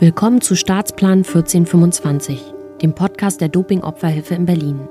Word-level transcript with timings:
Willkommen 0.00 0.40
zu 0.40 0.56
Staatsplan 0.56 1.18
1425, 1.18 2.52
dem 2.82 2.96
Podcast 2.96 3.40
der 3.40 3.48
Dopingopferhilfe 3.48 4.34
in 4.34 4.44
Berlin. 4.44 4.88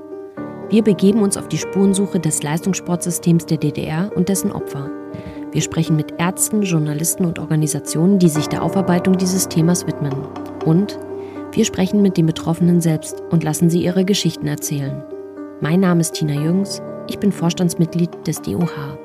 Wir 0.69 0.81
begeben 0.81 1.23
uns 1.23 1.35
auf 1.35 1.49
die 1.49 1.57
Spurensuche 1.57 2.21
des 2.21 2.41
Leistungssportsystems 2.41 3.45
der 3.45 3.57
DDR 3.57 4.09
und 4.15 4.29
dessen 4.29 4.53
Opfer. 4.53 4.89
Wir 5.51 5.61
sprechen 5.61 5.97
mit 5.97 6.13
Ärzten, 6.19 6.61
Journalisten 6.61 7.25
und 7.25 7.37
Organisationen, 7.37 8.17
die 8.17 8.29
sich 8.29 8.47
der 8.47 8.63
Aufarbeitung 8.63 9.17
dieses 9.17 9.49
Themas 9.49 9.85
widmen. 9.85 10.15
Und 10.63 10.97
wir 11.51 11.65
sprechen 11.65 12.01
mit 12.01 12.15
den 12.15 12.25
Betroffenen 12.25 12.79
selbst 12.79 13.21
und 13.29 13.43
lassen 13.43 13.69
sie 13.69 13.83
ihre 13.83 14.05
Geschichten 14.05 14.47
erzählen. 14.47 15.03
Mein 15.59 15.81
Name 15.81 15.99
ist 15.99 16.13
Tina 16.13 16.33
Jüngs, 16.33 16.81
ich 17.09 17.19
bin 17.19 17.33
Vorstandsmitglied 17.33 18.25
des 18.25 18.41
DOH. 18.41 18.97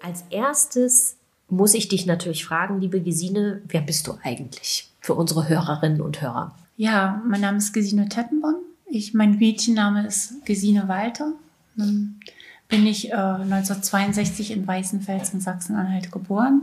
Als 0.00 0.24
erstes 0.30 1.18
muss 1.48 1.74
ich 1.74 1.88
dich 1.88 2.06
natürlich 2.06 2.44
fragen, 2.44 2.80
liebe 2.80 3.00
Gesine, 3.00 3.62
wer 3.68 3.80
bist 3.80 4.06
du 4.06 4.18
eigentlich 4.22 4.88
für 5.00 5.14
unsere 5.14 5.48
Hörerinnen 5.48 6.00
und 6.00 6.20
Hörer? 6.20 6.54
Ja, 6.76 7.22
mein 7.26 7.40
Name 7.40 7.58
ist 7.58 7.72
Gesine 7.72 8.08
Tettenborn. 8.08 8.56
Ich, 8.86 9.14
mein 9.14 9.38
Mädchenname 9.38 10.06
ist 10.06 10.44
Gesine 10.44 10.88
Walter. 10.88 11.32
Dann 11.76 12.20
bin 12.68 12.86
ich 12.86 13.10
äh, 13.10 13.14
1962 13.14 14.50
in 14.52 14.66
Weißenfels 14.66 15.34
in 15.34 15.40
Sachsen-Anhalt 15.40 16.10
geboren. 16.10 16.62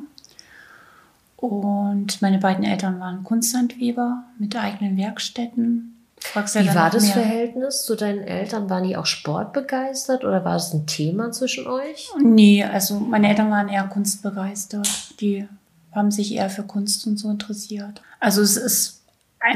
Und 1.38 2.22
meine 2.22 2.38
beiden 2.38 2.64
Eltern 2.64 3.00
waren 3.00 3.24
Kunsthandweber 3.24 4.24
mit 4.38 4.56
eigenen 4.56 4.98
Werkstätten 4.98 5.96
wie 6.34 6.76
war 6.76 6.90
das 6.90 7.04
mehr. 7.04 7.14
Verhältnis 7.14 7.86
zu 7.86 7.96
deinen 7.96 8.22
Eltern? 8.22 8.70
Waren 8.70 8.88
die 8.88 8.96
auch 8.96 9.06
sportbegeistert 9.06 10.24
oder 10.24 10.46
war 10.46 10.56
es 10.56 10.74
ein 10.74 10.86
Thema 10.86 11.32
zwischen 11.32 11.68
euch? 11.68 12.10
Nee, 12.22 12.64
also 12.64 13.00
meine 13.00 13.30
Eltern 13.30 13.52
waren 13.52 13.70
eher 13.70 13.84
kunstbegeistert. 13.84 15.20
Die 15.20 15.48
haben 15.92 16.12
sich 16.12 16.34
eher 16.34 16.50
für 16.50 16.64
Kunst 16.64 17.06
und 17.08 17.18
so 17.18 17.30
interessiert. 17.30 18.02
Also 18.20 18.42
es 18.42 18.56
ist, 18.56 19.02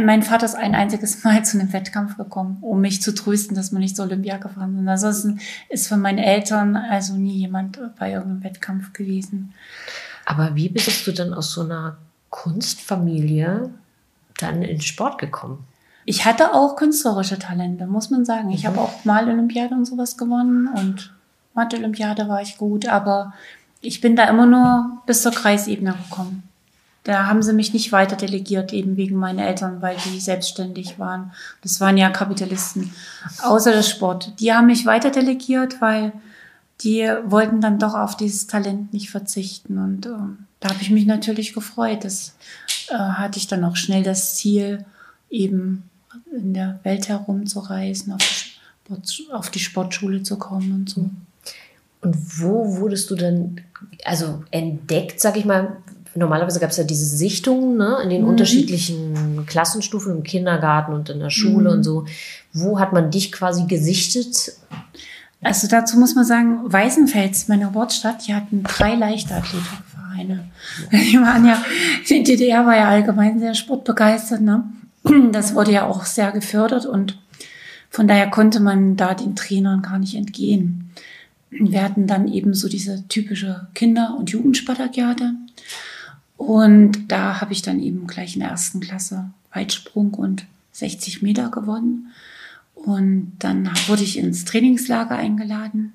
mein 0.04 0.23
Vater 0.23 0.45
ist 0.45 0.56
ein 0.56 0.76
einziges 0.76 1.23
Mal 1.23 1.45
zu 1.45 1.59
einem 1.59 1.72
Wettkampf 1.72 2.17
gekommen, 2.17 2.58
um 2.62 2.82
mich 2.82 3.02
zu 3.02 3.14
trösten, 3.14 3.56
dass 3.56 3.72
wir 3.72 3.80
nicht 3.80 3.95
zur 3.95 4.06
Olympia 4.06 4.38
gefahren 4.38 4.76
sind. 4.76 4.88
Ansonsten 4.88 5.39
ist 5.70 5.88
von 5.88 6.02
meinen 6.02 6.20
Eltern 6.20 6.76
also 6.76 7.14
nie 7.14 7.38
jemand 7.38 7.80
bei 7.98 8.11
irgendeinem 8.11 8.44
Wettkampf 8.44 8.92
gewesen. 8.92 9.54
Aber 10.26 10.56
wie 10.56 10.70
bist 10.70 11.06
du 11.06 11.14
dann 11.14 11.34
aus 11.34 11.52
so 11.52 11.61
einer 11.61 11.98
Kunstfamilie 12.32 13.70
dann 14.39 14.64
in 14.64 14.82
Sport 14.82 15.20
gekommen? 15.20 15.66
Ich 16.06 16.25
hatte 16.25 16.53
auch 16.53 16.75
künstlerische 16.75 17.39
Talente, 17.39 17.88
muss 17.88 18.11
man 18.11 18.25
sagen. 18.25 18.52
Ich 18.52 18.64
mhm. 18.64 18.67
habe 18.67 18.81
auch 18.81 19.06
mal 19.06 19.28
Olympiade 19.28 19.73
und 19.73 19.86
sowas 19.86 20.17
gewonnen 20.17 20.67
und 20.67 21.11
Mathe-Olympiade 21.56 22.28
war 22.28 22.42
ich 22.42 22.58
gut, 22.58 22.88
aber 22.88 23.34
ich 23.81 24.02
bin 24.02 24.16
da 24.16 24.26
immer 24.26 24.45
nur 24.45 25.02
bis 25.06 25.22
zur 25.22 25.31
Kreisebene 25.31 25.94
gekommen. 25.94 26.44
Da 27.03 27.28
haben 27.28 27.44
sie 27.44 27.53
mich 27.53 27.72
nicht 27.72 27.92
weiter 27.92 28.16
delegiert, 28.16 28.73
eben 28.73 28.98
wegen 28.98 29.16
meinen 29.16 29.39
Eltern, 29.39 29.81
weil 29.81 29.95
die 30.06 30.20
selbstständig 30.20 30.98
waren. 30.98 31.31
Das 31.61 31.80
waren 31.80 31.98
ja 31.98 32.09
Kapitalisten. 32.09 32.92
Außer 33.44 33.72
der 33.72 33.83
Sport. 33.83 34.39
Die 34.39 34.52
haben 34.53 34.66
mich 34.66 34.88
weiter 34.88 35.11
delegiert, 35.11 35.81
weil 35.81 36.14
die 36.81 37.08
wollten 37.26 37.61
dann 37.61 37.78
doch 37.78 37.94
auf 37.94 38.17
dieses 38.17 38.48
Talent 38.48 38.92
nicht 38.92 39.11
verzichten. 39.11 39.78
Und 39.78 40.08
ähm, 40.08 40.48
da 40.59 40.70
habe 40.70 40.81
ich 40.81 40.89
mich 40.89 41.06
natürlich 41.06 41.53
gefreut. 41.53 42.03
Das 42.03 42.36
äh, 42.89 42.98
hatte 42.98 43.38
ich 43.38 43.45
dann 43.45 43.64
auch 43.64 43.76
schnell 43.76 44.02
das 44.02 44.36
Ziel, 44.36 44.83
eben 45.30 45.83
in 46.35 46.53
der 46.53 46.80
Welt 46.83 47.08
herumzureisen, 47.08 48.13
auf 48.13 48.19
die, 48.19 48.35
Sport, 48.85 49.33
auf 49.33 49.49
die 49.49 49.59
Sportschule 49.59 50.23
zu 50.23 50.38
kommen 50.38 50.71
und 50.71 50.89
so. 50.89 51.09
Und 52.02 52.41
wo 52.41 52.77
wurdest 52.77 53.09
du 53.09 53.16
denn, 53.16 53.61
also 54.03 54.43
entdeckt, 54.52 55.19
sag 55.19 55.38
ich 55.38 55.45
mal, 55.45 55.77
normalerweise 56.16 56.59
gab 56.59 56.69
es 56.69 56.77
ja 56.77 56.83
diese 56.83 57.05
Sichtungen 57.05 57.77
ne, 57.77 57.97
in 58.03 58.09
den 58.09 58.21
mhm. 58.21 58.30
unterschiedlichen 58.30 59.45
Klassenstufen 59.45 60.17
im 60.17 60.23
Kindergarten 60.23 60.93
und 60.93 61.09
in 61.09 61.19
der 61.19 61.30
Schule 61.30 61.70
mhm. 61.70 61.77
und 61.77 61.83
so. 61.83 62.05
Wo 62.54 62.80
hat 62.80 62.93
man 62.93 63.11
dich 63.11 63.31
quasi 63.31 63.65
gesichtet? 63.65 64.54
Also 65.42 65.67
dazu 65.67 65.98
muss 65.98 66.15
man 66.15 66.25
sagen, 66.25 66.61
Weißenfels, 66.65 67.48
meine 67.48 67.65
Geburtsstadt, 67.65 68.27
die 68.27 68.33
hatten 68.33 68.64
drei 68.64 68.95
Leichtathletikvereine. 68.95 70.45
Die 70.92 71.20
waren 71.20 71.45
ja, 71.45 71.64
die 72.09 72.23
DDR 72.23 72.65
war 72.65 72.75
ja 72.75 72.89
allgemein 72.89 73.39
sehr 73.39 73.54
sportbegeistert, 73.54 74.42
ne? 74.42 74.64
Das 75.32 75.54
wurde 75.54 75.71
ja 75.71 75.86
auch 75.86 76.05
sehr 76.05 76.32
gefördert 76.32 76.86
und 76.86 77.20
von 77.89 78.08
daher 78.08 78.30
konnte 78.30 78.60
man 78.60 78.98
da 78.98 79.14
den 79.14 79.36
Trainern 79.36 79.82
gar 79.82 79.99
nicht 79.99 80.16
entgehen. 80.16 80.89
Wir 81.49 81.83
hatten 81.83 82.08
dann 82.08 82.27
eben 82.27 82.54
so 82.54 82.67
diese 82.67 83.08
typische 83.08 83.67
Kinder- 83.73 84.16
und 84.17 84.32
Jugendspartakiade. 84.32 85.33
Und 86.38 87.10
da 87.10 87.39
habe 87.39 87.54
ich 87.54 87.61
dann 87.61 87.80
eben 87.80 88.08
gleich 88.08 88.36
in 88.36 88.42
der 88.42 88.49
ersten 88.49 88.82
Klasse 88.82 89.30
Weitsprung 89.54 90.14
und 90.14 90.45
60 90.73 91.22
Meter 91.22 91.49
gewonnen. 91.49 92.11
Und 92.73 93.33
dann 93.39 93.70
wurde 93.87 94.04
ich 94.04 94.17
ins 94.17 94.43
Trainingslager 94.43 95.16
eingeladen. 95.16 95.93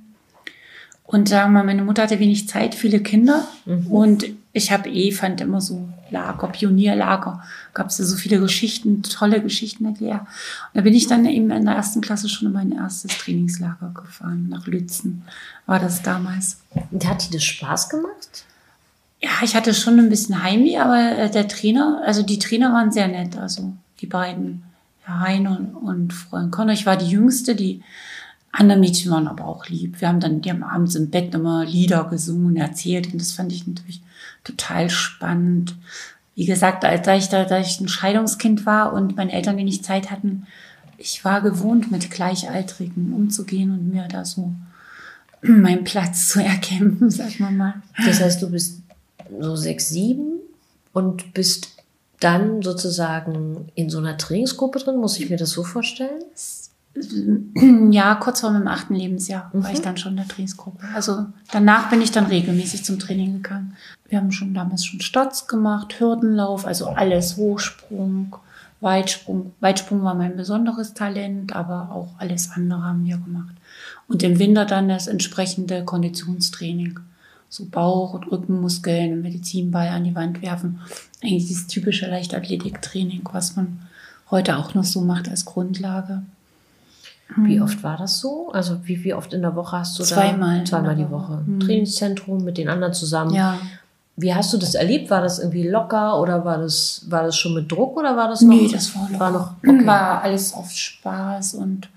Und 1.10 1.32
da 1.32 1.48
meine 1.48 1.82
Mutter 1.82 2.03
hatte 2.04 2.21
wenig 2.21 2.47
Zeit, 2.47 2.76
viele 2.76 3.00
Kinder. 3.00 3.44
Mhm. 3.65 3.87
Und 3.88 4.26
ich 4.53 4.71
habe 4.71 4.88
eh, 4.88 5.10
fand 5.10 5.41
immer 5.41 5.60
so 5.60 5.88
Lager, 6.09 6.47
Pionierlager, 6.47 7.43
gab 7.75 7.88
es 7.88 7.98
ja 7.98 8.04
so 8.04 8.16
viele 8.16 8.38
Geschichten, 8.38 9.03
tolle 9.03 9.43
Geschichten 9.43 9.87
erklärt. 9.87 10.21
Und 10.21 10.28
da 10.75 10.82
bin 10.82 10.94
ich 10.94 11.09
dann 11.09 11.26
eben 11.26 11.50
in 11.50 11.65
der 11.65 11.75
ersten 11.75 12.00
Klasse 12.00 12.28
schon 12.28 12.47
in 12.47 12.54
mein 12.54 12.71
erstes 12.71 13.19
Trainingslager 13.19 13.91
gefahren, 13.93 14.48
nach 14.50 14.69
Lützen 14.69 15.25
war 15.66 15.81
das 15.81 16.03
damals. 16.03 16.59
Und 16.93 17.04
hat 17.09 17.27
dir 17.27 17.32
das 17.32 17.44
Spaß 17.44 17.88
gemacht? 17.88 18.44
Ja, 19.21 19.31
ich 19.42 19.56
hatte 19.56 19.75
schon 19.75 19.98
ein 19.98 20.10
bisschen 20.10 20.44
Heimweh, 20.44 20.78
aber 20.78 21.19
äh, 21.19 21.31
der 21.31 21.48
Trainer, 21.48 22.03
also 22.04 22.22
die 22.22 22.38
Trainer 22.38 22.72
waren 22.72 22.92
sehr 22.92 23.09
nett, 23.09 23.37
also 23.37 23.72
die 24.00 24.06
beiden, 24.06 24.62
Herr 25.03 25.21
Hein 25.21 25.48
und, 25.48 25.75
und 25.75 26.12
Freund 26.12 26.53
Connor. 26.53 26.72
Ich 26.72 26.87
war 26.87 26.97
die 26.97 27.10
Jüngste, 27.10 27.56
die 27.56 27.82
anderen 28.53 28.81
Mädchen 28.81 29.11
waren 29.11 29.28
aber 29.28 29.47
auch 29.47 29.66
lieb. 29.69 30.00
Wir 30.00 30.09
haben 30.09 30.21
dann, 30.21 30.41
die 30.41 30.50
haben 30.50 30.62
abends 30.62 30.94
im 30.94 31.11
Bett 31.11 31.34
immer 31.34 31.65
Lieder 31.65 32.05
gesungen 32.05 32.56
erzählt 32.56 33.12
und 33.12 33.21
das 33.21 33.33
fand 33.33 33.53
ich 33.53 33.66
natürlich 33.66 34.03
total 34.44 34.91
spannend. 34.91 35.77
Wie 36.34 36.47
gesagt, 36.47 36.84
als 36.84 37.06
ich 37.06 37.28
da, 37.28 37.44
da 37.44 37.60
ich 37.60 37.81
ein 37.81 37.89
Scheidungskind 37.89 38.66
war 38.66 38.93
und 38.93 39.16
meine 39.16 39.33
Eltern 39.33 39.56
wenig 39.56 39.84
Zeit 39.84 40.10
hatten, 40.10 40.47
ich 40.99 41.25
war 41.25 41.41
gewohnt, 41.41 41.91
mit 41.91 42.10
Gleichaltrigen 42.10 43.12
umzugehen 43.15 43.71
und 43.71 43.89
mir 43.89 44.06
da 44.09 44.25
so 44.25 44.53
meinen 45.43 45.84
Platz 45.84 46.28
zu 46.28 46.43
erkämpfen, 46.43 47.10
sag 47.10 47.41
mal 47.41 47.53
mal. 47.53 47.75
Das 48.05 48.21
heißt, 48.21 48.43
du 48.43 48.50
bist 48.50 48.81
so 49.39 49.56
sechs, 49.56 49.91
sieben 49.91 50.41
und 50.93 51.34
bist 51.34 51.77
dann 52.19 52.62
sozusagen 52.62 53.71
in 53.75 53.89
so 53.89 53.99
einer 53.99 54.19
Trainingsgruppe 54.19 54.78
drin, 54.78 54.99
muss 54.99 55.19
ich 55.19 55.31
mir 55.31 55.39
das 55.39 55.50
so 55.50 55.65
vorstellen? 55.65 56.22
Ja, 57.91 58.17
kurz 58.17 58.41
vor 58.41 58.51
meinem 58.51 58.69
achten 58.69 58.95
Lebensjahr 58.95 59.51
mhm. 59.53 59.62
war 59.62 59.73
ich 59.73 59.78
mhm. 59.78 59.84
dann 59.84 59.97
schon 59.97 60.12
in 60.12 60.17
der 60.19 60.28
Trainingsgruppe. 60.28 60.87
Also 60.95 61.27
danach 61.53 61.89
bin 61.89 62.03
ich 62.03 62.11
dann 62.11 62.27
regelmäßig 62.27 62.84
zum 62.84 62.99
Training 62.99 63.43
gegangen. 63.43 63.77
Wir 64.09 64.19
haben 64.19 64.33
schon 64.33 64.55
damals 64.55 64.84
schon 64.84 65.01
Stotz 65.01 65.47
gemacht, 65.47 66.01
Hürdenlauf, 66.01 66.67
also 66.67 66.89
alles, 66.89 67.37
Hochsprung, 67.37 68.37
Weitsprung. 68.81 69.53
Weitsprung 69.61 70.03
war 70.03 70.15
mein 70.15 70.37
besonderes 70.37 70.95
Talent, 70.95 71.55
aber 71.55 71.91
auch 71.93 72.09
alles 72.19 72.51
andere 72.55 72.83
haben 72.83 73.05
wir 73.05 73.19
gemacht. 73.19 73.55
Und 74.09 74.22
im 74.25 74.39
Winter 74.39 74.65
dann 74.65 74.89
das 74.89 75.07
entsprechende 75.07 75.84
Konditionstraining. 75.84 76.99
So 77.49 77.67
Bauch- 77.67 78.15
und 78.15 78.31
Rückenmuskeln, 78.31 79.22
Medizinball 79.22 79.89
an 79.89 80.05
die 80.05 80.15
Wand 80.15 80.43
werfen. 80.43 80.81
Eigentlich 81.22 81.47
dieses 81.47 81.67
typische 81.67 82.07
Leichtathletiktraining, 82.07 83.22
was 83.33 83.57
man 83.57 83.81
heute 84.31 84.57
auch 84.57 84.75
noch 84.75 84.84
so 84.84 85.01
macht 85.01 85.28
als 85.28 85.45
Grundlage. 85.45 86.22
Wie 87.36 87.58
mhm. 87.58 87.62
oft 87.62 87.82
war 87.82 87.96
das 87.96 88.18
so? 88.18 88.50
Also 88.52 88.78
wie, 88.84 89.04
wie 89.04 89.14
oft 89.14 89.32
in 89.32 89.42
der 89.42 89.54
Woche 89.54 89.78
hast 89.78 89.98
du 89.98 90.02
zweimal 90.02 90.60
da? 90.60 90.64
Zweimal 90.64 90.96
die 90.96 91.10
Woche. 91.10 91.42
Mhm. 91.46 91.60
Trainingszentrum 91.60 92.42
mit 92.42 92.58
den 92.58 92.68
anderen 92.68 92.92
zusammen. 92.92 93.32
Ja. 93.32 93.58
Wie 94.16 94.34
hast 94.34 94.53
du 94.53 94.59
das 94.59 94.74
erlebt? 94.74 95.10
War 95.10 95.22
das 95.22 95.38
irgendwie 95.38 95.68
locker 95.68 96.21
oder 96.21 96.44
war 96.44 96.59
das, 96.59 97.06
war 97.09 97.22
das 97.22 97.36
schon 97.36 97.54
mit 97.54 97.71
Druck 97.71 97.97
oder 97.97 98.16
war 98.16 98.28
das 98.28 98.42
noch? 98.42 98.54
Nee, 98.54 98.68
das 98.71 98.94
war, 98.94 99.09
locker. 99.09 99.21
war 99.21 99.30
noch. 99.30 99.54
Okay. 99.59 99.86
War 99.86 100.22
alles 100.22 100.53
auf 100.53 100.71
Spaß 100.71 101.54
und 101.54 101.88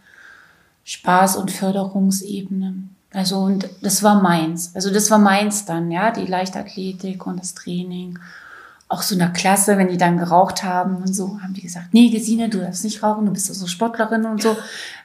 Spaß 0.86 1.38
und 1.38 1.52
Förderungsebene. 1.52 2.76
Also 3.12 3.40
und 3.40 3.70
das 3.82 4.04
war 4.04 4.22
meins. 4.22 4.72
Also 4.76 4.92
das 4.92 5.10
war 5.12 5.20
meins 5.20 5.66
dann, 5.66 5.92
ja, 5.92 6.12
die 6.12 6.26
Leichtathletik 6.26 7.26
und 7.26 7.40
das 7.40 7.54
Training 7.54 8.20
auch 8.94 9.02
so 9.02 9.16
in 9.16 9.20
der 9.20 9.30
Klasse, 9.30 9.78
wenn 9.78 9.88
die 9.88 9.98
dann 9.98 10.18
geraucht 10.18 10.64
haben 10.64 10.98
und 10.98 11.14
so, 11.14 11.40
haben 11.42 11.54
die 11.54 11.62
gesagt, 11.62 11.94
nee, 11.94 12.10
Gesine, 12.10 12.50
du 12.50 12.60
darfst 12.60 12.84
nicht 12.84 13.02
rauchen, 13.02 13.26
du 13.26 13.34
bist 13.34 13.48
ja 13.48 13.56
so 13.56 13.66
Sportlerin 13.66 14.26
und 14.26 14.42
so. 14.42 14.56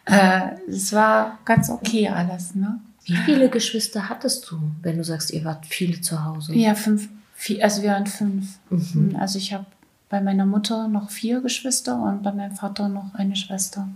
Äh, 0.09 0.57
es 0.69 0.93
war 0.93 1.39
ganz 1.45 1.71
okay 1.71 2.09
alles, 2.09 2.55
ne? 2.55 2.81
Wie 3.05 3.17
viele 3.17 3.49
Geschwister 3.49 4.09
hattest 4.09 4.51
du, 4.51 4.61
wenn 4.83 4.99
du 4.99 5.05
sagst, 5.05 5.33
ihr 5.33 5.45
wart 5.45 5.65
viele 5.65 6.01
zu 6.01 6.25
Hause? 6.25 6.55
Ja, 6.55 6.75
fünf. 6.75 7.09
Vier, 7.35 7.65
also 7.65 7.83
wir 7.83 7.91
waren 7.91 8.07
fünf. 8.07 8.59
Mhm. 8.69 9.17
Also 9.19 9.39
ich 9.39 9.53
habe 9.55 9.65
bei 10.11 10.21
meiner 10.21 10.45
Mutter 10.45 10.89
noch 10.89 11.11
vier 11.11 11.41
Geschwister 11.41 12.03
und 12.03 12.23
bei 12.23 12.33
meinem 12.33 12.55
Vater 12.55 12.89
noch 12.89 13.15
eine 13.15 13.37
Schwester. 13.37 13.89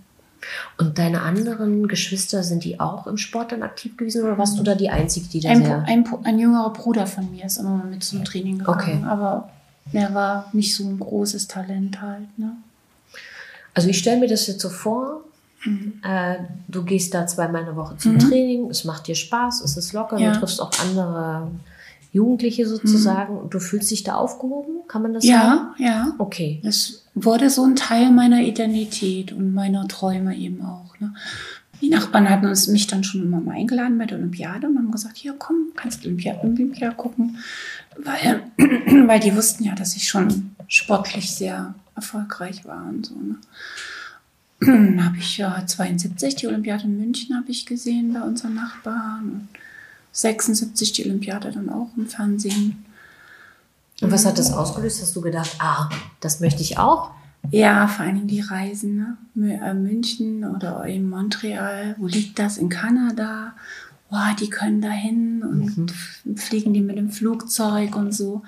Und 0.79 0.99
deine 0.99 1.23
anderen 1.23 1.89
Geschwister, 1.89 2.43
sind 2.43 2.65
die 2.65 2.81
auch 2.81 3.07
im 3.07 3.17
Sport 3.17 3.53
dann 3.53 3.63
aktiv 3.63 3.97
gewesen 3.97 4.25
oder 4.25 4.39
warst 4.39 4.59
du 4.59 4.63
da 4.63 4.75
die 4.75 4.91
Einzige, 4.91 5.29
die 5.29 5.41
da 5.41 5.51
Ein, 5.51 5.65
sehr... 5.65 5.83
ein, 5.87 6.05
ein 6.25 6.39
jüngerer 6.39 6.73
Bruder 6.73 7.07
von 7.07 7.31
mir 7.31 7.45
ist 7.45 7.59
immer 7.59 7.85
mit 7.85 8.03
zum 8.03 8.25
Training 8.25 8.59
gegangen. 8.59 8.81
Okay. 8.81 9.05
Aber 9.07 9.51
er 9.93 10.15
war 10.15 10.49
nicht 10.53 10.75
so 10.75 10.85
ein 10.85 10.99
großes 10.99 11.49
Talent 11.49 12.01
halt. 12.01 12.39
Ne? 12.39 12.53
Also 13.75 13.89
ich 13.89 13.99
stelle 13.99 14.21
mir 14.21 14.29
das 14.29 14.47
jetzt 14.47 14.61
so 14.61 14.69
vor, 14.69 15.22
Mhm. 15.65 15.95
äh, 16.03 16.37
du 16.69 16.83
gehst 16.85 17.15
da 17.15 17.27
zweimal 17.27 17.61
in 17.63 17.67
der 17.67 17.77
Woche 17.77 17.97
zum 17.97 18.19
Training, 18.19 18.69
es 18.71 18.85
macht 18.85 19.07
dir 19.07 19.15
Spaß, 19.15 19.63
es 19.63 19.77
ist 19.77 19.93
locker, 19.93 20.19
Ja. 20.19 20.33
du 20.33 20.41
triffst 20.41 20.61
auch 20.61 20.71
andere 20.81 21.51
Jugendliche 22.13 22.67
sozusagen 22.69 23.39
und 23.39 23.55
du 23.55 23.59
fühlst 23.61 23.91
dich 23.91 24.03
da 24.03 24.15
aufgehoben, 24.17 24.87
kann 24.89 25.03
man 25.03 25.15
das 25.15 25.25
sagen? 25.25 25.71
Ja, 25.79 25.87
ja. 25.87 26.15
Okay. 26.19 26.61
Es 26.63 27.05
wurde 27.15 27.49
so 27.49 27.65
ein 27.65 27.75
Teil 27.77 28.11
meiner 28.11 28.41
Identität 28.43 29.33
und 29.33 29.55
meiner 29.55 29.89
Träume 29.89 30.37
eben 30.37 30.63
auch. 30.65 30.99
Ne? 31.01 31.15
Die 31.81 31.89
Nachbarn 31.89 32.29
hatten 32.29 32.47
uns 32.47 32.69
mich 32.69 32.87
dann 32.87 33.03
schon 33.03 33.23
immer 33.23 33.41
mal 33.41 33.55
eingeladen 33.57 33.97
bei 33.99 34.05
der 34.07 34.19
Olympiade 34.19 34.67
und 34.69 34.77
haben 34.79 34.93
gesagt, 34.93 35.17
hier 35.17 35.35
komm, 35.39 35.69
kannst 35.75 36.03
du 36.05 36.09
Olympia, 36.09 36.39
Olympia 36.43 36.91
gucken. 36.93 37.39
Weil, 37.97 38.43
weil 39.07 39.21
die 39.21 39.35
wussten 39.35 39.65
ja, 39.65 39.75
dass 39.75 39.97
ich 39.97 40.07
schon 40.07 40.55
sportlich 40.69 41.35
sehr 41.35 41.75
erfolgreich 41.97 42.65
war 42.67 42.87
und 42.89 43.07
so. 43.07 43.15
Ne? 43.15 43.37
Habe 45.05 45.17
ich 45.19 45.39
ja 45.39 45.65
72 45.67 46.37
die 46.37 46.47
Olympiade 46.47 46.85
in 46.85 46.99
München 46.99 47.37
habe 47.37 47.51
ich 47.51 47.67
gesehen 47.67 48.13
bei 48.13 48.21
unseren 48.23 48.55
Nachbarn 48.55 49.25
und 49.33 49.49
76 50.13 50.93
die 50.93 51.05
Olympiade 51.07 51.51
dann 51.53 51.69
auch 51.69 51.89
im 51.97 52.07
Fernsehen. 52.07 52.85
Und 54.01 54.11
was 54.11 54.27
hat 54.27 54.39
das 54.39 54.53
ausgelöst? 54.53 55.01
Hast 55.01 55.15
du 55.17 55.21
gedacht, 55.21 55.57
ah, 55.59 55.89
das 56.21 56.41
möchte 56.41 56.61
ich 56.63 56.79
auch? 56.79 57.11
Ja, 57.51 57.89
vor 57.89 58.05
allen 58.05 58.17
Dingen 58.17 58.29
die 58.29 58.41
Reisen, 58.41 59.17
ne? 59.35 59.59
Äh, 59.61 59.75
München 59.75 60.45
oder 60.45 60.85
in 60.87 61.09
Montreal. 61.09 61.97
Wo 61.99 62.07
liegt 62.07 62.39
das? 62.39 62.57
In 62.59 62.69
Kanada. 62.69 63.55
Boah, 64.11 64.35
die 64.39 64.51
können 64.51 64.81
da 64.81 64.91
hin 64.91 65.43
und 65.43 65.91
f- 65.91 66.23
fliegen 66.37 66.73
die 66.75 66.81
mit 66.83 66.99
dem 66.99 67.11
Flugzeug 67.11 67.97
und 67.97 68.13
so. 68.13 68.43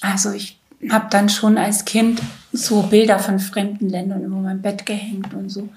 Also 0.00 0.30
ich 0.32 0.58
habe 0.90 1.06
dann 1.10 1.28
schon 1.28 1.58
als 1.58 1.84
Kind 1.84 2.22
so 2.52 2.82
Bilder 2.82 3.18
von 3.18 3.38
fremden 3.38 3.88
Ländern 3.88 4.24
über 4.24 4.36
mein 4.36 4.62
Bett 4.62 4.84
gehängt 4.86 5.32
und 5.34 5.48
so. 5.48 5.68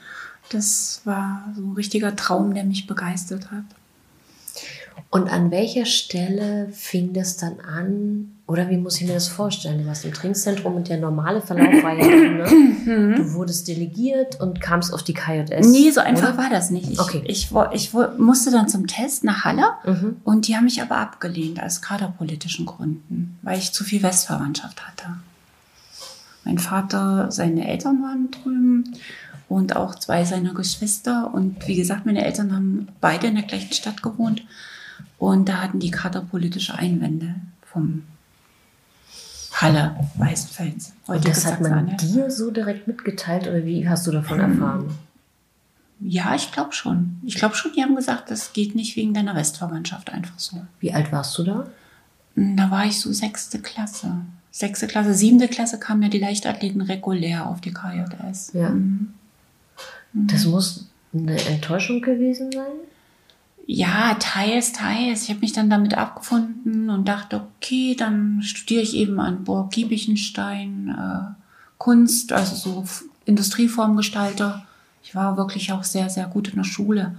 Das 0.50 1.02
war 1.06 1.52
so 1.56 1.62
ein 1.62 1.74
richtiger 1.74 2.16
Traum, 2.16 2.54
der 2.54 2.64
mich 2.64 2.88
begeistert 2.88 3.52
hat. 3.52 3.64
Und 5.10 5.30
an 5.30 5.50
welcher 5.50 5.86
Stelle 5.86 6.68
fing 6.74 7.14
das 7.14 7.38
dann 7.38 7.60
an? 7.62 8.32
Oder 8.48 8.70
wie 8.70 8.78
muss 8.78 9.00
ich 9.00 9.08
mir 9.08 9.14
das 9.14 9.28
vorstellen? 9.30 9.80
Du 9.80 9.86
warst 9.88 10.04
im 10.04 10.14
Trainingszentrum 10.14 10.76
und 10.76 10.90
der 10.90 10.98
normale 10.98 11.42
Verlauf 11.42 11.84
war 11.84 11.94
ja, 11.98 12.06
ne? 12.86 13.16
du 13.16 13.34
wurdest 13.34 13.68
delegiert 13.68 14.40
und 14.42 14.60
kamst 14.60 14.94
auf 14.94 15.04
die 15.04 15.14
KJS. 15.14 15.68
Nee, 15.68 15.90
so 15.92 16.02
einfach 16.02 16.30
oder? 16.34 16.38
war 16.38 16.50
das 16.50 16.70
nicht. 16.70 16.90
Ich, 16.92 17.00
Okay. 17.00 17.24
ich, 17.26 17.50
ich 17.74 17.94
wo- 17.94 18.08
musste 18.18 18.52
dann 18.52 18.68
zum 18.68 18.88
Test 18.88 19.24
nach 19.24 19.46
Halle 19.46 19.64
Mhm. 19.86 20.18
und 20.26 20.48
die 20.48 20.56
haben 20.56 20.66
mich 20.66 20.82
aber 20.82 20.98
abgelehnt 20.98 21.62
aus 21.64 21.82
kaderpolitischen 21.82 22.66
Gründen, 22.66 23.40
weil 23.42 23.58
ich 23.58 23.72
zu 23.72 23.84
viel 23.84 24.04
Westverwandtschaft 24.04 24.86
hatte. 24.86 25.06
Mein 26.44 26.60
Vater, 26.60 27.32
seine 27.32 27.68
Eltern 27.68 28.04
waren 28.04 28.30
drüben 28.32 28.94
und 29.50 29.76
auch 29.76 29.96
zwei 29.96 30.24
seiner 30.26 30.54
Geschwister. 30.54 31.34
Und 31.34 31.68
wie 31.68 31.76
gesagt, 31.76 32.06
meine 32.06 32.24
Eltern 32.24 32.54
haben 32.54 32.88
beide 33.02 33.28
in 33.28 33.36
der 33.36 33.46
gleichen 33.46 33.74
Stadt 33.74 34.04
gewohnt. 34.04 34.44
Und 35.18 35.50
da 35.50 35.62
hatten 35.62 35.80
die 35.80 35.92
kaderpolitische 35.92 36.76
Einwände 36.76 37.36
vom 37.66 38.04
Halle 39.54 39.96
Weißenfels. 40.16 40.94
Und 41.08 41.28
das 41.28 41.46
hat 41.46 41.62
man 41.62 41.96
dir 41.98 42.30
so 42.30 42.52
direkt 42.52 42.88
mitgeteilt 42.88 43.48
oder 43.48 43.66
wie 43.66 43.88
hast 43.88 44.06
du 44.06 44.12
davon 44.12 44.40
erfahren? 44.40 44.98
Ja, 46.02 46.36
ich 46.36 46.52
glaube 46.52 46.74
schon. 46.74 47.22
Ich 47.26 47.36
glaube 47.36 47.56
schon, 47.56 47.72
die 47.74 47.82
haben 47.82 47.96
gesagt, 47.96 48.30
das 48.30 48.52
geht 48.52 48.76
nicht 48.76 48.98
wegen 48.98 49.14
deiner 49.14 49.36
Westverwandtschaft 49.36 50.12
einfach 50.12 50.38
so. 50.38 50.66
Wie 50.82 50.94
alt 50.94 51.12
warst 51.14 51.38
du 51.38 51.44
da? 51.44 51.68
Da 52.36 52.70
war 52.70 52.86
ich 52.86 53.00
so 53.00 53.14
sechste 53.14 53.60
Klasse. 53.60 54.18
Sechste 54.52 54.88
Klasse, 54.88 55.14
siebte 55.14 55.48
Klasse 55.48 55.80
kamen 55.80 56.04
ja 56.04 56.10
die 56.10 56.20
Leichtathleten 56.20 56.82
regulär 56.82 57.48
auf 57.48 57.62
die 57.62 57.74
KJS. 57.74 58.52
Ja. 58.54 58.70
Mhm. 58.70 59.14
Das 60.14 60.46
muss 60.46 60.88
eine 61.14 61.40
Enttäuschung 61.46 62.02
gewesen 62.02 62.52
sein? 62.52 62.72
Ja, 63.68 64.16
teils, 64.20 64.74
teils. 64.74 65.24
Ich 65.24 65.30
habe 65.30 65.40
mich 65.40 65.54
dann 65.54 65.70
damit 65.70 65.98
abgefunden 65.98 66.90
und 66.90 67.08
dachte, 67.08 67.42
okay, 67.42 67.96
dann 67.96 68.42
studiere 68.44 68.84
ich 68.84 68.96
eben 68.96 69.20
an 69.20 69.44
Burg 69.44 69.72
Giebichenstein 69.72 70.90
äh, 70.90 71.34
Kunst, 71.80 72.32
also 72.32 72.56
so 72.56 72.86
Industrieformgestalter. 73.26 74.66
Ich 75.04 75.16
war 75.16 75.38
wirklich 75.38 75.72
auch 75.72 75.84
sehr, 75.84 76.10
sehr 76.10 76.28
gut 76.28 76.50
in 76.50 76.56
der 76.56 76.64
Schule. 76.64 77.16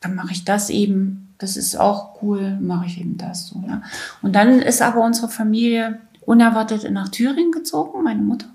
Dann 0.00 0.14
mache 0.14 0.32
ich 0.32 0.44
das 0.44 0.70
eben. 0.70 1.34
Das 1.38 1.56
ist 1.56 1.76
auch 1.76 2.22
cool, 2.22 2.58
mache 2.60 2.86
ich 2.86 3.00
eben 3.00 3.16
das 3.16 3.48
so. 3.48 3.58
Ne? 3.58 3.82
Und 4.22 4.34
dann 4.34 4.60
ist 4.60 4.82
aber 4.82 5.04
unsere 5.04 5.28
Familie 5.28 6.00
unerwartet 6.24 6.88
nach 6.90 7.08
Thüringen 7.08 7.50
gezogen, 7.50 8.04
meine 8.04 8.22
Mutter. 8.22 8.46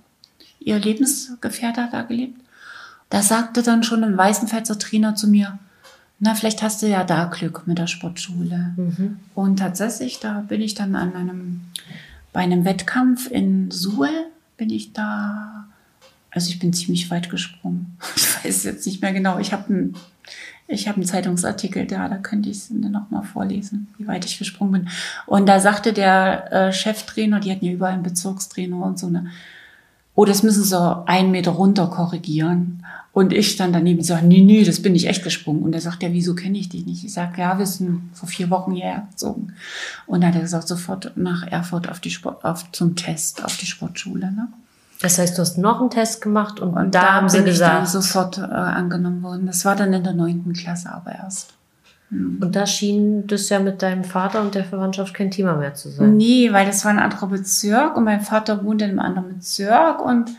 Ihr 0.60 0.80
Lebensgefährte 0.80 1.84
hat 1.84 1.94
da 1.94 2.04
gelebt. 2.04 2.40
Da 3.10 3.22
sagte 3.22 3.62
dann 3.62 3.84
schon 3.84 4.04
ein 4.04 4.18
Weißenfelser 4.18 4.80
Trainer 4.80 5.16
zu 5.16 5.28
mir, 5.28 5.60
na, 6.20 6.34
vielleicht 6.34 6.62
hast 6.64 6.82
du 6.82 6.88
ja 6.88 7.04
da 7.04 7.26
Glück 7.26 7.68
mit 7.68 7.78
der 7.78 7.88
Sportschule. 7.88 8.74
Mhm. 8.78 9.20
Und 9.34 9.60
tatsächlich, 9.60 10.20
da 10.20 10.42
bin 10.42 10.62
ich 10.62 10.74
dann 10.74 10.96
an 10.96 11.14
einem, 11.16 11.62
bei 12.32 12.40
einem 12.42 12.64
Wettkampf 12.64 13.30
in 13.30 13.70
Suhl, 13.70 14.10
bin 14.58 14.70
ich 14.70 14.94
da, 14.94 15.66
also 16.32 16.50
ich 16.50 16.60
bin 16.60 16.74
ziemlich 16.74 17.10
weit 17.12 17.30
gesprungen. 17.30 17.98
Ich 18.16 18.52
weiß 18.52 18.64
jetzt 18.66 18.86
nicht 18.86 19.02
mehr 19.02 19.12
genau. 19.12 19.40
Ich 19.40 19.54
habe 19.54 19.74
einen, 19.74 19.96
ich 20.68 20.88
habe 20.88 20.98
einen 20.98 21.06
Zeitungsartikel 21.06 21.88
da, 21.88 22.08
da 22.08 22.18
könnte 22.18 22.50
ich 22.50 22.58
es 22.58 22.70
noch 22.70 23.10
mal 23.10 23.24
vorlesen, 23.24 23.88
wie 23.98 24.06
weit 24.06 24.24
ich 24.26 24.38
gesprungen 24.38 24.72
bin. 24.72 24.90
Und 25.26 25.48
da 25.48 25.60
sagte 25.60 25.94
der 25.94 26.52
äh, 26.52 26.72
Cheftrainer, 26.72 27.40
die 27.40 27.52
hatten 27.52 27.66
ja 27.66 27.72
überall 27.72 27.94
einen 27.94 28.04
Bezirkstrainer 28.04 28.84
und 28.84 29.00
so 29.00 29.08
eine, 29.08 29.32
oh, 30.16 30.26
das 30.26 30.44
müssen 30.44 30.64
sie 30.64 31.08
einen 31.08 31.32
Meter 31.32 31.52
runter 31.52 31.88
korrigieren. 31.88 32.86
Und 33.12 33.32
ich 33.32 33.52
stand 33.52 33.74
daneben 33.74 34.00
und 34.00 34.06
sage, 34.06 34.26
nee, 34.26 34.42
nee, 34.42 34.64
das 34.66 34.82
bin 34.82 34.94
ich 34.94 35.08
echt 35.08 35.24
gesprungen. 35.24 35.64
Und 35.64 35.74
er 35.74 35.80
sagt, 35.80 36.04
ja, 36.04 36.12
wieso 36.12 36.36
kenne 36.36 36.58
ich 36.58 36.68
dich 36.68 36.86
nicht? 36.86 37.06
Ich 37.06 37.14
sage, 37.14 37.40
ja, 37.40 37.58
wir 37.58 37.66
sind 37.66 38.10
vor 38.14 38.28
vier 38.28 38.50
Wochen 38.50 38.74
hierher 38.74 39.08
gezogen. 39.10 39.54
Und 40.06 40.22
dann 40.22 40.30
hat 40.30 40.36
er 40.36 40.42
gesagt, 40.42 40.68
sofort 40.68 41.14
nach 41.16 41.48
Erfurt 41.48 41.90
auf 41.90 42.02
die 42.02 42.10
Sport, 42.10 42.44
auf, 42.44 42.70
zum 42.74 42.98
Test, 42.98 43.46
auf 43.46 43.56
die 43.56 43.68
Sportschule. 43.68 44.32
Ne? 44.34 44.50
Das 45.02 45.18
heißt, 45.18 45.38
du 45.38 45.42
hast 45.42 45.58
noch 45.58 45.80
einen 45.80 45.90
Test 45.90 46.22
gemacht 46.22 46.60
und, 46.60 46.74
Und 46.74 46.94
da, 46.94 47.14
haben 47.14 47.30
sie 47.30 47.38
bin 47.38 47.48
ich 47.48 47.60
dann 47.60 47.84
gesagt, 47.84 48.04
sofort 48.04 48.38
äh, 48.38 48.42
angenommen 48.42 49.24
worden. 49.24 49.46
Das 49.46 49.64
war 49.64 49.78
dann 49.78 49.94
in 49.94 50.04
der 50.04 50.14
neunten 50.14 50.52
Klasse 50.54 50.92
aber 50.92 51.14
erst. 51.14 51.55
Und 52.42 52.56
da 52.56 52.66
schien 52.66 53.28
das 53.28 53.50
ja 53.50 53.60
mit 53.60 53.82
deinem 53.82 54.04
Vater 54.04 54.42
und 54.42 54.56
der 54.56 54.64
Verwandtschaft 54.64 55.14
kein 55.14 55.32
Thema 55.32 55.56
mehr 55.56 55.74
zu 55.74 55.90
sein. 55.90 56.18
Nee, 56.18 56.52
weil 56.52 56.66
das 56.66 56.84
war 56.86 56.92
ein 56.92 57.00
anderer 57.00 57.28
Bezirk 57.28 57.98
und 57.98 58.04
mein 58.04 58.22
Vater 58.22 58.64
wohnte 58.64 58.86
in 58.86 58.92
einem 58.92 59.00
anderen 59.00 59.36
Bezirk 59.36 60.04
und 60.04 60.32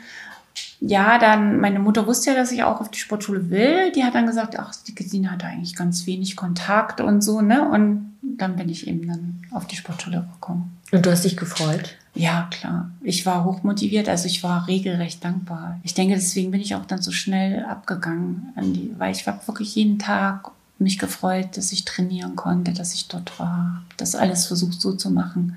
ja, 0.81 1.19
dann, 1.19 1.59
meine 1.61 1.79
Mutter 1.79 2.07
wusste 2.07 2.31
ja, 2.31 2.37
dass 2.37 2.53
ich 2.53 2.63
auch 2.63 2.81
auf 2.81 2.91
die 2.91 2.99
Sportschule 2.99 3.51
will. 3.51 3.93
Die 3.93 4.05
hat 4.05 4.15
dann 4.15 4.27
gesagt, 4.27 4.59
ach, 4.59 4.75
die 4.87 4.95
Gesine 4.95 5.31
hat 5.31 5.43
eigentlich 5.45 5.75
ganz 5.75 6.07
wenig 6.07 6.37
Kontakt 6.37 7.01
und 7.01 7.23
so, 7.23 7.41
ne? 7.41 7.69
Und 7.69 8.15
dann 8.23 8.57
bin 8.57 8.69
ich 8.69 8.87
eben 8.87 9.07
dann 9.07 9.43
auf 9.53 9.67
die 9.67 9.77
Sportschule 9.77 10.27
gekommen. 10.35 10.77
Und 10.93 11.05
du 11.05 11.11
hast 11.11 11.25
dich 11.25 11.37
gefreut? 11.37 11.97
Ja, 12.15 12.49
klar. 12.51 12.91
Ich 13.03 13.27
war 13.27 13.45
hochmotiviert, 13.45 14.09
also 14.09 14.27
ich 14.27 14.43
war 14.43 14.67
regelrecht 14.69 15.25
dankbar. 15.25 15.79
Ich 15.83 15.95
denke, 15.95 16.15
deswegen 16.15 16.51
bin 16.51 16.61
ich 16.61 16.75
auch 16.75 16.87
dann 16.87 17.03
so 17.03 17.11
schnell 17.11 17.65
abgegangen, 17.65 18.53
an 18.57 18.73
die, 18.73 18.95
weil 18.99 19.13
ich 19.13 19.27
habe 19.27 19.47
wirklich 19.47 19.75
jeden 19.75 19.99
Tag 19.99 20.51
mich 20.79 20.99
gefreut, 20.99 21.57
dass 21.57 21.73
ich 21.73 21.85
trainieren 21.85 22.37
konnte, 22.37 22.73
dass 22.73 22.95
ich 22.95 23.09
dort 23.09 23.39
war, 23.39 23.83
das 23.97 24.15
alles 24.15 24.47
versucht 24.47 24.81
so 24.81 24.93
zu 24.93 25.11
machen, 25.11 25.57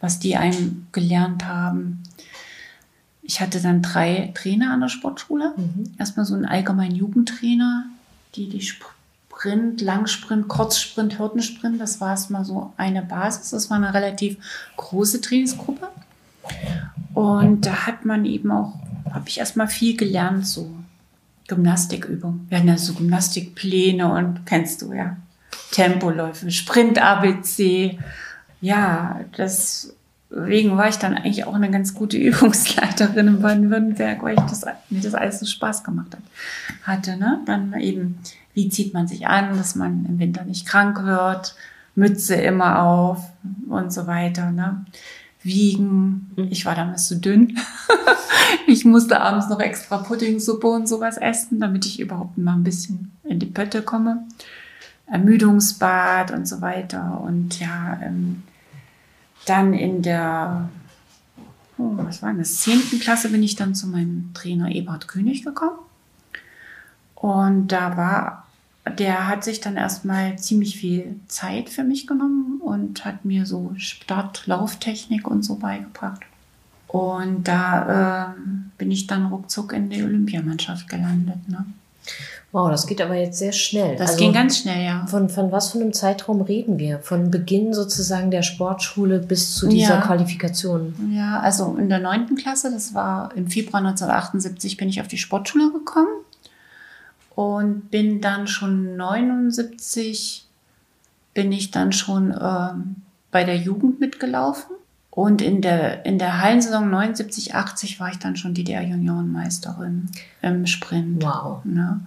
was 0.00 0.18
die 0.18 0.36
einem 0.36 0.86
gelernt 0.92 1.46
haben. 1.46 2.02
Ich 3.22 3.40
hatte 3.40 3.60
dann 3.60 3.82
drei 3.82 4.32
Trainer 4.34 4.72
an 4.72 4.80
der 4.80 4.88
Sportschule. 4.88 5.54
Erstmal 5.98 6.26
so 6.26 6.34
einen 6.34 6.44
allgemeinen 6.44 6.96
Jugendtrainer, 6.96 7.86
die 8.34 8.48
die 8.48 8.60
Sprint, 8.60 9.80
Langsprint, 9.80 10.48
Kurzsprint, 10.48 11.18
Hürdensprint, 11.18 11.80
das 11.80 12.00
war 12.00 12.10
erstmal 12.10 12.44
so 12.44 12.72
eine 12.76 13.02
Basis. 13.02 13.50
Das 13.50 13.70
war 13.70 13.76
eine 13.76 13.94
relativ 13.94 14.36
große 14.76 15.20
Trainingsgruppe. 15.20 15.88
Und 17.14 17.64
da 17.64 17.86
hat 17.86 18.04
man 18.04 18.24
eben 18.24 18.50
auch, 18.50 18.74
habe 19.10 19.28
ich 19.28 19.38
erstmal 19.38 19.68
viel 19.68 19.96
gelernt, 19.96 20.46
so 20.46 20.70
Gymnastikübungen. 21.54 22.46
Wir 22.48 22.58
hatten 22.58 22.68
ja 22.68 22.78
so 22.78 22.94
Gymnastikpläne 22.94 24.10
und 24.10 24.46
kennst 24.46 24.82
du 24.82 24.92
ja. 24.92 25.16
Tempoläufe, 25.70 26.50
Sprint 26.50 27.00
ABC. 27.00 27.98
Ja, 28.60 29.20
deswegen 29.36 30.76
war 30.76 30.88
ich 30.88 30.96
dann 30.96 31.14
eigentlich 31.14 31.44
auch 31.44 31.54
eine 31.54 31.70
ganz 31.70 31.94
gute 31.94 32.16
Übungsleiterin 32.18 33.28
in 33.28 33.42
Baden-Württemberg, 33.42 34.22
weil 34.22 34.34
ich 34.34 34.40
das, 34.42 34.64
mir 34.90 35.00
das 35.00 35.14
alles 35.14 35.40
so 35.40 35.46
Spaß 35.46 35.84
gemacht 35.84 36.14
hat, 36.14 36.22
hatte. 36.84 37.16
Ne? 37.16 37.40
Dann 37.46 37.78
eben, 37.80 38.18
wie 38.54 38.68
zieht 38.68 38.94
man 38.94 39.08
sich 39.08 39.26
an, 39.26 39.56
dass 39.56 39.74
man 39.74 40.06
im 40.06 40.18
Winter 40.18 40.44
nicht 40.44 40.66
krank 40.66 41.04
wird, 41.04 41.54
Mütze 41.94 42.36
immer 42.36 42.82
auf 42.82 43.30
und 43.68 43.92
so 43.92 44.06
weiter. 44.06 44.50
Ne? 44.50 44.84
Wiegen. 45.42 46.30
Ich 46.50 46.64
war 46.66 46.74
damals 46.74 47.08
zu 47.08 47.16
dünn. 47.16 47.58
ich 48.66 48.84
musste 48.84 49.20
abends 49.20 49.48
noch 49.48 49.60
extra 49.60 49.98
Puddingsuppe 49.98 50.66
und 50.66 50.88
sowas 50.88 51.16
essen, 51.16 51.60
damit 51.60 51.86
ich 51.86 52.00
überhaupt 52.00 52.38
mal 52.38 52.54
ein 52.54 52.64
bisschen 52.64 53.12
in 53.24 53.38
die 53.38 53.46
Pötte 53.46 53.82
komme. 53.82 54.24
Ermüdungsbad 55.06 56.30
und 56.30 56.46
so 56.46 56.60
weiter. 56.60 57.20
Und 57.20 57.60
ja, 57.60 58.00
ähm, 58.02 58.42
dann 59.46 59.74
in 59.74 60.02
der, 60.02 60.68
oh, 61.78 61.92
was 61.96 62.22
war 62.22 62.32
das, 62.34 62.60
zehnten 62.60 63.00
Klasse 63.00 63.28
bin 63.28 63.42
ich 63.42 63.56
dann 63.56 63.74
zu 63.74 63.88
meinem 63.88 64.30
Trainer 64.34 64.70
Eberhard 64.70 65.08
König 65.08 65.44
gekommen. 65.44 65.78
Und 67.14 67.68
da 67.68 67.96
war, 67.96 68.46
der 68.98 69.28
hat 69.28 69.44
sich 69.44 69.60
dann 69.60 69.76
erstmal 69.76 70.36
ziemlich 70.38 70.76
viel 70.76 71.20
Zeit 71.28 71.68
für 71.68 71.84
mich 71.84 72.06
genommen 72.06 72.60
und 72.60 73.04
hat 73.04 73.24
mir 73.24 73.46
so 73.46 73.72
Start, 73.76 74.46
Lauftechnik 74.46 75.28
und 75.28 75.42
so 75.44 75.56
beigebracht. 75.56 76.22
Und 76.88 77.44
da 77.48 78.34
ähm, 78.36 78.72
bin 78.76 78.90
ich 78.90 79.06
dann 79.06 79.26
ruckzuck 79.26 79.72
in 79.72 79.88
die 79.88 80.02
Olympiamannschaft 80.02 80.88
gelandet. 80.88 81.48
Ne? 81.48 81.64
Wow, 82.50 82.70
das 82.70 82.86
geht 82.86 83.00
aber 83.00 83.14
jetzt 83.14 83.38
sehr 83.38 83.52
schnell. 83.52 83.96
Das 83.96 84.10
Also 84.10 84.18
ging 84.18 84.34
ganz 84.34 84.58
schnell, 84.58 84.84
ja. 84.84 85.06
Von, 85.06 85.30
von 85.30 85.50
was 85.52 85.70
für 85.70 85.80
einem 85.80 85.94
Zeitraum 85.94 86.42
reden 86.42 86.78
wir? 86.78 86.98
Von 86.98 87.30
Beginn 87.30 87.72
sozusagen 87.72 88.30
der 88.30 88.42
Sportschule 88.42 89.20
bis 89.20 89.54
zu 89.54 89.68
dieser 89.68 89.94
Ja. 89.94 90.00
Qualifikation? 90.02 90.94
Ja, 91.14 91.40
also 91.40 91.76
in 91.78 91.88
der 91.88 92.00
neunten 92.00 92.36
Klasse, 92.36 92.70
das 92.70 92.92
war 92.92 93.34
im 93.36 93.46
Februar 93.46 93.82
1978, 93.82 94.76
bin 94.76 94.90
ich 94.90 95.00
auf 95.00 95.08
die 95.08 95.16
Sportschule 95.16 95.72
gekommen 95.72 96.08
und 97.34 97.90
bin 97.90 98.20
dann 98.20 98.46
schon 98.46 98.96
79, 98.96 100.46
bin 101.34 101.52
ich 101.52 101.70
dann 101.70 101.92
schon 101.92 102.34
ähm, 102.38 102.96
bei 103.30 103.44
der 103.44 103.56
Jugend 103.56 104.00
mitgelaufen. 104.00 104.76
Und 105.10 105.42
in 105.42 105.60
der, 105.60 106.06
in 106.06 106.18
der 106.18 106.40
Hallensaison 106.40 106.88
79, 106.90 107.54
80 107.54 108.00
war 108.00 108.10
ich 108.10 108.18
dann 108.18 108.36
schon 108.36 108.54
DDR-Juniorenmeisterin 108.54 110.10
im 110.40 110.66
Sprint. 110.66 111.22
Wow. 111.22 111.64
Ne? 111.64 112.00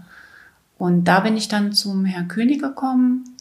Und 0.78 1.06
da 1.06 1.20
bin 1.20 1.38
ich 1.38 1.48
dann 1.48 1.72
zum 1.72 2.06
Herrn 2.06 2.28
König 2.28 2.62
gekommen. 2.62 3.36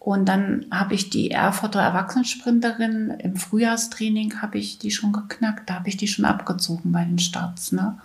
Und 0.00 0.28
dann 0.28 0.66
habe 0.70 0.94
ich 0.94 1.10
die 1.10 1.30
Erfurter 1.30 1.80
Erwachsenensprinterin 1.80 3.10
im 3.18 3.36
Frühjahrstraining 3.36 4.40
habe 4.40 4.58
ich 4.58 4.78
die 4.78 4.90
schon 4.90 5.12
geknackt. 5.12 5.68
Da 5.70 5.74
habe 5.74 5.88
ich 5.88 5.96
die 5.96 6.08
schon 6.08 6.24
abgezogen 6.24 6.92
bei 6.92 7.04
den 7.04 7.18
Starts. 7.18 7.72
Ne? 7.72 7.98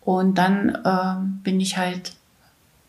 Und 0.00 0.38
dann 0.38 0.78
ähm, 0.84 1.40
bin 1.42 1.60
ich 1.60 1.78
halt 1.78 2.14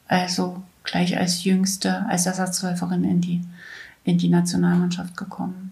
also 0.08 0.62
gleich 0.84 1.18
als 1.18 1.44
Jüngste, 1.44 2.06
als 2.08 2.26
Ersatzläuferin 2.26 3.04
in 3.04 3.22
die, 3.22 3.42
in 4.04 4.18
die 4.18 4.30
Nationalmannschaft 4.30 5.16
gekommen. 5.18 5.72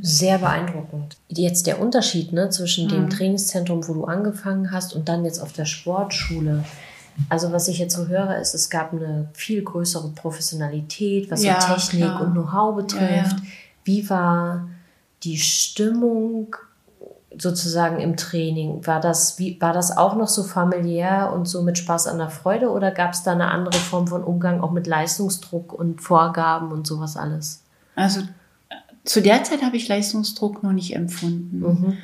Sehr 0.00 0.38
beeindruckend. 0.38 1.16
Jetzt 1.28 1.66
der 1.66 1.80
Unterschied 1.80 2.32
ne, 2.32 2.48
zwischen 2.50 2.86
Mhm. 2.86 2.90
dem 2.90 3.10
Trainingszentrum, 3.10 3.86
wo 3.86 3.94
du 3.94 4.04
angefangen 4.04 4.70
hast, 4.70 4.94
und 4.94 5.08
dann 5.08 5.24
jetzt 5.24 5.40
auf 5.40 5.52
der 5.52 5.64
Sportschule. 5.66 6.64
Also 7.28 7.52
was 7.52 7.68
ich 7.68 7.78
jetzt 7.78 7.94
so 7.94 8.06
höre, 8.08 8.38
ist, 8.38 8.54
es 8.54 8.70
gab 8.70 8.92
eine 8.92 9.28
viel 9.34 9.62
größere 9.62 10.08
Professionalität, 10.10 11.30
was 11.30 11.42
Ja, 11.44 11.60
so 11.60 11.74
Technik 11.74 12.02
klar. 12.04 12.22
und 12.22 12.32
Know-how 12.32 12.76
betrifft. 12.76 13.02
Ja, 13.10 13.16
ja. 13.36 13.42
Wie 13.84 14.08
war 14.08 14.68
die 15.22 15.36
Stimmung 15.38 16.56
sozusagen 17.38 18.00
im 18.00 18.16
Training? 18.16 18.86
War 18.86 19.00
das, 19.00 19.38
wie, 19.38 19.60
war 19.60 19.72
das 19.72 19.96
auch 19.96 20.16
noch 20.16 20.28
so 20.28 20.42
familiär 20.42 21.32
und 21.34 21.46
so 21.46 21.62
mit 21.62 21.78
Spaß 21.78 22.06
an 22.06 22.18
der 22.18 22.30
Freude 22.30 22.70
oder 22.70 22.90
gab 22.90 23.12
es 23.12 23.22
da 23.22 23.32
eine 23.32 23.50
andere 23.50 23.78
Form 23.78 24.06
von 24.06 24.22
Umgang 24.22 24.60
auch 24.60 24.70
mit 24.72 24.86
Leistungsdruck 24.86 25.72
und 25.72 26.00
Vorgaben 26.00 26.72
und 26.72 26.86
sowas 26.86 27.16
alles? 27.16 27.62
Also 27.96 28.20
äh, 28.20 28.74
zu 29.04 29.20
der 29.22 29.44
Zeit 29.44 29.62
habe 29.62 29.76
ich 29.76 29.88
Leistungsdruck 29.88 30.62
noch 30.62 30.72
nicht 30.72 30.94
empfunden. 30.94 31.60
Mhm. 31.60 31.98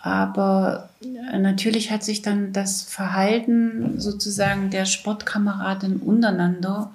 Aber 0.00 0.88
äh, 1.02 1.38
natürlich 1.38 1.90
hat 1.90 2.04
sich 2.04 2.22
dann 2.22 2.52
das 2.52 2.82
Verhalten 2.82 4.00
sozusagen 4.00 4.70
der 4.70 4.84
Sportkameraden 4.84 5.96
untereinander 5.98 6.90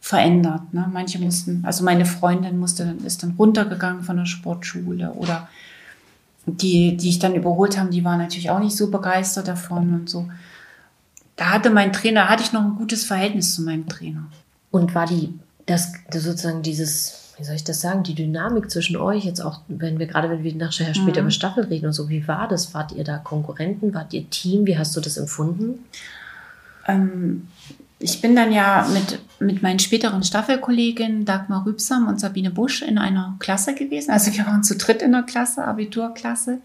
verändert. 0.00 0.74
Ne? 0.74 0.90
Manche 0.92 1.20
mussten, 1.20 1.62
also 1.64 1.84
meine 1.84 2.04
Freundin 2.04 2.58
musste, 2.58 2.84
dann- 2.84 3.04
ist 3.04 3.22
dann 3.22 3.34
runtergegangen 3.38 4.02
von 4.02 4.16
der 4.16 4.26
Sportschule 4.26 5.12
oder 5.12 5.48
die, 6.46 6.96
die 6.96 7.08
ich 7.08 7.18
dann 7.18 7.34
überholt 7.34 7.78
haben, 7.78 7.90
die 7.90 8.04
waren 8.04 8.18
natürlich 8.18 8.50
auch 8.50 8.58
nicht 8.58 8.76
so 8.76 8.90
begeistert 8.90 9.48
davon 9.48 9.94
und 9.94 10.10
so. 10.10 10.28
Da 11.36 11.50
hatte 11.50 11.70
mein 11.70 11.92
Trainer, 11.92 12.28
hatte 12.28 12.42
ich 12.42 12.52
noch 12.52 12.62
ein 12.62 12.76
gutes 12.76 13.04
Verhältnis 13.04 13.54
zu 13.54 13.62
meinem 13.62 13.88
Trainer. 13.88 14.24
Und 14.70 14.94
war 14.94 15.06
die, 15.06 15.38
das, 15.66 15.92
das 16.10 16.24
sozusagen 16.24 16.62
dieses, 16.62 17.32
wie 17.38 17.44
soll 17.44 17.54
ich 17.54 17.64
das 17.64 17.80
sagen, 17.80 18.02
die 18.02 18.14
Dynamik 18.14 18.70
zwischen 18.70 18.96
euch, 18.96 19.24
jetzt 19.24 19.40
auch, 19.40 19.60
wenn 19.68 19.98
wir 19.98 20.06
gerade, 20.06 20.30
wenn 20.30 20.42
wir 20.42 20.54
nachher 20.54 20.94
später 20.94 21.20
Mhm. 21.20 21.26
über 21.26 21.30
Staffel 21.30 21.64
reden 21.64 21.86
und 21.86 21.92
so, 21.92 22.08
wie 22.08 22.26
war 22.26 22.48
das? 22.48 22.74
Wart 22.74 22.92
ihr 22.92 23.04
da 23.04 23.18
Konkurrenten? 23.18 23.94
Wart 23.94 24.12
ihr 24.12 24.28
Team? 24.28 24.66
Wie 24.66 24.76
hast 24.78 24.96
du 24.96 25.00
das 25.00 25.16
empfunden? 25.16 25.78
Ähm, 26.86 27.48
ich 28.02 28.20
bin 28.20 28.34
dann 28.34 28.52
ja 28.52 28.86
mit, 28.92 29.20
mit 29.38 29.62
meinen 29.62 29.78
späteren 29.78 30.24
Staffelkolleginnen 30.24 31.24
Dagmar 31.24 31.64
Rübsam 31.64 32.08
und 32.08 32.18
Sabine 32.18 32.50
Busch 32.50 32.82
in 32.82 32.98
einer 32.98 33.36
Klasse 33.38 33.74
gewesen. 33.74 34.10
Also 34.10 34.32
wir 34.32 34.46
waren 34.46 34.64
zu 34.64 34.76
dritt 34.76 35.02
in 35.02 35.12
der 35.12 35.22
Klasse, 35.22 35.64
Abiturklasse. 35.64 36.58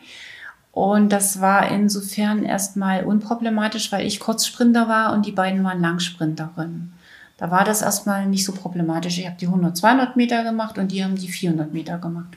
Und 0.71 1.11
das 1.11 1.39
war 1.39 1.71
insofern 1.71 2.43
erstmal 2.43 3.03
unproblematisch, 3.03 3.91
weil 3.91 4.05
ich 4.05 4.19
Kurzsprinter 4.19 4.87
war 4.87 5.13
und 5.13 5.25
die 5.25 5.31
beiden 5.31 5.63
waren 5.63 5.81
Langsprinterinnen. 5.81 6.93
Da 7.37 7.51
war 7.51 7.63
das 7.63 7.83
erstmal 7.83 8.25
nicht 8.25 8.45
so 8.45 8.51
problematisch. 8.51 9.19
Ich 9.19 9.27
habe 9.27 9.37
die 9.39 9.47
100, 9.47 9.77
200 9.77 10.15
Meter 10.17 10.43
gemacht 10.43 10.77
und 10.77 10.91
die 10.91 11.03
haben 11.03 11.15
die 11.15 11.27
400 11.27 11.71
Meter 11.71 11.99
gemacht. 11.99 12.35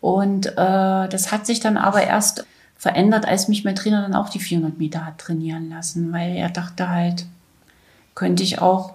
Und 0.00 0.46
äh, 0.46 0.52
das 1.08 1.32
hat 1.32 1.46
sich 1.46 1.60
dann 1.60 1.76
aber 1.76 2.02
erst 2.02 2.44
verändert, 2.76 3.26
als 3.26 3.48
mich 3.48 3.64
mein 3.64 3.76
Trainer 3.76 4.02
dann 4.02 4.14
auch 4.14 4.28
die 4.28 4.40
400 4.40 4.78
Meter 4.78 5.06
hat 5.06 5.18
trainieren 5.18 5.70
lassen, 5.70 6.12
weil 6.12 6.36
er 6.36 6.50
dachte 6.50 6.88
halt, 6.88 7.26
könnte 8.16 8.42
ich 8.42 8.58
auch 8.60 8.94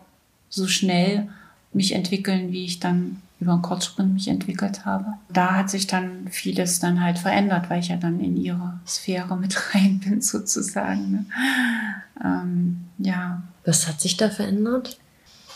so 0.49 0.67
schnell 0.67 1.29
mich 1.71 1.93
entwickeln, 1.95 2.51
wie 2.51 2.65
ich 2.65 2.79
dann 2.81 3.21
über 3.39 3.53
einen 3.53 3.61
Kurzsprint 3.61 4.13
mich 4.13 4.27
entwickelt 4.27 4.85
habe. 4.85 5.05
Da 5.29 5.55
hat 5.55 5.69
sich 5.69 5.87
dann 5.87 6.27
vieles 6.29 6.79
dann 6.79 7.01
halt 7.01 7.17
verändert, 7.17 7.69
weil 7.69 7.79
ich 7.79 7.87
ja 7.87 7.95
dann 7.95 8.19
in 8.19 8.35
ihre 8.35 8.79
Sphäre 8.85 9.37
mit 9.37 9.55
rein 9.73 9.99
bin 10.03 10.21
sozusagen. 10.21 11.11
Ne? 11.11 11.25
Ähm, 12.23 12.81
ja, 12.97 13.41
Was 13.65 13.87
hat 13.87 14.01
sich 14.01 14.17
da 14.17 14.29
verändert? 14.29 14.97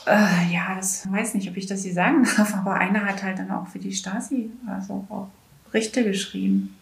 äh, 0.08 0.54
ja, 0.54 0.76
das 0.76 1.12
weiß 1.12 1.34
nicht, 1.34 1.50
ob 1.50 1.58
ich 1.58 1.66
das 1.66 1.84
hier 1.84 1.94
sagen 1.94 2.24
darf, 2.38 2.54
aber 2.56 2.76
einer 2.76 3.06
hat 3.06 3.24
halt 3.24 3.40
dann 3.40 3.52
auch 3.52 3.68
für 3.68 3.80
die 3.80 3.94
Stasi, 3.94 4.52
also 4.68 5.06
auch 5.10 5.30
Berichte 5.72 6.04
geschrieben. 6.04 6.76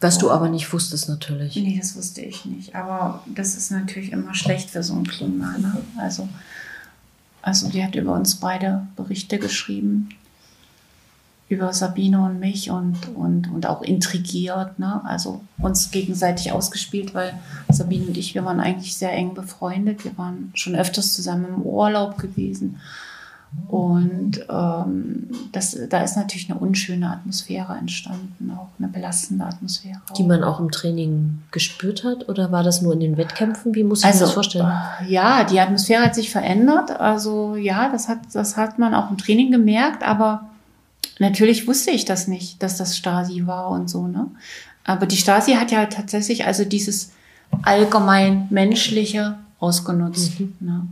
Was 0.00 0.18
du 0.18 0.30
aber 0.30 0.48
nicht 0.48 0.70
wusstest 0.72 1.08
natürlich. 1.08 1.56
Nee, 1.56 1.78
das 1.80 1.96
wusste 1.96 2.20
ich 2.20 2.44
nicht. 2.44 2.74
Aber 2.74 3.22
das 3.34 3.56
ist 3.56 3.70
natürlich 3.70 4.12
immer 4.12 4.34
schlecht 4.34 4.70
für 4.70 4.82
so 4.82 4.94
ein 4.94 5.06
Klima. 5.06 5.56
Ne? 5.58 5.76
Also, 5.96 6.28
also 7.40 7.70
die 7.70 7.82
hat 7.82 7.94
über 7.94 8.12
uns 8.12 8.36
beide 8.36 8.86
Berichte 8.94 9.38
geschrieben. 9.38 10.10
Über 11.48 11.72
Sabine 11.72 12.24
und 12.24 12.40
mich 12.40 12.70
und, 12.70 13.08
und, 13.14 13.48
und 13.48 13.66
auch 13.66 13.80
intrigiert. 13.80 14.78
Ne? 14.78 15.00
Also 15.04 15.42
uns 15.58 15.90
gegenseitig 15.90 16.52
ausgespielt, 16.52 17.14
weil 17.14 17.38
Sabine 17.70 18.06
und 18.06 18.18
ich, 18.18 18.34
wir 18.34 18.44
waren 18.44 18.60
eigentlich 18.60 18.96
sehr 18.96 19.12
eng 19.12 19.32
befreundet. 19.32 20.04
Wir 20.04 20.18
waren 20.18 20.50
schon 20.54 20.74
öfters 20.74 21.14
zusammen 21.14 21.46
im 21.46 21.62
Urlaub 21.62 22.18
gewesen. 22.18 22.80
Und 23.68 24.44
ähm, 24.48 25.30
das, 25.52 25.76
da 25.88 26.02
ist 26.02 26.16
natürlich 26.16 26.50
eine 26.50 26.58
unschöne 26.58 27.10
Atmosphäre 27.10 27.74
entstanden, 27.74 28.52
auch 28.56 28.68
eine 28.78 28.88
belastende 28.88 29.44
Atmosphäre. 29.44 30.00
Die 30.16 30.24
man 30.24 30.44
auch 30.44 30.60
im 30.60 30.70
Training 30.70 31.42
gespürt 31.50 32.04
hat? 32.04 32.28
Oder 32.28 32.52
war 32.52 32.62
das 32.62 32.82
nur 32.82 32.92
in 32.92 33.00
den 33.00 33.16
Wettkämpfen? 33.16 33.74
Wie 33.74 33.84
muss 33.84 34.04
ich 34.04 34.12
mir 34.12 34.20
das 34.20 34.32
vorstellen? 34.32 34.70
äh, 35.00 35.10
Ja, 35.10 35.44
die 35.44 35.58
Atmosphäre 35.58 36.04
hat 36.04 36.14
sich 36.14 36.30
verändert. 36.30 36.90
Also 37.00 37.56
ja, 37.56 37.88
das 37.90 38.08
hat, 38.08 38.18
das 38.32 38.56
hat 38.56 38.78
man 38.78 38.94
auch 38.94 39.10
im 39.10 39.18
Training 39.18 39.50
gemerkt, 39.50 40.02
aber 40.02 40.48
natürlich 41.18 41.66
wusste 41.66 41.90
ich 41.90 42.04
das 42.04 42.28
nicht, 42.28 42.62
dass 42.62 42.76
das 42.76 42.96
Stasi 42.96 43.46
war 43.46 43.70
und 43.70 43.88
so, 43.88 44.06
ne? 44.06 44.26
Aber 44.84 45.06
die 45.06 45.16
Stasi 45.16 45.54
hat 45.54 45.72
ja 45.72 45.86
tatsächlich 45.86 46.46
also 46.46 46.64
dieses 46.64 47.10
allgemein 47.62 48.46
menschliche 48.50 49.36
ausgenutzt. 49.58 50.38
Mhm. 50.38 50.54
Ne? 50.60 50.86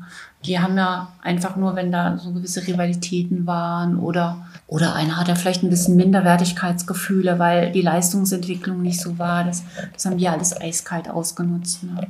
Die 0.44 0.58
haben 0.58 0.76
ja 0.76 1.12
einfach 1.22 1.56
nur, 1.56 1.74
wenn 1.74 1.90
da 1.90 2.18
so 2.18 2.32
gewisse 2.32 2.66
Rivalitäten 2.66 3.46
waren 3.46 3.98
oder, 3.98 4.46
oder 4.66 4.94
einer 4.94 5.16
hat 5.16 5.28
ja 5.28 5.34
vielleicht 5.34 5.62
ein 5.62 5.70
bisschen 5.70 5.96
Minderwertigkeitsgefühle, 5.96 7.38
weil 7.38 7.72
die 7.72 7.82
Leistungsentwicklung 7.82 8.82
nicht 8.82 9.00
so 9.00 9.18
war. 9.18 9.44
Das, 9.44 9.62
das 9.92 10.04
haben 10.04 10.18
die 10.18 10.28
alles 10.28 10.58
eiskalt 10.60 11.08
ausgenutzt. 11.08 11.84
Ne? 11.84 12.08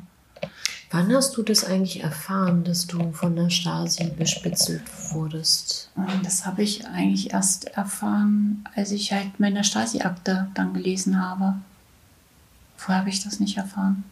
Wann 0.94 1.12
hast 1.12 1.36
du 1.36 1.42
das 1.42 1.64
eigentlich 1.64 2.04
erfahren, 2.04 2.62
dass 2.62 2.86
du 2.86 3.10
von 3.12 3.34
der 3.34 3.50
Stasi 3.50 4.12
bespitzelt 4.16 4.82
wurdest? 5.12 5.90
Und 5.96 6.24
Das 6.24 6.46
habe 6.46 6.62
ich 6.62 6.86
eigentlich 6.86 7.32
erst 7.32 7.64
erfahren, 7.76 8.64
als 8.76 8.92
ich 8.92 9.12
halt 9.12 9.40
meine 9.40 9.64
Stasi-Akte 9.64 10.48
dann 10.54 10.72
gelesen 10.72 11.20
habe. 11.20 11.56
Vorher 12.76 13.00
habe 13.00 13.10
ich 13.10 13.24
das 13.24 13.40
nicht 13.40 13.56
erfahren. 13.56 14.04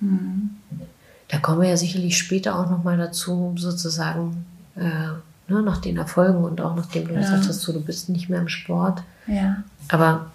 Hm. 0.00 0.56
Da 1.28 1.38
kommen 1.38 1.62
wir 1.62 1.68
ja 1.70 1.76
sicherlich 1.76 2.16
später 2.16 2.58
auch 2.58 2.70
noch 2.70 2.84
mal 2.84 2.96
dazu, 2.96 3.54
sozusagen, 3.58 4.46
äh, 4.76 4.80
ne, 5.52 5.62
nach 5.62 5.78
den 5.78 5.96
Erfolgen 5.96 6.44
und 6.44 6.60
auch 6.60 6.76
nachdem 6.76 7.08
du 7.08 7.14
Ja. 7.14 7.20
gesagt 7.20 7.48
hast, 7.48 7.60
so, 7.62 7.72
du 7.72 7.80
bist 7.80 8.08
nicht 8.08 8.28
mehr 8.28 8.40
im 8.40 8.48
Sport. 8.48 9.02
Ja. 9.26 9.62
Aber 9.88 10.26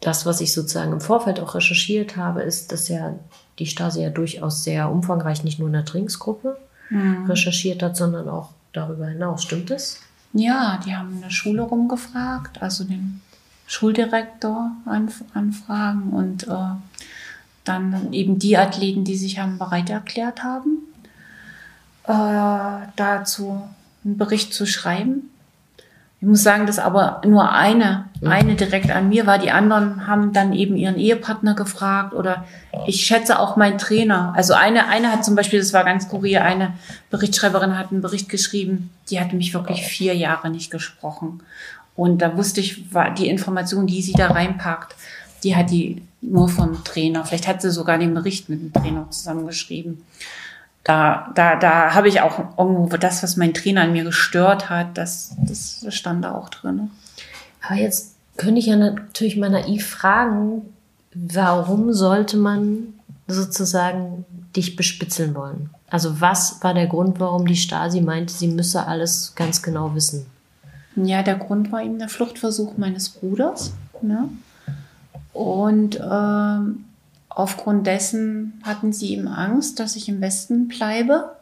das, 0.00 0.26
was 0.26 0.40
ich 0.40 0.52
sozusagen 0.52 0.92
im 0.92 1.00
Vorfeld 1.00 1.40
auch 1.40 1.54
recherchiert 1.56 2.16
habe, 2.16 2.42
ist, 2.42 2.70
dass 2.70 2.88
ja 2.88 3.14
die 3.58 3.66
Stasi 3.66 4.00
ja 4.02 4.10
durchaus 4.10 4.62
sehr 4.62 4.88
umfangreich 4.90 5.42
nicht 5.42 5.58
nur 5.58 5.68
in 5.68 5.72
der 5.74 5.84
Trainingsgruppe 5.84 6.56
Mhm. 6.90 7.26
recherchiert 7.26 7.82
hat, 7.82 7.96
sondern 7.96 8.28
auch 8.28 8.50
darüber 8.72 9.06
hinaus. 9.08 9.42
Stimmt 9.42 9.70
das? 9.70 9.98
Ja, 10.32 10.80
die 10.86 10.94
haben 10.94 11.14
in 11.14 11.22
der 11.22 11.30
Schule 11.30 11.62
rumgefragt, 11.62 12.62
also 12.62 12.84
den 12.84 13.20
Schuldirektor 13.66 14.70
anf 14.86 15.22
anfragen 15.34 16.10
und 16.10 16.46
äh, 16.48 16.50
dann 17.68 18.12
eben 18.12 18.38
die 18.38 18.56
Athleten, 18.56 19.04
die 19.04 19.16
sich 19.16 19.38
haben 19.38 19.58
bereit 19.58 19.90
erklärt 19.90 20.42
haben, 20.42 20.78
äh, 22.04 22.86
dazu 22.96 23.62
einen 24.04 24.16
Bericht 24.16 24.54
zu 24.54 24.66
schreiben. 24.66 25.30
Ich 26.20 26.26
muss 26.26 26.42
sagen, 26.42 26.66
dass 26.66 26.80
aber 26.80 27.20
nur 27.24 27.52
eine, 27.52 28.06
eine 28.24 28.56
direkt 28.56 28.90
an 28.90 29.08
mir 29.08 29.24
war. 29.26 29.38
Die 29.38 29.52
anderen 29.52 30.08
haben 30.08 30.32
dann 30.32 30.52
eben 30.52 30.74
ihren 30.74 30.96
Ehepartner 30.96 31.54
gefragt 31.54 32.12
oder 32.12 32.44
ich 32.88 33.06
schätze 33.06 33.38
auch 33.38 33.56
meinen 33.56 33.78
Trainer. 33.78 34.32
Also 34.36 34.54
eine, 34.54 34.88
eine 34.88 35.12
hat 35.12 35.24
zum 35.24 35.36
Beispiel, 35.36 35.60
das 35.60 35.72
war 35.72 35.84
ganz 35.84 36.04
skurril, 36.04 36.38
eine 36.38 36.72
Berichtschreiberin 37.10 37.78
hat 37.78 37.92
einen 37.92 38.02
Bericht 38.02 38.28
geschrieben, 38.28 38.90
die 39.10 39.20
hat 39.20 39.32
mich 39.32 39.54
wirklich 39.54 39.86
vier 39.86 40.16
Jahre 40.16 40.50
nicht 40.50 40.72
gesprochen. 40.72 41.40
Und 41.94 42.20
da 42.20 42.36
wusste 42.36 42.60
ich, 42.60 42.92
war 42.92 43.14
die 43.14 43.28
Information, 43.28 43.86
die 43.86 44.02
sie 44.02 44.12
da 44.12 44.28
reinpackt, 44.28 44.96
die 45.44 45.54
hat 45.54 45.70
die 45.70 46.02
nur 46.20 46.48
vom 46.48 46.84
Trainer. 46.84 47.24
Vielleicht 47.24 47.46
hat 47.46 47.62
sie 47.62 47.70
sogar 47.70 47.98
den 47.98 48.14
Bericht 48.14 48.48
mit 48.48 48.60
dem 48.60 48.72
Trainer 48.72 49.10
zusammengeschrieben 49.10 50.04
da, 50.88 51.30
da, 51.34 51.54
da 51.56 51.94
habe 51.94 52.08
ich 52.08 52.22
auch 52.22 52.38
irgendwo 52.56 52.96
das, 52.96 53.22
was 53.22 53.36
mein 53.36 53.52
Trainer 53.52 53.82
an 53.82 53.92
mir 53.92 54.04
gestört 54.04 54.70
hat, 54.70 54.96
das, 54.96 55.36
das 55.46 55.84
stand 55.90 56.24
da 56.24 56.34
auch 56.34 56.48
drin. 56.48 56.90
Aber 57.60 57.74
jetzt 57.74 58.14
könnte 58.38 58.58
ich 58.58 58.66
ja 58.66 58.76
natürlich 58.76 59.36
mal 59.36 59.50
naiv 59.50 59.86
fragen, 59.86 60.62
warum 61.12 61.92
sollte 61.92 62.38
man 62.38 62.94
sozusagen 63.26 64.24
dich 64.56 64.76
bespitzeln 64.76 65.34
wollen? 65.34 65.68
Also 65.90 66.22
was 66.22 66.62
war 66.62 66.72
der 66.72 66.86
Grund, 66.86 67.20
warum 67.20 67.46
die 67.46 67.56
Stasi 67.56 68.00
meinte, 68.00 68.32
sie 68.32 68.48
müsse 68.48 68.86
alles 68.86 69.34
ganz 69.36 69.62
genau 69.62 69.94
wissen? 69.94 70.24
Ja, 70.96 71.22
der 71.22 71.36
Grund 71.36 71.70
war 71.70 71.82
eben 71.82 71.98
der 71.98 72.08
Fluchtversuch 72.08 72.78
meines 72.78 73.10
Bruders. 73.10 73.74
Ne? 74.00 74.30
Und 75.38 76.00
ähm, 76.00 76.84
aufgrund 77.28 77.86
dessen 77.86 78.60
hatten 78.64 78.92
sie 78.92 79.12
eben 79.12 79.28
Angst, 79.28 79.78
dass 79.78 79.94
ich 79.94 80.08
im 80.08 80.20
Westen 80.20 80.66
bleibe 80.66 81.36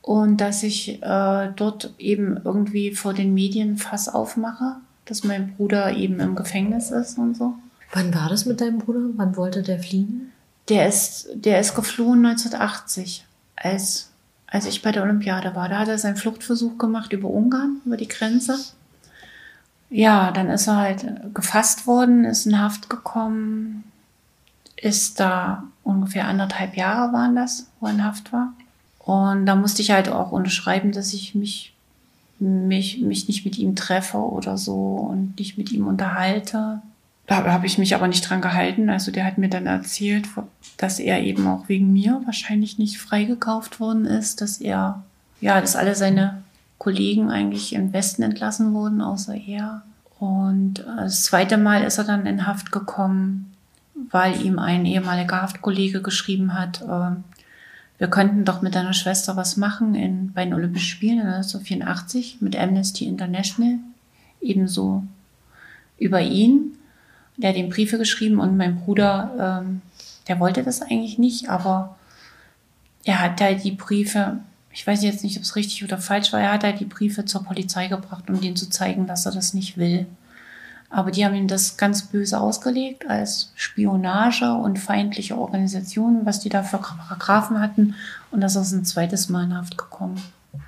und 0.00 0.38
dass 0.38 0.62
ich 0.62 1.02
äh, 1.02 1.50
dort 1.54 1.92
eben 1.98 2.40
irgendwie 2.42 2.94
vor 2.94 3.12
den 3.12 3.34
Medien 3.34 3.76
Fass 3.76 4.08
aufmache, 4.08 4.76
dass 5.04 5.22
mein 5.22 5.54
Bruder 5.54 5.94
eben 5.94 6.18
im 6.18 6.34
Gefängnis 6.34 6.90
ist 6.90 7.18
und 7.18 7.36
so. 7.36 7.52
Wann 7.92 8.14
war 8.14 8.30
das 8.30 8.46
mit 8.46 8.62
deinem 8.62 8.78
Bruder? 8.78 9.00
Wann 9.16 9.36
wollte 9.36 9.62
der 9.62 9.80
fliehen? 9.80 10.32
Der 10.70 10.88
ist, 10.88 11.28
der 11.34 11.60
ist 11.60 11.74
geflohen 11.74 12.24
1980, 12.24 13.26
als, 13.54 14.12
als 14.46 14.64
ich 14.64 14.80
bei 14.80 14.92
der 14.92 15.02
Olympiade 15.02 15.54
war. 15.54 15.68
Da 15.68 15.80
hat 15.80 15.88
er 15.88 15.98
seinen 15.98 16.16
Fluchtversuch 16.16 16.78
gemacht 16.78 17.12
über 17.12 17.28
Ungarn, 17.28 17.82
über 17.84 17.98
die 17.98 18.08
Grenze. 18.08 18.56
Ja, 19.90 20.30
dann 20.32 20.48
ist 20.48 20.66
er 20.66 20.76
halt 20.76 21.06
gefasst 21.34 21.86
worden, 21.86 22.24
ist 22.24 22.46
in 22.46 22.58
Haft 22.58 22.90
gekommen, 22.90 23.84
ist 24.76 25.20
da 25.20 25.64
ungefähr 25.82 26.26
anderthalb 26.26 26.76
Jahre 26.76 27.12
waren 27.12 27.36
das, 27.36 27.68
wo 27.78 27.86
er 27.86 27.92
in 27.92 28.04
Haft 28.04 28.32
war. 28.32 28.52
Und 28.98 29.46
da 29.46 29.54
musste 29.54 29.82
ich 29.82 29.90
halt 29.90 30.08
auch 30.08 30.32
unterschreiben, 30.32 30.92
dass 30.92 31.12
ich 31.12 31.34
mich, 31.34 31.74
mich, 32.38 33.00
mich 33.00 33.28
nicht 33.28 33.44
mit 33.44 33.58
ihm 33.58 33.76
treffe 33.76 34.18
oder 34.18 34.56
so 34.56 35.08
und 35.10 35.38
nicht 35.38 35.58
mit 35.58 35.70
ihm 35.72 35.86
unterhalte. 35.86 36.80
Da 37.26 37.44
habe 37.44 37.66
ich 37.66 37.78
mich 37.78 37.94
aber 37.94 38.08
nicht 38.08 38.28
dran 38.28 38.40
gehalten. 38.40 38.90
Also 38.90 39.10
der 39.10 39.24
hat 39.24 39.38
mir 39.38 39.48
dann 39.48 39.66
erzählt, 39.66 40.26
dass 40.76 40.98
er 40.98 41.22
eben 41.22 41.46
auch 41.46 41.68
wegen 41.68 41.92
mir 41.92 42.20
wahrscheinlich 42.24 42.78
nicht 42.78 42.98
freigekauft 42.98 43.80
worden 43.80 44.06
ist, 44.06 44.40
dass 44.40 44.58
er, 44.60 45.02
ja, 45.40 45.60
dass 45.60 45.76
alle 45.76 45.94
seine 45.94 46.42
Kollegen 46.84 47.30
eigentlich 47.30 47.72
im 47.72 47.94
Westen 47.94 48.22
entlassen 48.22 48.74
wurden, 48.74 49.00
außer 49.00 49.34
er. 49.34 49.82
Und 50.20 50.80
äh, 50.80 50.96
das 50.96 51.22
zweite 51.22 51.56
Mal 51.56 51.82
ist 51.82 51.96
er 51.96 52.04
dann 52.04 52.26
in 52.26 52.46
Haft 52.46 52.72
gekommen, 52.72 53.54
weil 54.10 54.44
ihm 54.44 54.58
ein 54.58 54.84
ehemaliger 54.84 55.40
Haftkollege 55.40 56.02
geschrieben 56.02 56.52
hat, 56.52 56.82
äh, 56.82 57.16
wir 57.96 58.08
könnten 58.08 58.44
doch 58.44 58.60
mit 58.60 58.74
deiner 58.74 58.92
Schwester 58.92 59.36
was 59.36 59.56
machen 59.56 59.94
in, 59.94 60.32
bei 60.34 60.44
den 60.44 60.52
Olympischen 60.52 60.88
Spielen 60.88 61.20
in 61.20 61.26
1984 61.26 62.38
mit 62.40 62.54
Amnesty 62.54 63.06
International, 63.06 63.78
ebenso 64.42 65.04
über 65.96 66.20
ihn. 66.20 66.76
Der 67.38 67.50
hat 67.50 67.56
ihm 67.56 67.70
Briefe 67.70 67.96
geschrieben 67.96 68.40
und 68.40 68.58
mein 68.58 68.76
Bruder, 68.76 69.62
ähm, 69.64 69.80
der 70.28 70.38
wollte 70.38 70.62
das 70.62 70.82
eigentlich 70.82 71.18
nicht, 71.18 71.48
aber 71.48 71.96
er 73.04 73.20
hat 73.20 73.40
halt 73.40 73.64
die 73.64 73.72
Briefe, 73.72 74.38
ich 74.74 74.86
weiß 74.86 75.02
jetzt 75.02 75.22
nicht, 75.24 75.36
ob 75.38 75.44
es 75.44 75.56
richtig 75.56 75.84
oder 75.84 75.96
falsch 75.98 76.32
war, 76.32 76.40
er 76.40 76.52
hat 76.52 76.64
halt 76.64 76.80
die 76.80 76.84
Briefe 76.84 77.24
zur 77.24 77.44
Polizei 77.44 77.86
gebracht, 77.88 78.28
um 78.28 78.40
denen 78.40 78.56
zu 78.56 78.68
zeigen, 78.68 79.06
dass 79.06 79.24
er 79.24 79.32
das 79.32 79.54
nicht 79.54 79.78
will. 79.78 80.06
Aber 80.90 81.10
die 81.10 81.24
haben 81.24 81.34
ihm 81.34 81.48
das 81.48 81.76
ganz 81.76 82.02
böse 82.02 82.38
ausgelegt 82.38 83.08
als 83.08 83.50
Spionage 83.56 84.52
und 84.52 84.78
feindliche 84.78 85.36
Organisationen, 85.36 86.24
was 86.26 86.40
die 86.40 86.48
da 86.50 86.62
für 86.62 86.78
Paragraphen 86.78 87.60
hatten. 87.60 87.94
Und 88.30 88.40
das 88.42 88.54
ist 88.56 88.72
ein 88.72 88.84
zweites 88.84 89.28
Mal 89.28 89.44
in 89.44 89.56
Haft 89.56 89.76
gekommen. 89.78 90.22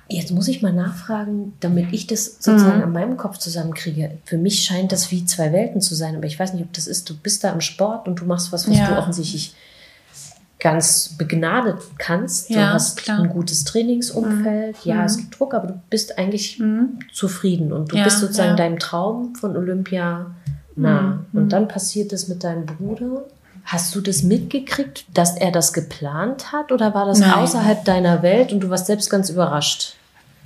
Jetzt 0.09 0.31
muss 0.31 0.49
ich 0.49 0.61
mal 0.61 0.73
nachfragen, 0.73 1.53
damit 1.61 1.93
ich 1.93 2.07
das 2.07 2.25
sozusagen 2.41 2.77
Mhm. 2.79 2.83
an 2.83 2.91
meinem 2.91 3.17
Kopf 3.17 3.37
zusammenkriege. 3.37 4.17
Für 4.25 4.37
mich 4.37 4.63
scheint 4.65 4.91
das 4.91 5.11
wie 5.11 5.23
zwei 5.25 5.53
Welten 5.53 5.79
zu 5.79 5.95
sein, 5.95 6.15
aber 6.17 6.25
ich 6.25 6.37
weiß 6.37 6.53
nicht, 6.53 6.63
ob 6.63 6.73
das 6.73 6.87
ist. 6.87 7.09
Du 7.09 7.15
bist 7.15 7.45
da 7.45 7.51
im 7.51 7.61
Sport 7.61 8.07
und 8.07 8.19
du 8.19 8.25
machst 8.25 8.51
was, 8.51 8.67
was 8.69 8.77
Ja. 8.77 8.87
du 8.89 8.97
offensichtlich 8.97 9.53
ganz 10.59 11.09
begnadet 11.17 11.77
kannst. 11.99 12.49
Du 12.49 12.55
Ja, 12.55 12.73
hast 12.73 12.97
klar. 12.97 13.19
ein 13.21 13.29
gutes 13.29 13.63
Trainingsumfeld. 13.63 14.77
Ja, 14.83 14.95
Mhm. 14.95 15.01
es 15.01 15.17
gibt 15.17 15.39
Druck, 15.39 15.53
aber 15.53 15.67
du 15.67 15.81
bist 15.89 16.17
eigentlich 16.17 16.59
Mhm. 16.59 16.99
zufrieden 17.13 17.71
und 17.71 17.91
du 17.91 17.97
Ja, 17.97 18.03
bist 18.03 18.19
sozusagen 18.19 18.49
ja. 18.51 18.55
deinem 18.55 18.79
Traum 18.79 19.35
von 19.35 19.55
Olympia 19.55 20.27
nah. 20.75 21.01
Mhm. 21.31 21.39
Und 21.39 21.49
dann 21.53 21.67
passiert 21.67 22.11
es 22.13 22.27
mit 22.27 22.43
deinem 22.43 22.65
Bruder. 22.65 23.23
Hast 23.65 23.93
du 23.95 24.01
das 24.01 24.23
mitgekriegt, 24.23 25.05
dass 25.13 25.35
er 25.37 25.51
das 25.51 25.73
geplant 25.73 26.51
hat 26.53 26.71
oder 26.71 26.93
war 26.93 27.05
das 27.05 27.19
Nein. 27.19 27.33
außerhalb 27.33 27.83
deiner 27.85 28.21
Welt 28.23 28.53
und 28.53 28.61
du 28.61 28.69
warst 28.69 28.85
selbst 28.87 29.09
ganz 29.09 29.29
überrascht? 29.29 29.95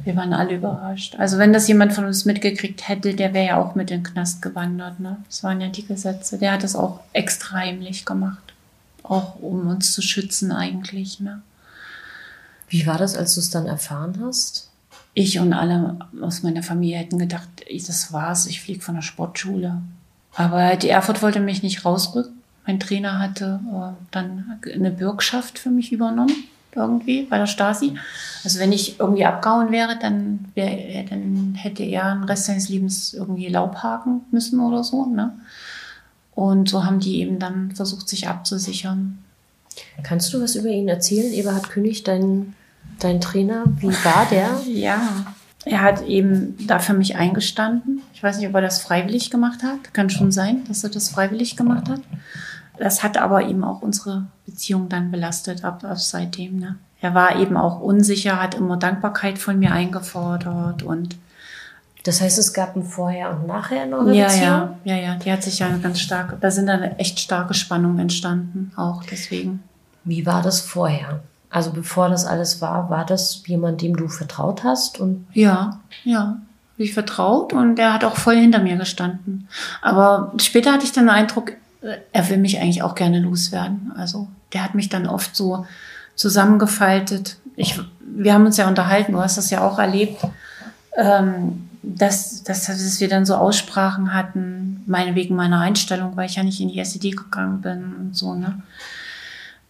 Wir 0.04 0.15
waren 0.15 0.34
alle 0.34 0.56
überrascht. 0.56 1.15
Also 1.19 1.38
wenn 1.38 1.54
das 1.54 1.67
jemand 1.67 1.93
von 1.93 2.06
uns 2.06 2.26
mitgekriegt 2.26 2.88
hätte, 2.89 3.13
der 3.13 3.36
wäre 3.36 3.45
ja 3.45 3.62
auch 3.62 3.76
mit 3.76 3.91
in 3.91 4.00
den 4.00 4.04
Knast 4.04 4.41
gewandert. 4.41 5.00
Ne? 5.00 5.17
Das 5.28 5.43
waren 5.43 5.62
ja 5.62 5.67
die 5.67 5.86
Gesetze. 5.86 6.39
Der 6.39 6.54
hat 6.54 6.63
das 6.63 6.76
auch 6.76 7.02
extra 7.13 7.58
heimlich 7.58 8.04
gemacht. 8.06 8.51
Auch 9.04 9.36
um 9.42 9.68
uns 9.68 9.94
zu 9.94 10.02
schützen 10.02 10.52
eigentlich. 10.52 11.20
Ne? 11.20 11.42
Wie 12.70 12.86
war 12.86 12.98
das, 12.98 13.16
als 13.16 13.36
du 13.36 13.40
es 13.40 13.50
dann 13.50 13.68
erfahren 13.68 14.22
hast? 14.24 14.70
Ich 15.14 15.40
und 15.40 15.54
alle 15.54 16.00
aus 16.22 16.42
meiner 16.44 16.64
Familie 16.64 16.98
hätten 16.98 17.20
gedacht, 17.20 17.50
das 17.70 18.14
war's, 18.14 18.46
ich 18.46 18.62
fliege 18.62 18.82
von 18.82 18.96
der 18.96 19.02
Sportschule. 19.02 19.82
Aber 20.36 20.78
die 20.78 20.90
Erfurt 20.90 21.22
wollte 21.22 21.42
mich 21.42 21.64
nicht 21.64 21.84
rausrücken. 21.84 22.42
Mein 22.66 22.80
Trainer 22.80 23.20
hatte 23.20 23.60
äh, 23.66 23.94
dann 24.12 24.62
eine 24.74 24.92
Bürgschaft 24.92 25.60
für 25.60 25.70
mich 25.70 25.92
übernommen, 25.92 26.36
irgendwie 26.74 27.24
bei 27.24 27.38
der 27.38 27.48
Stasi. 27.48 27.96
Also 28.44 28.60
wenn 28.60 28.72
ich 28.72 29.00
irgendwie 29.00 29.26
abgehauen 29.26 29.72
wäre, 29.72 29.98
dann, 30.00 30.46
wär, 30.54 31.04
dann 31.04 31.56
hätte 31.56 31.84
er 31.84 32.16
den 32.16 32.24
Rest 32.24 32.46
seines 32.46 32.70
Lebens 32.70 33.14
irgendwie 33.14 33.48
Laub 33.48 33.78
haken 33.78 34.22
müssen 34.32 34.60
oder 34.60 34.84
so. 34.84 35.06
Ne? 35.06 35.34
Und 36.34 36.70
so 36.70 36.86
haben 36.86 37.00
die 37.00 37.20
eben 37.20 37.39
dann 37.39 37.72
versucht, 37.72 38.08
sich 38.08 38.28
abzusichern. 38.28 39.20
Kannst 40.04 40.34
du 40.34 40.41
was 40.41 40.56
über 40.56 40.70
ihn 40.70 40.88
erzählen, 40.88 41.34
Eberhard 41.34 41.70
König, 41.70 42.04
dein, 42.04 42.54
dein 43.00 43.22
Trainer? 43.22 43.65
Wie 43.78 43.94
war 44.06 44.28
der? 44.30 44.60
Ja, 44.67 45.26
er 45.63 45.82
hat 45.82 46.06
eben 46.08 46.56
da 46.65 46.80
für 46.80 46.94
mich 46.94 47.15
eingestanden. 47.15 48.02
Ich 48.13 48.24
weiß 48.24 48.38
nicht, 48.38 48.48
ob 48.48 48.56
er 48.56 48.62
das 48.62 48.82
freiwillig 48.82 49.30
gemacht 49.30 49.62
hat. 49.63 49.94
Kann 49.94 50.10
schon 50.10 50.32
sein, 50.32 50.63
dass 50.67 50.84
er 50.84 50.89
das 50.89 51.10
freiwillig 51.10 51.56
gemacht 51.56 51.88
hat. 51.88 52.02
Das 52.78 53.04
hat 53.04 53.17
aber 53.17 53.46
eben 53.48 53.63
auch 53.63 53.82
unsere 53.82 54.26
Beziehung 54.48 54.89
dann 54.89 55.12
belastet 55.12 55.63
ab, 55.63 55.84
ab 55.84 56.00
seitdem. 56.00 56.58
Ne? 56.58 56.78
Er 57.00 57.13
war 57.13 57.36
eben 57.39 57.58
auch 57.58 57.80
unsicher, 57.80 58.41
hat 58.41 58.56
immer 58.56 58.78
Dankbarkeit 58.78 59.38
von 59.38 59.60
mir 59.60 59.72
eingefordert 59.72 60.82
und 60.82 61.17
Das 62.04 62.22
heißt, 62.22 62.40
es 62.40 62.54
gab 62.54 62.76
ein 62.76 62.84
Vorher 62.84 63.30
und 63.32 63.48
Nachher 63.48 63.84
in 63.84 63.94
eurer 63.94 64.12
ja, 64.12 64.26
Beziehung? 64.26 64.44
ja, 64.44 64.78
ja, 64.84 64.96
ja, 64.96 65.16
die 65.16 65.32
hat 65.32 65.44
sich 65.44 65.60
ja 65.60 65.70
ganz 65.78 66.00
stark, 66.00 66.40
da 66.42 66.50
sind 66.50 66.68
dann 66.68 66.82
echt 66.98 67.20
starke 67.20 67.54
Spannungen 67.54 68.00
entstanden, 68.00 68.72
auch 68.76 69.04
deswegen. 69.04 69.64
Wie 70.04 70.26
war 70.26 70.42
das 70.42 70.62
vorher? 70.62 71.22
Also 71.52 71.72
bevor 71.72 72.10
das 72.10 72.26
alles 72.26 72.62
war, 72.62 72.90
war 72.90 73.06
das 73.06 73.44
jemand, 73.46 73.82
dem 73.82 73.96
du 73.96 74.08
vertraut 74.08 74.64
hast? 74.64 75.00
Und 75.00 75.28
Ja, 75.34 75.80
ja. 76.04 76.38
Ich 76.78 76.94
vertraut 76.96 77.54
und 77.54 77.78
er 77.78 77.94
hat 77.94 78.04
auch 78.04 78.16
voll 78.16 78.38
hinter 78.38 78.60
mir 78.60 78.76
gestanden. 78.78 79.48
Aber 79.84 80.34
später 80.38 80.74
hatte 80.74 80.86
ich 80.86 80.94
dann 80.94 81.06
den 81.06 81.14
Eindruck, 81.14 81.52
äh, 81.82 81.98
er 82.12 82.30
will 82.30 82.38
mich 82.38 82.60
eigentlich 82.60 82.82
auch 82.82 82.96
gerne 82.96 83.20
loswerden. 83.20 83.92
Also 83.96 84.28
der 84.54 84.64
hat 84.64 84.74
mich 84.74 84.90
dann 84.90 85.06
oft 85.06 85.36
so 85.36 85.68
zusammengefaltet. 86.16 87.38
Ich 87.56 87.80
wir 88.14 88.34
haben 88.34 88.46
uns 88.46 88.58
ja 88.58 88.68
unterhalten, 88.68 89.14
du 89.14 89.20
hast 89.20 89.38
das 89.38 89.50
ja 89.50 89.62
auch 89.66 89.80
erlebt, 89.80 90.22
ähm, 90.98 91.70
dass, 91.84 92.44
dass, 92.44 92.65
dass 92.65 93.00
wir 93.00 93.10
dann 93.10 93.26
so 93.26 93.36
Aussprachen 93.36 94.13
hatten, 94.13 94.84
meine 94.86 95.15
wegen 95.15 95.36
meiner 95.36 95.60
Einstellung, 95.60 96.15
weil 96.15 96.30
ich 96.30 96.36
ja 96.36 96.44
nicht 96.44 96.60
in 96.60 96.70
die 96.70 96.80
SED 96.80 97.15
gegangen 97.15 97.62
bin 97.62 97.96
und 98.00 98.15
so, 98.15 98.36
ne? 98.36 98.62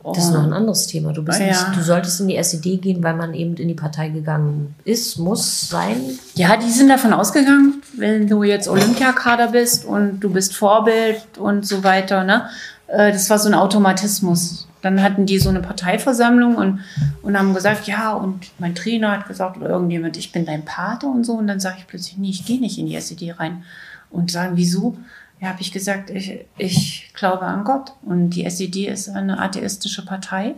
Das 0.03 0.25
ist 0.25 0.31
noch 0.31 0.43
ein 0.43 0.53
anderes 0.53 0.87
Thema. 0.87 1.13
Du, 1.13 1.23
bist 1.23 1.39
ja. 1.39 1.45
nicht, 1.45 1.75
du 1.75 1.83
solltest 1.83 2.19
in 2.21 2.27
die 2.27 2.35
SED 2.35 2.81
gehen, 2.81 3.03
weil 3.03 3.15
man 3.15 3.35
eben 3.35 3.55
in 3.55 3.67
die 3.67 3.75
Partei 3.75 4.09
gegangen 4.09 4.73
ist, 4.83 5.19
muss 5.19 5.69
sein. 5.69 6.17
Ja, 6.33 6.57
die 6.57 6.71
sind 6.71 6.89
davon 6.89 7.13
ausgegangen, 7.13 7.83
wenn 7.97 8.27
du 8.27 8.43
jetzt 8.43 8.67
Olympiakader 8.67 9.49
bist 9.49 9.85
und 9.85 10.19
du 10.19 10.31
bist 10.31 10.55
Vorbild 10.55 11.37
und 11.37 11.67
so 11.67 11.83
weiter. 11.83 12.23
Ne? 12.23 12.49
Äh, 12.87 13.11
das 13.11 13.29
war 13.29 13.37
so 13.37 13.47
ein 13.47 13.53
Automatismus. 13.53 14.67
Dann 14.81 15.01
hatten 15.01 15.25
die 15.25 15.39
so 15.39 15.49
eine 15.49 15.61
Parteiversammlung 15.61 16.55
und, 16.55 16.79
und 17.21 17.37
haben 17.37 17.53
gesagt, 17.53 17.87
ja, 17.87 18.13
und 18.13 18.51
mein 18.59 18.75
Trainer 18.75 19.11
hat 19.11 19.27
gesagt, 19.27 19.57
oder 19.57 19.69
irgendjemand, 19.69 20.17
ich 20.17 20.31
bin 20.31 20.45
dein 20.45 20.65
Pate 20.65 21.05
und 21.05 21.23
so. 21.23 21.33
Und 21.33 21.47
dann 21.47 21.59
sage 21.59 21.77
ich 21.79 21.87
plötzlich, 21.87 22.17
nee, 22.17 22.29
ich 22.29 22.45
gehe 22.45 22.59
nicht 22.59 22.77
in 22.77 22.87
die 22.87 22.95
SED 22.95 23.39
rein. 23.39 23.63
Und 24.09 24.31
sagen, 24.31 24.53
wieso? 24.55 24.97
ja, 25.41 25.49
habe 25.49 25.61
ich 25.61 25.71
gesagt, 25.71 26.11
ich, 26.11 26.45
ich 26.57 27.11
glaube 27.13 27.41
an 27.41 27.63
Gott. 27.63 27.93
Und 28.03 28.29
die 28.31 28.45
SED 28.45 28.87
ist 28.87 29.09
eine 29.09 29.39
atheistische 29.39 30.05
Partei. 30.05 30.53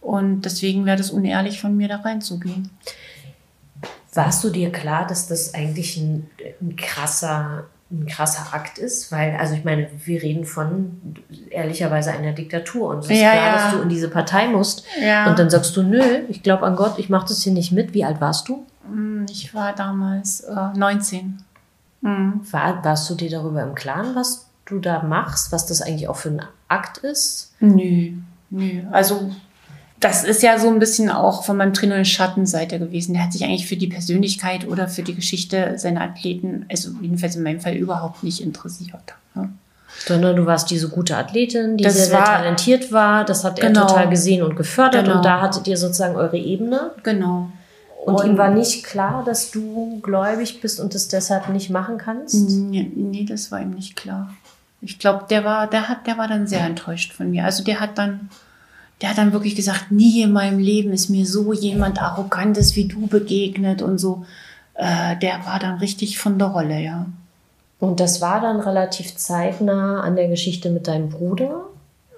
Und 0.00 0.42
deswegen 0.42 0.86
wäre 0.86 0.96
das 0.96 1.10
unehrlich 1.10 1.60
von 1.60 1.76
mir, 1.76 1.88
da 1.88 1.96
reinzugehen. 1.96 2.70
Warst 4.12 4.44
du 4.44 4.50
dir 4.50 4.70
klar, 4.70 5.06
dass 5.06 5.26
das 5.26 5.54
eigentlich 5.54 5.96
ein, 5.96 6.30
ein 6.60 6.76
krasser 6.76 7.64
ein 7.90 8.06
krasser 8.06 8.52
Akt 8.54 8.78
ist, 8.78 9.12
weil, 9.12 9.36
also 9.36 9.54
ich 9.54 9.64
meine, 9.64 9.88
wir 10.04 10.22
reden 10.22 10.44
von 10.46 11.00
ehrlicherweise 11.50 12.10
einer 12.12 12.32
Diktatur 12.32 12.88
und 12.88 12.98
es 13.00 13.10
ist 13.10 13.20
ja, 13.20 13.32
klar, 13.32 13.46
ja. 13.46 13.54
dass 13.54 13.72
du 13.72 13.82
in 13.82 13.88
diese 13.88 14.08
Partei 14.08 14.48
musst 14.48 14.84
Ja. 15.00 15.28
und 15.30 15.38
dann 15.38 15.50
sagst 15.50 15.76
du, 15.76 15.82
nö, 15.82 16.02
ich 16.28 16.42
glaube 16.42 16.64
an 16.64 16.76
Gott, 16.76 16.98
ich 16.98 17.08
mache 17.10 17.28
das 17.28 17.42
hier 17.42 17.52
nicht 17.52 17.72
mit. 17.72 17.94
Wie 17.94 18.04
alt 18.04 18.20
warst 18.20 18.48
du? 18.48 18.66
Hm, 18.86 19.26
Ich 19.30 19.54
war 19.54 19.74
damals 19.74 20.40
äh, 20.40 20.54
19. 20.76 21.42
Mhm. 22.00 22.40
War, 22.50 22.84
warst 22.84 23.08
du 23.10 23.14
dir 23.14 23.30
darüber 23.30 23.62
im 23.62 23.74
Klaren, 23.74 24.14
was 24.14 24.48
du 24.66 24.78
da 24.78 25.02
machst, 25.02 25.52
was 25.52 25.66
das 25.66 25.80
eigentlich 25.82 26.08
auch 26.08 26.16
für 26.16 26.30
ein 26.30 26.42
Akt 26.68 26.98
ist? 26.98 27.54
Nö, 27.60 28.12
nö. 28.50 28.82
Also 28.90 29.30
das 30.04 30.22
ist 30.24 30.42
ja 30.42 30.58
so 30.58 30.68
ein 30.68 30.78
bisschen 30.78 31.10
auch 31.10 31.44
von 31.44 31.56
meinem 31.56 31.72
Trainer 31.72 31.94
eine 31.96 32.04
Schattenseite 32.04 32.78
gewesen. 32.78 33.14
Der 33.14 33.24
hat 33.24 33.32
sich 33.32 33.42
eigentlich 33.44 33.66
für 33.66 33.76
die 33.76 33.86
Persönlichkeit 33.86 34.68
oder 34.68 34.86
für 34.88 35.02
die 35.02 35.14
Geschichte 35.14 35.78
seiner 35.78 36.02
Athleten, 36.02 36.66
also 36.70 36.90
jedenfalls 37.00 37.36
in 37.36 37.42
meinem 37.42 37.60
Fall, 37.60 37.74
überhaupt 37.74 38.22
nicht 38.22 38.40
interessiert. 38.40 39.14
Sondern 40.06 40.36
du 40.36 40.44
warst 40.44 40.70
diese 40.70 40.88
gute 40.88 41.16
Athletin, 41.16 41.76
die 41.76 41.84
Das 41.84 41.94
sehr, 41.94 42.06
sehr 42.06 42.18
war- 42.18 42.24
talentiert 42.26 42.92
war. 42.92 43.24
Das 43.24 43.44
hat 43.44 43.58
er 43.60 43.68
Genau. 43.68 43.86
total 43.86 44.08
gesehen 44.10 44.42
und 44.42 44.56
gefördert. 44.56 45.04
Genau. 45.04 45.16
Und 45.18 45.24
da 45.24 45.40
hattet 45.40 45.66
ihr 45.68 45.76
sozusagen 45.76 46.16
eure 46.16 46.36
Ebene. 46.36 46.90
Genau. 47.04 47.50
Und, 48.04 48.22
ihm 48.24 48.36
war 48.36 48.50
nicht 48.50 48.84
klar, 48.84 49.22
dass 49.24 49.50
du 49.50 50.00
gläubig 50.02 50.60
bist 50.60 50.78
und 50.80 50.94
das 50.94 51.08
deshalb 51.08 51.48
nicht 51.48 51.70
machen 51.70 51.96
kannst? 51.96 52.34
Nee, 52.34 52.90
nee, 52.94 53.24
das 53.24 53.50
war 53.50 53.60
ihm 53.62 53.70
nicht 53.70 53.96
klar. 53.96 54.34
Ich 54.82 54.98
glaube, 54.98 55.24
der 55.30 55.44
war, 55.44 55.68
der 55.68 55.88
hat, 55.88 56.06
der 56.06 56.18
war 56.18 56.28
dann 56.28 56.46
sehr 56.46 56.60
enttäuscht 56.66 57.14
von 57.14 57.30
mir. 57.30 57.44
Also 57.44 57.64
der 57.64 57.80
hat 57.80 57.96
dann, 57.96 58.28
der 59.00 59.10
hat 59.10 59.18
dann 59.18 59.32
wirklich 59.32 59.56
gesagt, 59.56 59.90
nie 59.90 60.22
in 60.22 60.32
meinem 60.32 60.58
Leben 60.58 60.92
ist 60.92 61.10
mir 61.10 61.26
so 61.26 61.52
jemand 61.52 62.00
Arrogantes 62.00 62.76
wie 62.76 62.86
du 62.86 63.06
begegnet 63.06 63.82
und 63.82 63.98
so. 63.98 64.24
Äh, 64.74 65.16
der 65.18 65.44
war 65.46 65.58
dann 65.58 65.78
richtig 65.78 66.18
von 66.18 66.38
der 66.38 66.48
Rolle, 66.48 66.80
ja. 66.80 67.06
Und 67.80 68.00
das 68.00 68.20
war 68.20 68.40
dann 68.40 68.60
relativ 68.60 69.16
zeitnah 69.16 70.00
an 70.00 70.16
der 70.16 70.28
Geschichte 70.28 70.70
mit 70.70 70.86
deinem 70.86 71.10
Bruder. 71.10 71.66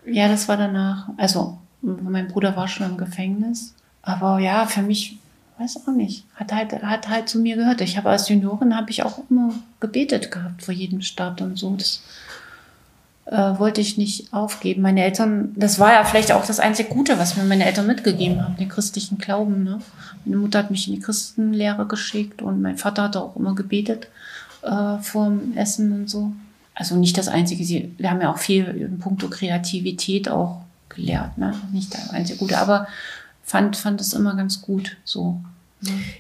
Ja, 0.07 0.29
das 0.29 0.49
war 0.49 0.57
danach. 0.57 1.09
Also, 1.17 1.59
mein 1.83 2.29
Bruder 2.29 2.57
war 2.57 2.69
schon 2.69 2.87
im 2.87 2.97
Gefängnis. 2.97 3.75
Aber 4.03 4.39
ja, 4.39 4.67
für 4.67 4.83
mich, 4.83 5.19
weiß 5.59 5.81
auch 5.83 5.93
nicht, 5.93 6.25
hat 6.37 6.53
halt, 6.53 6.83
hat 6.83 7.09
halt 7.09 7.29
zu 7.29 7.41
mir 7.41 7.57
gehört. 7.57 7.81
Ich 7.81 7.97
habe 7.97 8.11
als 8.11 8.29
Juniorin 8.29 8.77
habe 8.77 8.91
ich 8.91 9.03
auch 9.03 9.19
immer 9.29 9.53
gebetet 9.81 10.31
gehabt 10.31 10.63
vor 10.63 10.75
jedem 10.75 11.03
Start 11.03 11.41
und 11.41 11.59
so. 11.59 11.75
Das 11.75 12.03
äh, 13.27 13.59
wollte 13.59 13.81
ich 13.81 13.99
nicht 13.99 14.33
aufgeben. 14.33 14.83
Meine 14.83 15.03
Eltern, 15.03 15.53
das 15.57 15.79
war 15.79 15.93
ja 15.93 16.05
vielleicht 16.05 16.33
auch 16.33 16.47
das 16.47 16.61
einzige 16.61 16.89
Gute, 16.89 17.19
was 17.19 17.37
mir 17.37 17.45
meine 17.45 17.67
Eltern 17.67 17.87
mitgegeben 17.87 18.43
haben, 18.43 18.57
den 18.57 18.69
christlichen 18.69 19.19
Glauben. 19.19 19.65
Ne? 19.65 19.81
Meine 20.25 20.37
Mutter 20.39 20.61
hat 20.61 20.71
mich 20.71 20.89
in 20.89 20.95
die 20.95 21.01
Christenlehre 21.01 21.87
geschickt 21.87 22.41
und 22.41 22.63
mein 22.63 22.79
Vater 22.79 23.05
hat 23.05 23.17
auch 23.17 23.37
immer 23.37 23.55
gebetet 23.55 24.09
äh, 24.63 24.99
vorm 24.99 25.57
Essen 25.57 25.93
und 25.93 26.11
so. 26.11 26.33
Also 26.75 26.95
nicht 26.97 27.17
das 27.17 27.29
Einzige, 27.29 27.65
sie, 27.65 27.95
wir 27.99 28.11
haben 28.11 28.21
ja 28.21 28.31
auch 28.31 28.39
viel 28.39 28.65
in 28.65 28.99
puncto 28.99 29.29
Kreativität 29.29 30.29
auch 30.29 30.61
gelehrt, 30.89 31.39
ne? 31.39 31.55
Nicht 31.73 31.95
das 31.95 32.11
einzige 32.11 32.39
Gute, 32.39 32.59
aber 32.59 32.87
fand, 33.43 33.77
fand 33.77 34.01
es 34.01 34.13
immer 34.13 34.37
ganz 34.37 34.61
gut 34.61 34.97
so. 35.05 35.41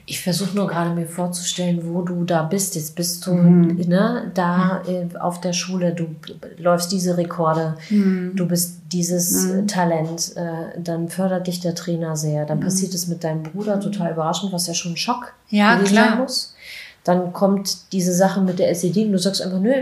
Ich 0.05 0.21
versuche 0.21 0.55
nur 0.55 0.67
gerade 0.69 0.91
mir 0.91 1.07
vorzustellen, 1.07 1.81
wo 1.85 2.03
du 2.03 2.25
da 2.25 2.43
bist. 2.43 2.75
Jetzt 2.77 2.95
bist 2.95 3.27
du 3.27 3.33
Mhm. 3.33 3.77
ne, 3.89 4.31
da 4.35 4.83
äh, 4.87 5.07
auf 5.19 5.41
der 5.41 5.53
Schule, 5.55 5.93
du 5.95 6.15
läufst 6.59 6.93
diese 6.93 7.17
Rekorde, 7.17 7.77
Mhm. 7.91 8.33
du 8.37 8.47
bist 8.47 8.81
dieses 8.93 9.47
äh, 9.51 9.67
Talent, 9.67 10.37
äh, 10.37 10.79
dann 10.81 11.09
fördert 11.09 11.47
dich 11.47 11.61
der 11.61 11.75
Trainer 11.75 12.17
sehr. 12.17 12.45
Mhm. 12.45 12.49
Dann 12.49 12.61
passiert 12.61 12.95
es 12.95 13.09
mit 13.09 13.25
deinem 13.25 13.43
Bruder 13.43 13.81
total 13.81 14.13
überraschend, 14.13 14.53
was 14.53 14.67
ja 14.67 14.75
schon 14.75 14.93
ein 14.93 14.97
Schock 14.97 15.33
Ja, 15.49 15.77
klar. 15.79 16.09
sein 16.11 16.19
muss. 16.19 16.55
Dann 17.03 17.33
kommt 17.33 17.93
diese 17.93 18.13
Sache 18.15 18.41
mit 18.43 18.59
der 18.59 18.69
SED 18.71 19.07
und 19.07 19.13
du 19.13 19.19
sagst 19.19 19.41
einfach, 19.41 19.59
nö, 19.61 19.73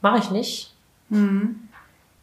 mache 0.00 0.18
ich 0.18 0.30
nicht. 0.30 0.72
Mhm. 1.08 1.56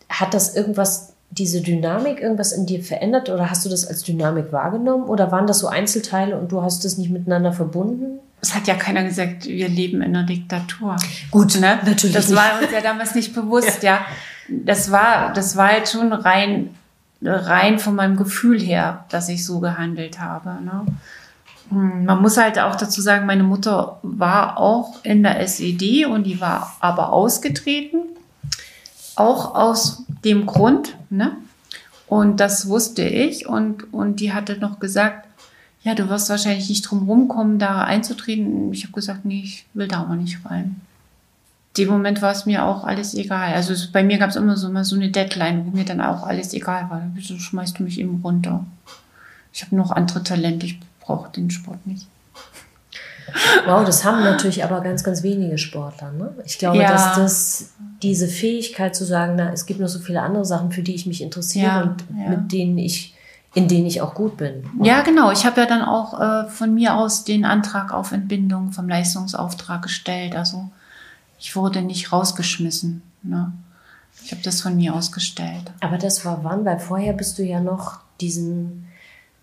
Hat 0.09 0.33
das 0.33 0.55
irgendwas, 0.55 1.13
diese 1.31 1.61
Dynamik, 1.61 2.19
irgendwas 2.21 2.51
in 2.51 2.65
dir 2.65 2.83
verändert 2.83 3.29
oder 3.29 3.49
hast 3.49 3.65
du 3.65 3.69
das 3.69 3.87
als 3.87 4.03
Dynamik 4.03 4.51
wahrgenommen 4.51 5.05
oder 5.05 5.31
waren 5.31 5.47
das 5.47 5.59
so 5.59 5.67
Einzelteile 5.67 6.37
und 6.37 6.51
du 6.51 6.61
hast 6.61 6.83
es 6.85 6.97
nicht 6.97 7.09
miteinander 7.09 7.53
verbunden? 7.53 8.19
Es 8.41 8.53
hat 8.55 8.67
ja 8.67 8.73
keiner 8.75 9.03
gesagt, 9.03 9.45
wir 9.45 9.69
leben 9.69 10.01
in 10.01 10.15
einer 10.15 10.25
Diktatur. 10.25 10.97
Gut, 11.29 11.59
Ne? 11.59 11.79
natürlich 11.85 12.15
Das 12.15 12.27
nicht. 12.29 12.37
war 12.37 12.59
uns 12.61 12.71
ja 12.71 12.81
damals 12.81 13.15
nicht 13.15 13.33
bewusst, 13.33 13.81
ja. 13.83 13.99
Das 14.49 14.91
war, 14.91 15.31
das 15.33 15.55
war 15.55 15.69
halt 15.69 15.87
schon 15.87 16.11
rein, 16.11 16.71
rein 17.21 17.79
von 17.79 17.95
meinem 17.95 18.17
Gefühl 18.17 18.59
her, 18.59 19.05
dass 19.09 19.29
ich 19.29 19.45
so 19.45 19.59
gehandelt 19.59 20.19
habe. 20.19 20.49
Ne? 20.63 20.85
Hm, 21.69 22.03
Man 22.05 22.21
muss 22.21 22.35
halt 22.35 22.59
auch 22.59 22.75
dazu 22.75 22.99
sagen, 23.01 23.25
meine 23.25 23.43
Mutter 23.43 23.99
war 24.01 24.57
auch 24.57 24.95
in 25.03 25.23
der 25.23 25.39
SED 25.39 26.05
und 26.05 26.23
die 26.23 26.41
war 26.41 26.75
aber 26.81 27.13
ausgetreten. 27.13 27.99
Auch 29.15 29.55
aus 29.55 30.03
dem 30.23 30.45
Grund, 30.45 30.95
ne? 31.09 31.35
Und 32.07 32.41
das 32.41 32.67
wusste 32.67 33.03
ich 33.03 33.47
und, 33.47 33.93
und 33.93 34.19
die 34.19 34.33
hatte 34.33 34.57
noch 34.57 34.79
gesagt, 34.79 35.27
ja, 35.83 35.95
du 35.95 36.09
wirst 36.09 36.29
wahrscheinlich 36.29 36.69
nicht 36.69 36.81
drum 36.83 37.03
rumkommen, 37.07 37.57
da 37.57 37.83
einzutreten. 37.83 38.71
Ich 38.73 38.83
habe 38.83 38.93
gesagt, 38.93 39.23
nee, 39.25 39.41
ich 39.43 39.65
will 39.73 39.87
da 39.87 40.01
aber 40.01 40.15
nicht 40.15 40.45
rein. 40.45 40.81
dem 41.77 41.87
Moment 41.87 42.21
war 42.21 42.31
es 42.31 42.45
mir 42.45 42.65
auch 42.65 42.83
alles 42.83 43.13
egal. 43.13 43.53
Also 43.53 43.71
es, 43.71 43.91
bei 43.91 44.03
mir 44.03 44.17
gab 44.17 44.29
es 44.29 44.35
immer 44.35 44.57
so 44.57 44.67
immer 44.67 44.83
so 44.83 44.95
eine 44.95 45.09
Deadline, 45.09 45.65
wo 45.65 45.71
mir 45.71 45.85
dann 45.85 46.01
auch 46.01 46.23
alles 46.23 46.53
egal 46.53 46.89
war. 46.89 47.01
Wieso 47.13 47.39
schmeißt 47.39 47.79
du 47.79 47.83
mich 47.83 47.97
eben 47.99 48.19
runter? 48.21 48.65
Ich 49.53 49.63
habe 49.63 49.75
noch 49.75 49.91
andere 49.91 50.21
Talente, 50.21 50.65
ich 50.65 50.79
brauche 50.99 51.31
den 51.31 51.49
Sport 51.49 51.87
nicht. 51.87 52.07
Wow, 53.65 53.85
das 53.85 54.03
haben 54.05 54.23
natürlich 54.23 54.63
aber 54.63 54.81
ganz, 54.81 55.03
ganz 55.03 55.23
wenige 55.23 55.57
Sportler. 55.57 56.11
Ne? 56.11 56.33
Ich 56.45 56.57
glaube, 56.57 56.77
Ja. 56.77 56.91
dass 56.91 57.15
das 57.15 57.69
diese 58.01 58.27
Fähigkeit 58.27 58.95
zu 58.95 59.05
sagen, 59.05 59.33
na, 59.37 59.51
es 59.51 59.65
gibt 59.65 59.79
noch 59.79 59.87
so 59.87 59.99
viele 59.99 60.21
andere 60.21 60.45
Sachen, 60.45 60.71
für 60.71 60.81
die 60.81 60.95
ich 60.95 61.05
mich 61.05 61.21
interessiere 61.21 61.65
Ja, 61.67 61.81
und 61.81 62.03
ja. 62.17 62.29
mit 62.29 62.51
denen 62.51 62.77
ich, 62.77 63.15
in 63.53 63.67
denen 63.67 63.85
ich 63.85 64.01
auch 64.01 64.13
gut 64.15 64.37
bin. 64.37 64.63
Ja, 64.81 65.01
genau. 65.01 65.31
Ich 65.31 65.45
habe 65.45 65.61
ja 65.61 65.67
dann 65.67 65.81
auch 65.83 66.19
äh, 66.19 66.47
von 66.49 66.73
mir 66.73 66.95
aus 66.95 67.23
den 67.23 67.45
Antrag 67.45 67.93
auf 67.93 68.11
Entbindung 68.11 68.71
vom 68.71 68.87
Leistungsauftrag 68.89 69.81
gestellt. 69.83 70.35
Also 70.35 70.69
ich 71.39 71.55
wurde 71.55 71.81
nicht 71.81 72.11
rausgeschmissen. 72.11 73.01
Ne? 73.23 73.51
Ich 74.23 74.31
habe 74.31 74.41
das 74.43 74.61
von 74.61 74.75
mir 74.75 74.93
aus 74.95 75.11
gestellt. 75.11 75.71
Aber 75.81 75.97
das 75.97 76.25
war 76.25 76.43
wann? 76.43 76.65
Weil 76.65 76.79
vorher 76.79 77.13
bist 77.13 77.37
du 77.37 77.43
ja 77.43 77.59
noch 77.59 77.99
diesen 78.19 78.87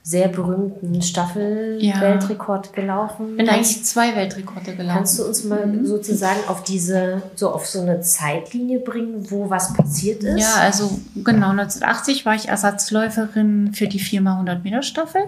sehr 0.08 0.28
berühmten 0.28 1.02
Staffel-Weltrekord 1.02 2.72
gelaufen. 2.72 3.36
Bin 3.36 3.46
eigentlich 3.46 3.84
zwei 3.84 4.16
Weltrekorde 4.16 4.74
gelaufen. 4.74 4.96
Kannst 4.96 5.18
du 5.18 5.24
uns 5.24 5.44
mal 5.44 5.84
sozusagen 5.84 6.40
auf 6.48 6.64
diese, 6.64 7.20
so 7.34 7.50
auf 7.50 7.66
so 7.66 7.82
eine 7.82 8.00
Zeitlinie 8.00 8.78
bringen, 8.78 9.30
wo 9.30 9.50
was 9.50 9.74
passiert 9.74 10.24
ist? 10.24 10.40
Ja, 10.40 10.62
also 10.62 10.98
genau 11.14 11.50
1980 11.50 12.24
war 12.24 12.34
ich 12.34 12.48
Ersatzläuferin 12.48 13.74
für 13.74 13.86
die 13.86 14.00
4x100 14.00 14.62
Meter 14.62 14.82
Staffel 14.82 15.24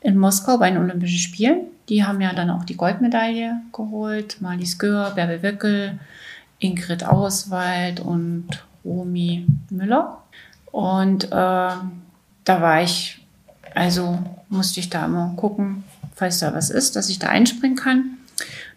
in 0.00 0.18
Moskau 0.18 0.58
bei 0.58 0.70
den 0.70 0.78
Olympischen 0.78 1.18
Spielen. 1.18 1.66
Die 1.88 2.04
haben 2.04 2.20
ja 2.20 2.32
dann 2.32 2.50
auch 2.50 2.64
die 2.64 2.76
Goldmedaille 2.76 3.60
geholt. 3.72 4.38
Marlies 4.40 4.76
Gör, 4.80 5.12
Bärbel 5.12 5.44
Wöckel, 5.44 6.00
Ingrid 6.58 7.06
Auswald 7.06 8.00
und 8.00 8.48
Romy 8.84 9.46
Müller. 9.70 10.18
Und 10.72 11.26
äh, 11.26 11.28
da 11.30 11.80
war 12.46 12.82
ich, 12.82 13.19
also 13.74 14.18
musste 14.48 14.80
ich 14.80 14.90
da 14.90 15.06
immer 15.06 15.34
gucken, 15.36 15.84
falls 16.14 16.38
da 16.38 16.54
was 16.54 16.70
ist, 16.70 16.96
dass 16.96 17.08
ich 17.08 17.18
da 17.18 17.28
einspringen 17.28 17.76
kann. 17.76 18.18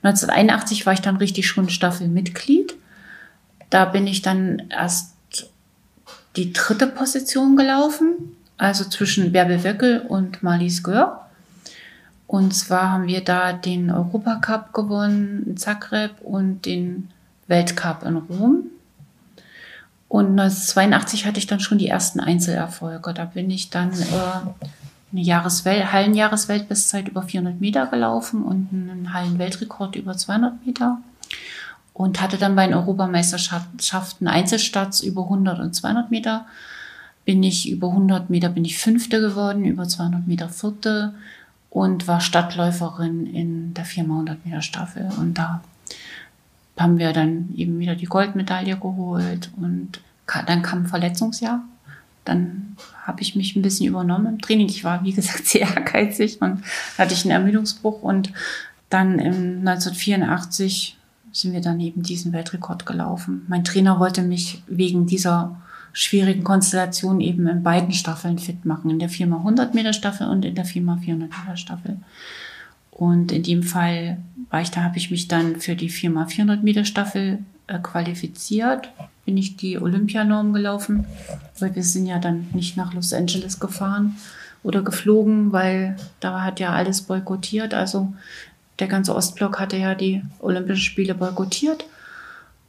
1981 0.04 0.86
war 0.86 0.94
ich 0.94 1.02
dann 1.02 1.18
richtig 1.18 1.48
schon 1.48 1.70
Staffelmitglied. 1.70 2.76
Da 3.70 3.86
bin 3.86 4.08
ich 4.08 4.22
dann 4.22 4.64
erst 4.70 5.14
die 6.36 6.54
dritte 6.54 6.88
Position 6.88 7.56
gelaufen, 7.56 8.36
also 8.58 8.84
zwischen 8.86 9.32
Bärbel 9.32 9.64
Wöckel 9.64 10.02
und 10.02 10.44
Marlies 10.44 10.84
Gör. 10.84 11.28
Und 12.28 12.54
zwar 12.56 12.92
haben 12.92 13.08
wir 13.08 13.24
da 13.24 13.54
den 13.54 13.92
Europacup 13.92 14.74
gewonnen 14.74 15.44
in 15.46 15.58
Zagreb 15.58 16.20
und 16.22 16.66
den 16.66 17.10
Weltcup 17.48 18.04
in 18.04 18.18
Rom. 18.18 18.64
Und 20.08 20.40
1982 20.40 21.26
hatte 21.26 21.40
ich 21.40 21.48
dann 21.48 21.60
schon 21.60 21.78
die 21.78 21.88
ersten 21.88 22.20
Einzelerfolge. 22.20 23.14
Da 23.14 23.26
bin 23.26 23.50
ich 23.50 23.70
dann 23.70 23.92
äh, 23.94 24.66
eine 25.13 25.21
Jahreswel 25.21 25.91
Hallenjahresweltbestzeit 25.91 27.08
über 27.08 27.21
400 27.21 27.62
Meter 27.62 27.86
gelaufen 27.86 28.43
und 28.43 28.69
einen 28.73 29.13
Hallenweltrekord 29.13 29.95
über 29.95 30.17
200 30.17 30.65
Meter. 30.65 30.99
Und 31.93 32.19
hatte 32.21 32.38
dann 32.38 32.56
bei 32.56 32.65
den 32.65 32.73
Europameisterschaften 32.73 34.28
Einzelstarts 34.28 35.02
über 35.02 35.23
100 35.23 35.60
und 35.60 35.76
200 35.76 36.10
Meter. 36.10 36.47
Bin 37.23 37.43
ich 37.43 37.69
über 37.69 37.89
100 37.89 38.32
Meter 38.32 38.49
bin 38.49 38.65
ich 38.65 38.80
Fünfte 38.80 39.21
geworden, 39.21 39.63
über 39.63 39.88
200 39.88 40.28
Meter 40.28 40.49
Vierte 40.49 41.13
und 41.69 42.08
war 42.08 42.19
Stadtläuferin 42.19 43.28
in 43.28 43.73
der 43.76 43.86
400 43.86 44.43
Meter 44.43 44.63
Staffel. 44.63 45.10
Und 45.19 45.38
da 45.38 45.62
haben 46.78 46.97
wir 46.97 47.13
dann 47.13 47.54
eben 47.56 47.78
wieder 47.78 47.95
die 47.95 48.06
Goldmedaille 48.06 48.78
geholt 48.78 49.52
und 49.58 50.02
dann 50.47 50.63
kam 50.63 50.80
ein 50.80 50.88
Verletzungsjahr. 50.88 51.62
Dann 52.26 52.78
habe 53.04 53.22
ich 53.22 53.36
mich 53.36 53.56
ein 53.56 53.62
bisschen 53.62 53.88
übernommen 53.88 54.28
im 54.28 54.42
Training. 54.42 54.68
Ich 54.68 54.84
war, 54.84 55.04
wie 55.04 55.14
gesagt, 55.14 55.46
sehr 55.46 55.62
ehrgeizig 55.62 56.42
und 56.42 56.64
hatte 56.98 57.14
ich 57.14 57.24
einen 57.24 57.32
Ermüdungsbruch. 57.32 58.02
Und 58.02 58.32
dann 58.90 59.20
im 59.20 59.60
1984 59.68 60.98
sind 61.32 61.54
wir 61.54 61.62
dann 61.62 61.80
eben 61.80 62.04
diesen 62.04 62.32
Weltrekord 62.32 62.86
gelaufen. 62.86 63.46
Mein 63.48 63.64
Trainer 63.64 64.00
wollte 64.00 64.22
mich 64.22 64.62
wegen 64.68 65.08
dieser 65.08 65.60
schwierigen 65.92 66.44
Konstellation 66.44 67.22
eben 67.22 67.48
in 67.48 67.64
beiden 67.64 67.92
Staffeln 67.92 68.40
fit 68.40 68.66
machen, 68.66 68.90
in 68.90 69.00
der 69.00 69.10
4x100 69.10 69.74
Meter 69.74 69.94
Staffel 69.94 70.28
und 70.28 70.44
in 70.46 70.56
der 70.56 70.66
4x400 70.66 71.16
Meter 71.16 71.58
Staffel. 71.58 71.98
Und 72.92 73.32
in 73.32 73.44
dem 73.44 73.64
Fall 73.64 74.18
war 74.50 74.62
ich, 74.62 74.72
da 74.72 74.84
habe 74.84 74.98
ich 74.98 75.12
mich 75.12 75.28
dann 75.28 75.60
für 75.60 75.76
die 75.76 75.90
4x400 75.90 76.62
Meter 76.62 76.86
Staffel 76.86 77.40
äh, 77.68 77.80
qualifiziert, 77.80 78.92
bin 79.26 79.38
ich 79.38 79.56
die 79.56 79.80
Olympianorm 79.80 80.54
gelaufen, 80.54 81.06
weil 81.60 81.76
wir 81.76 81.84
sind 81.84 82.06
ja 82.06 82.20
dann 82.20 82.48
nicht 82.54 82.76
nach 82.76 82.94
Los 82.94 83.14
Angeles 83.14 83.60
gefahren 83.60 84.18
oder 84.64 84.82
geflogen, 84.82 85.52
weil 85.52 85.96
da 86.20 86.42
hat 86.42 86.60
ja 86.60 86.72
alles 86.72 87.02
boykottiert. 87.02 87.74
Also 87.74 88.14
der 88.80 88.88
ganze 88.88 89.16
Ostblock 89.16 89.60
hatte 89.60 89.78
ja 89.78 89.96
die 89.96 90.24
Olympischen 90.40 90.84
Spiele 90.84 91.16
boykottiert. 91.16 91.86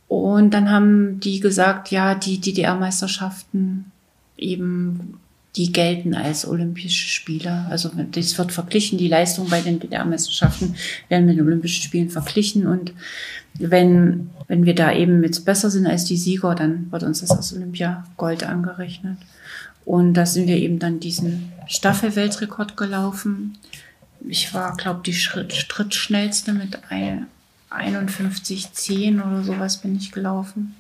Und 0.07 0.53
dann 0.53 0.71
haben 0.71 1.19
die 1.21 1.41
gesagt, 1.41 1.91
ja, 1.91 2.15
die 2.15 2.41
DDR-Meisterschaften 2.41 3.91
eben, 4.37 5.19
die 5.57 5.73
gelten 5.73 6.15
als 6.15 6.47
Olympische 6.47 7.09
Spiele. 7.09 7.67
Also 7.71 7.91
das 8.13 8.37
wird 8.37 8.53
verglichen, 8.53 8.99
die 8.99 9.09
Leistung 9.09 9.49
bei 9.49 9.61
den 9.61 9.81
DDR-Meisterschaften 9.81 10.75
werden 11.09 11.27
mit 11.27 11.37
den 11.37 11.47
Olympischen 11.47 11.83
Spielen 11.83 12.11
verglichen. 12.11 12.67
Und 12.67 12.93
wenn, 13.59 14.31
wenn 14.49 14.65
wir 14.65 14.75
da 14.75 14.93
eben 14.93 15.23
jetzt 15.23 15.45
besser 15.45 15.71
sind 15.71 15.87
als 15.87 16.05
die 16.05 16.17
Sieger, 16.17 16.55
dann 16.55 16.91
wird 16.91 17.03
uns 17.03 17.21
das 17.21 17.31
als 17.31 17.55
Olympia-Gold 17.55 18.45
angerechnet. 18.45 19.19
Und 19.85 20.15
da 20.15 20.27
sind 20.27 20.47
wir 20.47 20.57
eben 20.57 20.79
dann 20.79 21.01
diesen 21.01 21.53
Staffel-Weltrekord 21.67 22.77
gelaufen. 22.77 23.59
Ich 24.27 24.55
war, 24.55 24.77
glaube 24.77 25.01
ich, 25.01 25.05
die 25.05 25.21
Schritt, 25.21 25.53
Schrittschnellste 25.53 26.53
mit 26.53 26.79
ein, 26.89 27.27
51,10 27.71 29.23
oder 29.23 29.43
sowas 29.43 29.79
bin 29.79 29.97
ich 29.97 30.13
gelaufen. 30.13 30.75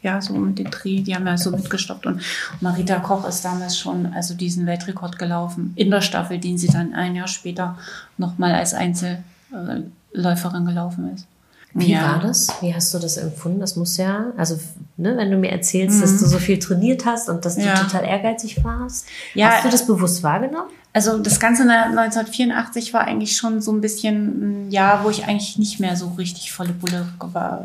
Ja, 0.00 0.22
so 0.22 0.32
mit 0.34 0.58
den 0.58 0.70
Dreh, 0.70 1.02
die 1.02 1.14
haben 1.14 1.26
ja 1.26 1.36
so 1.36 1.50
mitgestoppt. 1.50 2.06
Und 2.06 2.22
Marita 2.60 3.00
Koch 3.00 3.28
ist 3.28 3.44
damals 3.44 3.76
schon 3.76 4.06
also 4.06 4.34
diesen 4.34 4.64
Weltrekord 4.64 5.18
gelaufen 5.18 5.72
in 5.74 5.90
der 5.90 6.00
Staffel, 6.00 6.38
den 6.38 6.56
sie 6.56 6.68
dann 6.68 6.94
ein 6.94 7.16
Jahr 7.16 7.28
später 7.28 7.76
nochmal 8.16 8.54
als 8.54 8.74
Einzelläuferin 8.74 10.64
gelaufen 10.64 11.12
ist. 11.14 11.26
Wie 11.74 11.92
ja. 11.92 12.02
war 12.02 12.20
das? 12.20 12.48
Wie 12.60 12.74
hast 12.74 12.92
du 12.94 12.98
das 12.98 13.16
empfunden? 13.18 13.60
Das 13.60 13.76
muss 13.76 13.98
ja, 13.98 14.32
also 14.36 14.58
ne, 14.96 15.16
wenn 15.16 15.30
du 15.30 15.36
mir 15.36 15.50
erzählst, 15.50 15.98
mhm. 15.98 16.00
dass 16.00 16.18
du 16.18 16.26
so 16.26 16.38
viel 16.38 16.58
trainiert 16.58 17.04
hast 17.04 17.28
und 17.28 17.44
dass 17.44 17.56
du 17.56 17.62
ja. 17.62 17.74
total 17.74 18.04
ehrgeizig 18.04 18.64
warst, 18.64 19.06
ja. 19.34 19.50
hast 19.50 19.64
du 19.64 19.68
das 19.68 19.86
bewusst 19.86 20.22
wahrgenommen? 20.22 20.70
Also 20.94 21.18
das 21.18 21.38
Ganze 21.38 21.62
1984 21.62 22.94
war 22.94 23.02
eigentlich 23.02 23.36
schon 23.36 23.60
so 23.60 23.70
ein 23.70 23.80
bisschen 23.80 24.66
ein 24.66 24.70
Jahr, 24.70 25.04
wo 25.04 25.10
ich 25.10 25.26
eigentlich 25.26 25.58
nicht 25.58 25.78
mehr 25.78 25.96
so 25.96 26.08
richtig 26.18 26.50
volle 26.50 26.72
Bulle 26.72 27.06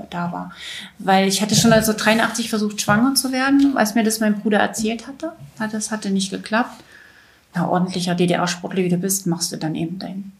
da 0.09 0.31
war. 0.31 0.51
Weil 0.99 1.29
ich 1.29 1.41
hatte 1.41 1.55
schon 1.55 1.73
also 1.73 1.93
83 1.93 2.49
versucht, 2.49 2.81
schwanger 2.81 3.15
zu 3.15 3.31
werden, 3.31 3.75
als 3.77 3.95
mir 3.95 4.03
das 4.03 4.19
mein 4.19 4.39
Bruder 4.39 4.59
erzählt 4.59 5.07
hatte. 5.07 5.31
Das 5.71 5.89
hatte 5.89 6.11
nicht 6.11 6.29
geklappt. 6.29 6.83
Na, 7.55 7.67
ordentlicher 7.69 8.13
DDR-Sportler 8.13 8.83
wie 8.83 8.89
du 8.89 8.97
bist, 8.97 9.25
machst 9.25 9.51
du 9.51 9.57
dann 9.57 9.75
eben 9.75 9.99
dein, 9.99 10.31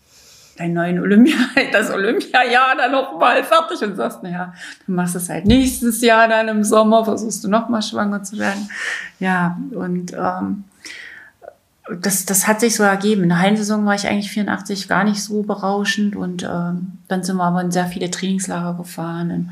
dein 0.57 0.73
neuen 0.73 0.99
Olympia, 0.99 1.35
das 1.71 1.91
Olympiajahr 1.91 2.75
dann 2.77 2.91
nochmal 2.91 3.43
fertig 3.43 3.81
und 3.81 3.95
sagst, 3.95 4.23
naja, 4.23 4.53
du 4.85 4.91
machst 4.91 5.15
es 5.15 5.29
halt 5.29 5.45
nächstes 5.45 6.01
Jahr 6.01 6.27
dann 6.27 6.47
im 6.47 6.63
Sommer, 6.63 7.05
versuchst 7.05 7.43
du 7.43 7.47
nochmal 7.47 7.81
schwanger 7.81 8.23
zu 8.23 8.37
werden. 8.37 8.69
Ja, 9.19 9.57
und 9.71 10.13
ähm, 10.13 10.63
das, 12.01 12.25
das 12.25 12.47
hat 12.47 12.61
sich 12.61 12.75
so 12.75 12.83
ergeben. 12.83 13.23
In 13.23 13.29
der 13.29 13.39
Hallensaison 13.39 13.85
war 13.85 13.95
ich 13.95 14.07
eigentlich 14.07 14.31
84 14.31 14.87
gar 14.87 15.03
nicht 15.03 15.21
so 15.21 15.43
berauschend 15.43 16.15
und 16.15 16.43
ähm, 16.43 16.93
dann 17.07 17.23
sind 17.23 17.37
wir 17.37 17.43
aber 17.43 17.61
in 17.61 17.71
sehr 17.71 17.87
viele 17.87 18.09
Trainingslager 18.09 18.75
gefahren, 18.75 19.29
in, 19.29 19.51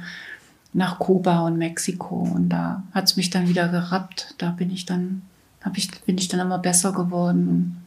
nach 0.74 1.00
Kuba 1.00 1.42
und 1.42 1.58
Mexiko 1.58 2.30
und 2.34 2.50
da 2.50 2.84
hat 2.94 3.06
es 3.06 3.18
mich 3.18 3.30
dann 3.30 3.50
wieder 3.50 3.68
gerappt. 3.68 4.36
Da 4.38 4.52
bin 4.52 4.72
ich 4.72 4.86
dann, 4.86 5.24
hab 5.62 5.78
ich, 5.78 5.90
bin 6.06 6.18
ich 6.18 6.30
dann 6.30 6.40
immer 6.40 6.60
besser 6.60 6.94
geworden. 6.94 7.81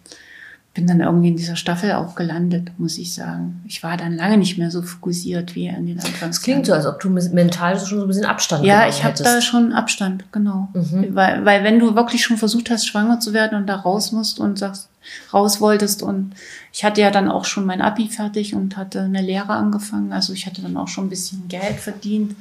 Bin 0.75 0.89
dann 0.89 1.01
irgendwie 1.01 1.29
in 1.29 1.37
dieser 1.37 1.55
Staffel 1.55 1.93
auch 1.93 2.17
gelandet, 2.17 2.73
muss 2.79 2.99
ich 2.99 3.15
sagen. 3.15 3.63
Ich 3.65 3.85
war 3.85 3.97
dann 3.97 4.17
lange 4.17 4.37
nicht 4.39 4.59
mehr 4.59 4.73
so 4.73 4.83
fokussiert 4.83 5.55
wie 5.55 5.71
an 5.71 5.87
den 5.87 6.01
Anfangs. 6.01 6.39
Es 6.39 6.43
klingt 6.43 6.67
so, 6.67 6.73
als 6.73 6.85
ob 6.85 6.99
du 6.99 7.11
mental 7.11 7.79
schon 7.79 7.99
so 7.99 8.05
ein 8.05 8.09
bisschen 8.09 8.25
Abstand 8.25 8.65
Ja, 8.65 8.89
ich 8.89 9.05
habe 9.05 9.15
da 9.23 9.41
schon 9.41 9.73
Abstand, 9.73 10.25
genau. 10.33 10.69
Mhm. 10.75 11.15
Weil, 11.15 11.45
weil 11.45 11.63
wenn 11.63 11.79
du 11.79 11.95
wirklich 11.95 12.25
schon 12.25 12.39
versucht 12.39 12.71
hast, 12.71 12.87
schwanger 12.87 13.21
zu 13.21 13.33
werden 13.33 13.57
und 13.57 13.69
da 13.69 13.77
raus 13.77 14.11
musst 14.11 14.41
und 14.41 14.59
sagst, 14.59 14.89
raus 15.33 15.61
wolltest 15.61 16.03
und 16.03 16.33
ich 16.73 16.85
hatte 16.85 17.01
ja 17.01 17.11
dann 17.11 17.31
auch 17.31 17.45
schon 17.45 17.67
mein 17.67 17.81
Abi 17.81 18.09
fertig 18.09 18.55
und 18.55 18.77
hatte 18.77 19.03
eine 19.03 19.23
Lehre 19.23 19.53
angefangen. 19.53 20.13
Also 20.13 20.33
ich 20.33 20.47
hatte 20.47 20.63
dann 20.63 20.77
auch 20.77 20.89
schon 20.89 21.07
ein 21.07 21.11
bisschen 21.11 21.47
Geld 21.49 21.77
verdient, 21.77 22.35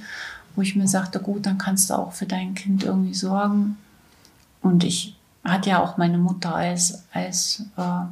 wo 0.55 0.61
ich 0.61 0.75
mir 0.75 0.87
sagte, 0.87 1.19
gut, 1.19 1.45
dann 1.45 1.57
kannst 1.57 1.89
du 1.89 1.93
auch 1.95 2.13
für 2.13 2.25
dein 2.25 2.55
Kind 2.55 2.83
irgendwie 2.83 3.13
sorgen. 3.13 3.77
Und 4.61 4.83
ich 4.83 5.15
hat 5.43 5.65
ja 5.65 5.83
auch 5.83 5.97
meine 5.97 6.17
Mutter 6.17 6.55
als, 6.55 7.03
als 7.11 7.65
äh, 7.77 8.05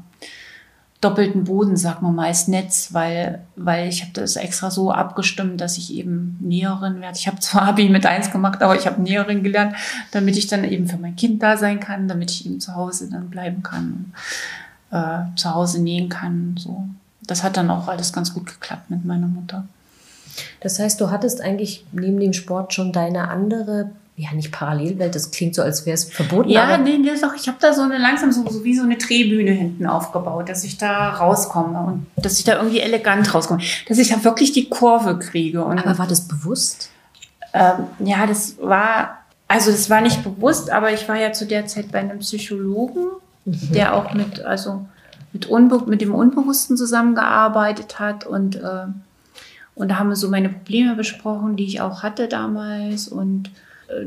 doppelten 1.02 1.46
Boden, 1.46 1.76
sagen 1.78 2.06
wir 2.06 2.12
mal, 2.12 2.28
als 2.28 2.48
Netz, 2.48 2.94
weil, 2.94 3.41
weil 3.56 3.89
ich 3.89 4.02
habe 4.04 4.12
das 4.13 4.36
extra 4.36 4.70
so 4.70 4.91
abgestimmt, 4.91 5.60
dass 5.60 5.78
ich 5.78 5.94
eben 5.94 6.38
Näherin 6.39 7.02
werde. 7.02 7.17
Ich 7.17 7.28
habe 7.28 7.39
zwar 7.39 7.63
Abi 7.70 7.89
mit 7.89 8.06
eins 8.06 8.32
gemacht, 8.32 8.62
aber 8.62 8.76
ich 8.76 8.86
habe 8.86 9.02
Näherin 9.02 9.44
gelernt, 9.44 9.76
damit 10.12 10.38
ich 10.38 10.48
dann 10.48 10.63
eben 10.63 10.88
für 10.88 10.98
mein 10.98 11.15
Kind 11.15 11.41
da 11.41 11.58
sein 11.58 11.80
kann, 11.80 12.08
damit 12.08 12.30
ich 12.32 12.46
eben 12.46 12.60
zu 12.60 12.76
Hause 12.76 13.10
dann 13.10 13.30
bleiben 13.30 13.63
kann, 13.63 14.13
äh, 14.91 15.36
zu 15.36 15.54
Hause 15.54 15.82
nähen 15.82 16.10
kann. 16.10 16.56
So. 16.58 16.84
Das 17.26 17.44
hat 17.44 17.58
dann 17.58 17.72
auch 17.72 17.88
alles 17.88 18.13
ganz 18.13 18.34
gut 18.34 18.46
geklappt 18.46 18.91
mit 18.91 19.04
meiner 19.04 19.28
Mutter. 19.28 19.65
Das 20.60 20.80
heißt, 20.80 21.02
du 21.02 21.10
hattest 21.10 21.41
eigentlich 21.41 21.84
neben 21.91 22.20
dem 22.20 22.34
Sport 22.34 22.74
schon 22.74 22.94
deine 22.94 23.30
andere 23.30 23.89
ja 24.22 24.34
nicht 24.34 24.52
Parallelwelt, 24.52 25.16
das 25.16 25.32
klingt 25.32 25.56
so, 25.56 25.62
als 25.62 25.86
wäre 25.86 25.96
es 25.96 26.06
verboten. 26.06 26.50
Ja, 26.50 26.78
nee, 26.78 26.98
nee, 26.98 27.10
doch, 27.20 27.34
ich 27.34 27.48
habe 27.48 27.58
da 27.60 27.74
so 27.74 27.82
eine 27.82 27.98
langsam 27.98 28.32
so, 28.32 28.48
so 28.50 28.64
wie 28.64 28.76
so 28.76 28.84
eine 28.84 28.98
Drehbühne 28.98 29.52
hinten 29.52 29.88
aufgebaut, 29.88 30.48
dass 30.48 30.64
ich 30.64 30.78
da 30.78 31.10
rauskomme 31.10 31.80
und 31.80 32.06
dass 32.16 32.38
ich 32.38 32.46
da 32.46 32.58
irgendwie 32.58 32.80
elegant 32.80 33.34
rauskomme, 33.34 33.62
dass 33.88 33.98
ich 33.98 34.10
da 34.10 34.24
wirklich 34.24 34.52
die 34.52 34.70
Kurve 34.70 35.18
kriege. 35.18 35.64
Und, 35.64 35.80
aber 35.80 35.98
war 35.98 36.08
das 36.08 36.28
bewusst? 36.28 36.90
Ähm, 37.54 37.88
ja, 38.00 38.28
das 38.28 38.58
war, 38.62 39.18
also 39.48 39.72
das 39.72 39.90
war 39.90 40.02
nicht 40.02 40.24
bewusst, 40.24 40.70
aber 40.70 40.94
ich 40.94 41.10
war 41.10 41.18
ja 41.18 41.34
zu 41.34 41.46
der 41.46 41.66
Zeit 41.66 41.92
bei 41.92 42.00
einem 42.00 42.20
Psychologen, 42.20 43.08
mhm. 43.46 43.72
der 43.74 43.96
auch 43.96 44.14
mit, 44.14 44.46
also 44.46 44.86
mit, 45.34 45.48
Unbe 45.48 45.84
mit 45.88 46.02
dem 46.02 46.14
Unbewussten 46.14 46.78
zusammengearbeitet 46.78 48.00
hat 48.00 48.26
und 48.26 48.56
äh, 48.56 48.86
und 49.74 49.90
da 49.90 49.98
haben 49.98 50.10
wir 50.10 50.16
so 50.16 50.30
meine 50.30 50.50
Probleme 50.50 50.96
besprochen, 50.96 51.56
die 51.56 51.64
ich 51.64 51.82
auch 51.82 52.04
hatte 52.04 52.28
damals 52.28 53.08
und 53.08 53.50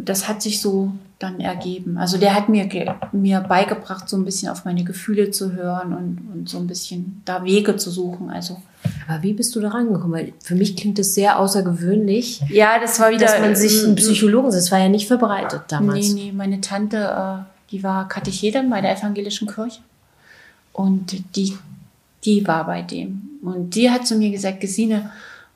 das 0.05 0.29
hat 0.29 0.43
sich 0.43 0.61
so 0.61 0.93
dann 1.19 1.41
ergeben. 1.41 1.97
Also 1.99 2.19
der 2.19 2.35
hat 2.35 2.49
mir, 2.49 2.69
mir 3.13 3.41
beigebracht, 3.41 4.09
so 4.09 4.17
ein 4.17 4.25
bisschen 4.25 4.49
auf 4.49 4.65
meine 4.65 4.85
Gefühle 4.85 5.31
zu 5.31 5.53
hören 5.53 5.93
und, 5.93 6.19
und 6.33 6.49
so 6.49 6.59
ein 6.59 6.67
bisschen 6.67 7.23
da 7.25 7.45
Wege 7.45 7.77
zu 7.77 7.91
suchen. 7.91 8.31
Also 8.31 8.61
aber 9.09 9.23
wie 9.23 9.33
bist 9.33 9.55
du 9.55 9.61
da 9.61 9.69
rangekommen? 9.69 10.13
Weil 10.13 10.33
für 10.43 10.55
mich 10.55 10.77
klingt 10.77 10.99
es 10.99 11.15
sehr 11.15 11.39
außergewöhnlich. 11.39 12.43
Ja, 12.49 12.79
das 12.81 12.99
war 13.01 13.11
wieder. 13.11 13.27
Dass 13.27 13.41
man 13.41 13.57
sich 13.57 13.85
einen 13.85 13.97
Psychologen, 13.97 14.51
das 14.51 14.71
war 14.71 14.79
ja 14.79 14.89
nicht 14.89 15.07
verbreitet 15.07 15.63
damals. 15.69 16.13
Nee, 16.13 16.25
nee, 16.25 16.33
meine 16.33 16.61
Tante, 16.61 16.97
äh, 16.99 17.71
die 17.71 17.83
war 17.83 18.09
Katechetin 18.09 18.71
bei 18.71 18.81
der 18.81 18.97
evangelischen 18.97 19.49
Kirche. 19.49 19.81
Und 20.73 21.37
die, 21.37 21.57
die 22.25 22.47
war 22.47 22.67
bei 22.67 22.83
dem. 22.83 23.23
Und 23.43 23.75
die 23.75 23.91
hat 23.91 24.07
zu 24.07 24.17
mir 24.17 24.31
gesagt, 24.31 24.61
Gesine, 24.61 25.11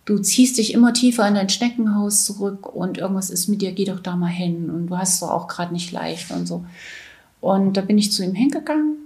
du 0.09 0.18
ziehst 0.18 0.57
dich 0.57 0.73
immer 0.73 0.94
tiefer 0.94 1.29
in 1.29 1.35
dein 1.35 1.51
Schneckenhaus 1.51 2.25
zurück 2.25 2.75
und 2.75 2.97
irgendwas 2.97 3.29
ist 3.29 3.47
mit 3.49 3.61
dir, 3.61 3.73
geh 3.73 3.85
doch 3.85 4.01
da 4.01 4.16
mal 4.16 4.29
hin 4.29 4.71
und 4.71 4.87
du 4.87 4.97
hast 4.97 5.14
es 5.14 5.21
doch 5.21 5.31
auch 5.31 5.49
gerade 5.49 5.75
nicht 5.75 5.92
leicht 5.92 6.31
und 6.31 6.47
so. 6.47 6.64
Und 7.42 7.77
da 7.77 7.83
bin 7.83 7.99
ich 7.99 8.11
zu 8.11 8.25
ihm 8.25 8.35
hingegangen 8.35 8.97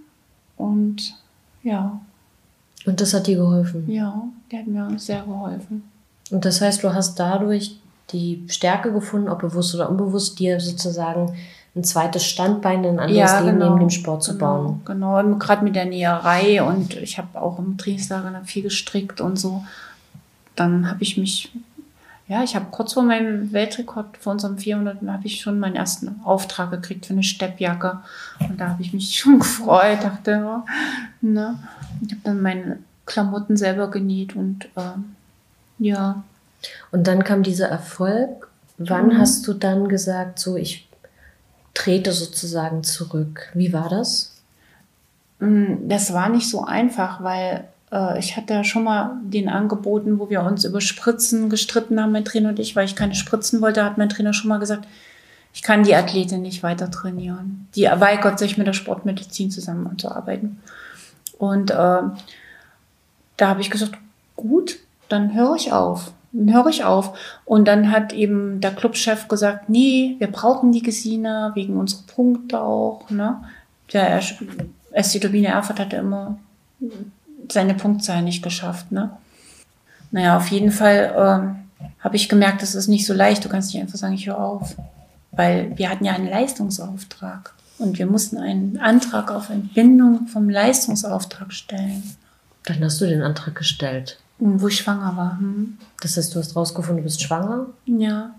und 0.56 1.14
ja. 1.64 2.00
Und 2.86 3.00
das 3.00 3.14
hat 3.14 3.26
dir 3.26 3.36
geholfen? 3.36 3.90
Ja, 3.90 4.22
der 4.50 4.60
hat 4.60 4.66
mir 4.68 4.96
sehr 4.96 5.22
geholfen. 5.22 5.82
Und 6.30 6.44
das 6.44 6.60
heißt, 6.60 6.84
du 6.84 6.94
hast 6.94 7.18
dadurch 7.18 7.78
die 8.12 8.44
Stärke 8.46 8.92
gefunden, 8.92 9.28
ob 9.28 9.40
bewusst 9.40 9.74
oder 9.74 9.90
unbewusst, 9.90 10.38
dir 10.38 10.60
sozusagen 10.60 11.34
ein 11.74 11.82
zweites 11.82 12.24
Standbein, 12.24 12.84
ein 12.84 13.00
anderes 13.00 13.16
ja, 13.16 13.40
Leben 13.40 13.58
genau, 13.58 13.70
neben 13.70 13.80
dem 13.80 13.90
Sport 13.90 14.22
zu 14.22 14.34
genau, 14.34 14.46
bauen. 14.46 14.80
Genau, 14.84 15.36
gerade 15.38 15.64
mit 15.64 15.74
der 15.74 15.86
Näherei 15.86 16.62
und 16.62 16.94
ich 16.94 17.18
habe 17.18 17.40
auch 17.40 17.58
im 17.58 17.76
Trainingslager 17.76 18.40
viel 18.44 18.62
gestrickt 18.62 19.20
und 19.20 19.36
so. 19.36 19.64
Dann 20.56 20.88
habe 20.88 21.02
ich 21.02 21.16
mich, 21.16 21.52
ja, 22.28 22.42
ich 22.42 22.54
habe 22.54 22.66
kurz 22.70 22.92
vor 22.92 23.02
meinem 23.02 23.52
Weltrekord, 23.52 24.16
vor 24.18 24.32
unserem 24.32 24.58
400, 24.58 25.02
habe 25.06 25.26
ich 25.26 25.40
schon 25.40 25.58
meinen 25.58 25.76
ersten 25.76 26.20
Auftrag 26.24 26.70
gekriegt 26.70 27.06
für 27.06 27.12
eine 27.12 27.22
Steppjacke. 27.22 28.00
Und 28.40 28.60
da 28.60 28.70
habe 28.70 28.82
ich 28.82 28.92
mich 28.92 29.16
schon 29.18 29.38
gefreut, 29.38 30.02
dachte, 30.02 30.44
oh, 30.44 30.68
ne. 31.20 31.58
Ich 32.04 32.12
habe 32.12 32.20
dann 32.24 32.42
meine 32.42 32.78
Klamotten 33.06 33.56
selber 33.56 33.90
genäht 33.90 34.34
und 34.34 34.64
äh, 34.76 34.98
ja. 35.78 36.24
Und 36.90 37.06
dann 37.06 37.24
kam 37.24 37.42
dieser 37.42 37.68
Erfolg. 37.68 38.48
Wann 38.78 39.08
mhm. 39.08 39.18
hast 39.18 39.46
du 39.46 39.52
dann 39.52 39.88
gesagt, 39.88 40.38
so 40.38 40.56
ich 40.56 40.88
trete 41.74 42.12
sozusagen 42.12 42.84
zurück. 42.84 43.50
Wie 43.54 43.72
war 43.72 43.88
das? 43.88 44.32
Mm, 45.40 45.88
das 45.88 46.12
war 46.12 46.28
nicht 46.28 46.48
so 46.48 46.64
einfach, 46.64 47.22
weil 47.22 47.64
ich 48.18 48.36
hatte 48.36 48.54
ja 48.54 48.64
schon 48.64 48.84
mal 48.84 49.16
den 49.22 49.48
angeboten, 49.48 50.18
wo 50.18 50.30
wir 50.30 50.42
uns 50.42 50.64
über 50.64 50.80
Spritzen 50.80 51.50
gestritten 51.50 52.00
haben, 52.00 52.12
mein 52.12 52.24
Trainer 52.24 52.50
und 52.50 52.58
ich, 52.58 52.74
weil 52.74 52.86
ich 52.86 52.96
keine 52.96 53.14
Spritzen 53.14 53.60
wollte, 53.60 53.84
hat 53.84 53.98
mein 53.98 54.08
Trainer 54.08 54.32
schon 54.32 54.48
mal 54.48 54.58
gesagt, 54.58 54.88
ich 55.54 55.62
kann 55.62 55.84
die 55.84 55.94
Athletin 55.94 56.40
nicht 56.40 56.62
weiter 56.62 56.90
trainieren. 56.90 57.68
Die 57.74 57.84
weigert 57.84 58.38
sich 58.38 58.56
mit 58.56 58.66
der 58.66 58.72
Sportmedizin 58.72 59.50
zusammenzuarbeiten. 59.50 60.60
Und 61.38 61.70
äh, 61.70 61.74
da 63.36 63.48
habe 63.48 63.60
ich 63.60 63.70
gesagt, 63.70 63.92
gut, 64.36 64.78
dann 65.08 65.34
höre 65.34 65.56
ich 65.56 65.72
auf 65.72 66.12
dann 66.32 66.52
höre 66.52 66.68
ich 66.68 66.84
auf. 66.84 67.18
Und 67.44 67.68
dann 67.68 67.90
hat 67.90 68.12
eben 68.12 68.60
der 68.60 68.72
Clubchef 68.72 69.28
gesagt, 69.28 69.68
nee, 69.68 70.16
wir 70.18 70.28
brauchen 70.28 70.72
die 70.72 70.82
Gesine 70.82 71.52
wegen 71.54 71.76
unserer 71.76 72.02
Punkte 72.06 72.60
auch. 72.60 73.08
Ne? 73.10 73.42
Der 73.92 74.20
Turbine 75.20 75.48
Erfurt 75.48 75.78
hatte 75.78 75.96
immer 75.96 76.38
seine 77.50 77.74
Punktzahl 77.74 78.22
nicht 78.22 78.42
geschafft. 78.42 78.92
Ne? 78.92 79.10
Naja, 80.10 80.36
auf 80.36 80.48
jeden 80.48 80.70
Fall 80.70 81.14
ähm, 81.16 81.88
habe 82.00 82.16
ich 82.16 82.28
gemerkt, 82.28 82.62
das 82.62 82.74
ist 82.74 82.88
nicht 82.88 83.06
so 83.06 83.14
leicht. 83.14 83.44
Du 83.44 83.48
kannst 83.48 83.72
nicht 83.72 83.82
einfach 83.82 83.98
sagen, 83.98 84.14
ich 84.14 84.26
höre 84.26 84.38
auf. 84.38 84.76
Weil 85.30 85.76
wir 85.78 85.88
hatten 85.88 86.04
ja 86.04 86.12
einen 86.12 86.28
Leistungsauftrag. 86.28 87.54
Und 87.78 87.98
wir 87.98 88.06
mussten 88.06 88.38
einen 88.38 88.78
Antrag 88.78 89.30
auf 89.30 89.50
Entbindung 89.50 90.26
vom 90.26 90.48
Leistungsauftrag 90.48 91.52
stellen. 91.52 92.02
Dann 92.64 92.84
hast 92.84 93.00
du 93.00 93.06
den 93.06 93.22
Antrag 93.22 93.54
gestellt. 93.56 94.18
Wo 94.38 94.68
ich 94.68 94.78
schwanger 94.78 95.16
war. 95.16 95.38
Hm. 95.38 95.78
Das 96.00 96.16
heißt, 96.16 96.34
du 96.34 96.38
hast 96.38 96.54
rausgefunden, 96.54 96.98
du 96.98 97.04
bist 97.04 97.22
schwanger? 97.22 97.66
Ja. 97.86 98.34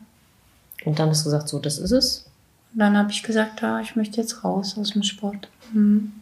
Und 0.85 0.99
dann 0.99 1.09
hast 1.09 1.21
du 1.21 1.25
gesagt, 1.25 1.49
so, 1.49 1.59
das 1.59 1.77
ist 1.77 1.91
es? 1.91 2.25
Und 2.73 2.79
dann 2.79 2.97
habe 2.97 3.11
ich 3.11 3.23
gesagt, 3.23 3.61
ja, 3.61 3.79
ich 3.79 3.95
möchte 3.95 4.21
jetzt 4.21 4.43
raus 4.43 4.77
aus 4.77 4.91
dem 4.91 5.03
Sport. 5.03 5.49
Hm. 5.71 6.13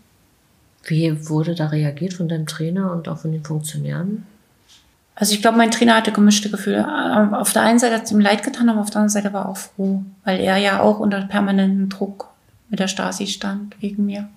Wie 0.84 1.30
wurde 1.30 1.56
da 1.56 1.68
reagiert 1.68 2.14
von 2.14 2.28
deinem 2.28 2.48
Trainer 2.48 2.92
und 2.92 3.08
auch 3.08 3.20
von 3.20 3.32
den 3.32 3.44
Funktionären? 3.44 4.26
Also 5.16 5.34
ich 5.34 5.42
glaube, 5.42 5.58
mein 5.58 5.72
Trainer 5.72 5.96
hatte 5.96 6.12
gemischte 6.12 6.50
Gefühle. 6.50 6.88
Auf 7.34 7.54
der 7.54 7.62
einen 7.62 7.78
Seite 7.80 7.96
hat 7.96 8.06
es 8.06 8.12
ihm 8.12 8.20
leid 8.20 8.44
getan, 8.44 8.70
aber 8.70 8.82
auf 8.82 8.90
der 8.90 9.02
anderen 9.02 9.10
Seite 9.10 9.34
war 9.34 9.46
er 9.46 9.50
auch 9.50 9.58
froh, 9.58 10.04
weil 10.24 10.40
er 10.40 10.58
ja 10.58 10.82
auch 10.82 11.00
unter 11.00 11.22
permanentem 11.22 11.90
Druck 11.90 12.30
mit 12.70 12.80
der 12.80 12.88
Stasi 12.88 13.28
stand, 13.28 13.80
wegen 13.82 14.06
mir. 14.06 14.30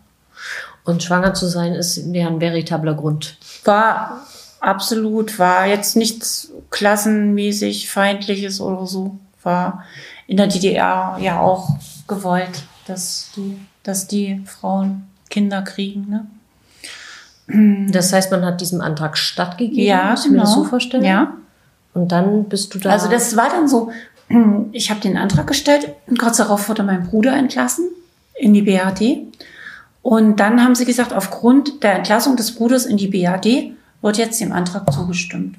Und 0.85 1.02
schwanger 1.02 1.33
zu 1.33 1.46
sein 1.46 1.72
ist 1.72 1.96
ja 1.96 2.26
ein 2.26 2.40
veritabler 2.40 2.94
Grund. 2.94 3.38
War 3.64 4.26
absolut, 4.61 5.38
war 5.38 5.66
jetzt 5.66 5.96
nichts 5.96 6.50
klassenmäßig 6.70 7.88
feindliches 7.88 8.61
oder 8.61 8.87
so, 8.87 9.18
war 9.42 9.85
in 10.26 10.37
der 10.37 10.48
DDR 10.48 11.16
ja 11.20 11.40
auch 11.40 11.78
gewollt, 12.07 12.64
dass 12.87 13.30
die, 13.37 13.57
dass 13.83 14.07
die 14.07 14.42
Frauen 14.44 15.04
Kinder 15.30 15.62
kriegen. 15.62 16.09
Ne? 16.09 16.26
Das 17.46 18.12
heißt, 18.12 18.30
man 18.30 18.44
hat 18.44 18.61
diesem 18.61 18.80
Antrag 18.80 19.18
stattgegeben, 19.18 19.85
ja, 19.85 20.11
muss 20.11 20.20
ich 20.20 20.30
genau. 20.30 20.37
mir 20.38 20.44
das 20.44 20.54
so 20.54 20.64
vorstellen? 20.64 21.04
Ja. 21.04 21.35
Und 21.92 22.11
dann 22.11 22.44
bist 22.44 22.74
du 22.74 22.78
da. 22.78 22.90
Also 22.90 23.09
das 23.09 23.37
war 23.37 23.50
dann 23.50 23.68
so, 23.68 23.90
ich 24.72 24.90
habe 24.90 25.00
den 25.00 25.16
Antrag 25.16 25.46
gestellt 25.46 25.94
und 26.07 26.18
kurz 26.18 26.38
darauf 26.38 26.68
wurde 26.68 26.83
mein 26.83 27.07
Bruder 27.07 27.37
entlassen 27.37 27.88
in 28.35 28.54
die 28.54 28.62
BAD. 28.62 29.18
Und 30.02 30.40
dann 30.40 30.62
haben 30.62 30.74
sie 30.74 30.85
gesagt, 30.85 31.12
aufgrund 31.12 31.83
der 31.83 31.94
Entlassung 31.94 32.37
des 32.37 32.54
Bruders 32.54 32.85
in 32.85 32.96
die 32.96 33.09
BAD 33.09 33.72
wird 34.02 34.18
jetzt 34.18 34.40
dem 34.40 34.52
Antrag 34.52 34.90
zugestimmt. 34.92 35.57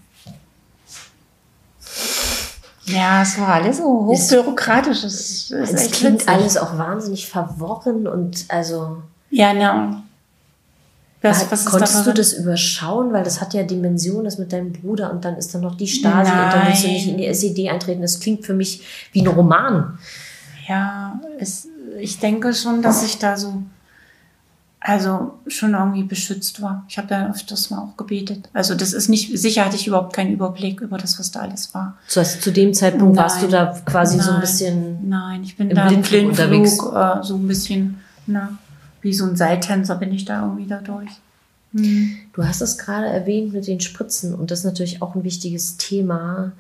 Ja, 2.86 3.24
es 3.24 3.40
war 3.40 3.48
alles 3.56 3.78
so 3.78 3.84
hochbürokratisch. 3.84 5.04
Es, 5.04 5.50
es, 5.52 5.74
es 5.74 5.92
klingt 5.92 6.28
alles 6.28 6.56
auch 6.58 6.78
wahnsinnig 6.78 7.28
verworren 7.28 8.08
und 8.08 8.46
also. 8.50 9.02
Ja, 9.32 9.54
na. 9.54 10.04
Was, 11.32 11.52
was 11.52 11.66
konntest 11.66 12.06
du 12.06 12.14
das 12.14 12.34
überschauen? 12.34 13.14
Weil 13.14 13.24
das 13.24 13.42
hat 13.42 13.54
ja 13.54 13.64
Dimension, 13.64 14.24
das 14.24 14.38
mit 14.38 14.54
deinem 14.54 14.74
Bruder 14.74 15.12
und 15.12 15.26
dann 15.26 15.36
ist 15.36 15.54
da 15.54 15.60
noch 15.60 15.76
die 15.76 15.88
Stasi 15.88 16.32
Nein. 16.32 16.46
und 16.46 16.54
dann 16.54 16.68
willst 16.68 16.84
du 16.84 16.88
nicht 16.88 17.08
in 17.08 17.18
die 17.18 17.28
SED 17.28 17.70
eintreten. 17.70 18.02
Das 18.02 18.20
klingt 18.20 18.46
für 18.46 18.54
mich 18.54 18.84
wie 19.12 19.22
ein 19.22 19.28
Roman. 19.28 19.98
Ja, 20.68 21.20
es, 21.40 21.68
ich 22.00 22.20
denke 22.20 22.54
schon, 22.54 22.82
dass 22.82 23.04
ich 23.04 23.20
da 23.20 23.38
so 23.38 23.64
also 24.88 25.34
schon 25.48 25.74
irgendwie 25.74 26.04
beschützt 26.04 26.62
war. 26.62 26.86
Ich 26.88 27.00
habe 27.00 27.08
da 27.08 27.28
öfters 27.32 27.72
mal 27.72 27.80
auch 27.80 27.98
gebetet. 27.98 28.50
Also 28.54 28.76
das 28.76 28.94
ist 28.94 29.10
nicht, 29.10 29.36
sicher 29.38 29.66
hatte 29.66 29.76
ich 29.76 29.88
überhaupt 29.88 30.16
keinen 30.16 30.32
Überblick 30.32 30.80
über 30.80 31.00
das, 31.00 31.18
was 31.18 31.32
da 31.32 31.40
alles 31.40 31.74
war. 31.74 31.98
So, 32.08 32.20
also 32.20 32.40
zu 32.40 32.52
dem 32.52 32.72
Zeitpunkt 32.72 33.16
nein, 33.16 33.24
warst 33.24 33.42
du 33.42 33.48
da 33.48 33.76
quasi 33.84 34.18
nein, 34.18 34.26
so 34.26 34.32
ein 34.34 34.42
bisschen. 34.42 35.10
Nein, 35.10 35.44
ich 35.44 35.58
bin 35.58 35.72
im 35.72 35.76
da 35.76 35.88
Blindflug 35.88 36.22
im 36.22 36.30
unterwegs. 36.30 36.78
Äh, 36.78 37.24
so 37.24 37.36
ein 37.36 37.48
bisschen, 37.48 38.00
na, 38.28 38.60
wie 39.06 39.14
so 39.14 39.24
ein 39.24 39.36
Seiltänzer 39.36 39.96
bin 39.98 40.12
ich 40.12 40.26
da 40.26 40.42
irgendwie 40.42 40.66
da 40.66 40.80
durch. 40.80 41.12
Mhm. 41.74 42.18
Du 42.34 42.44
hast 42.44 42.60
es 42.62 42.80
gerade 42.80 43.06
erwähnt 43.06 43.54
mit 43.54 43.68
den 43.68 43.80
Spritzen 43.80 44.34
und 44.34 44.50
das 44.50 44.60
ist 44.60 44.66
natürlich 44.66 45.04
auch 45.04 45.14
ein 45.14 45.24
wichtiges 45.24 45.78
Thema, 45.78 46.54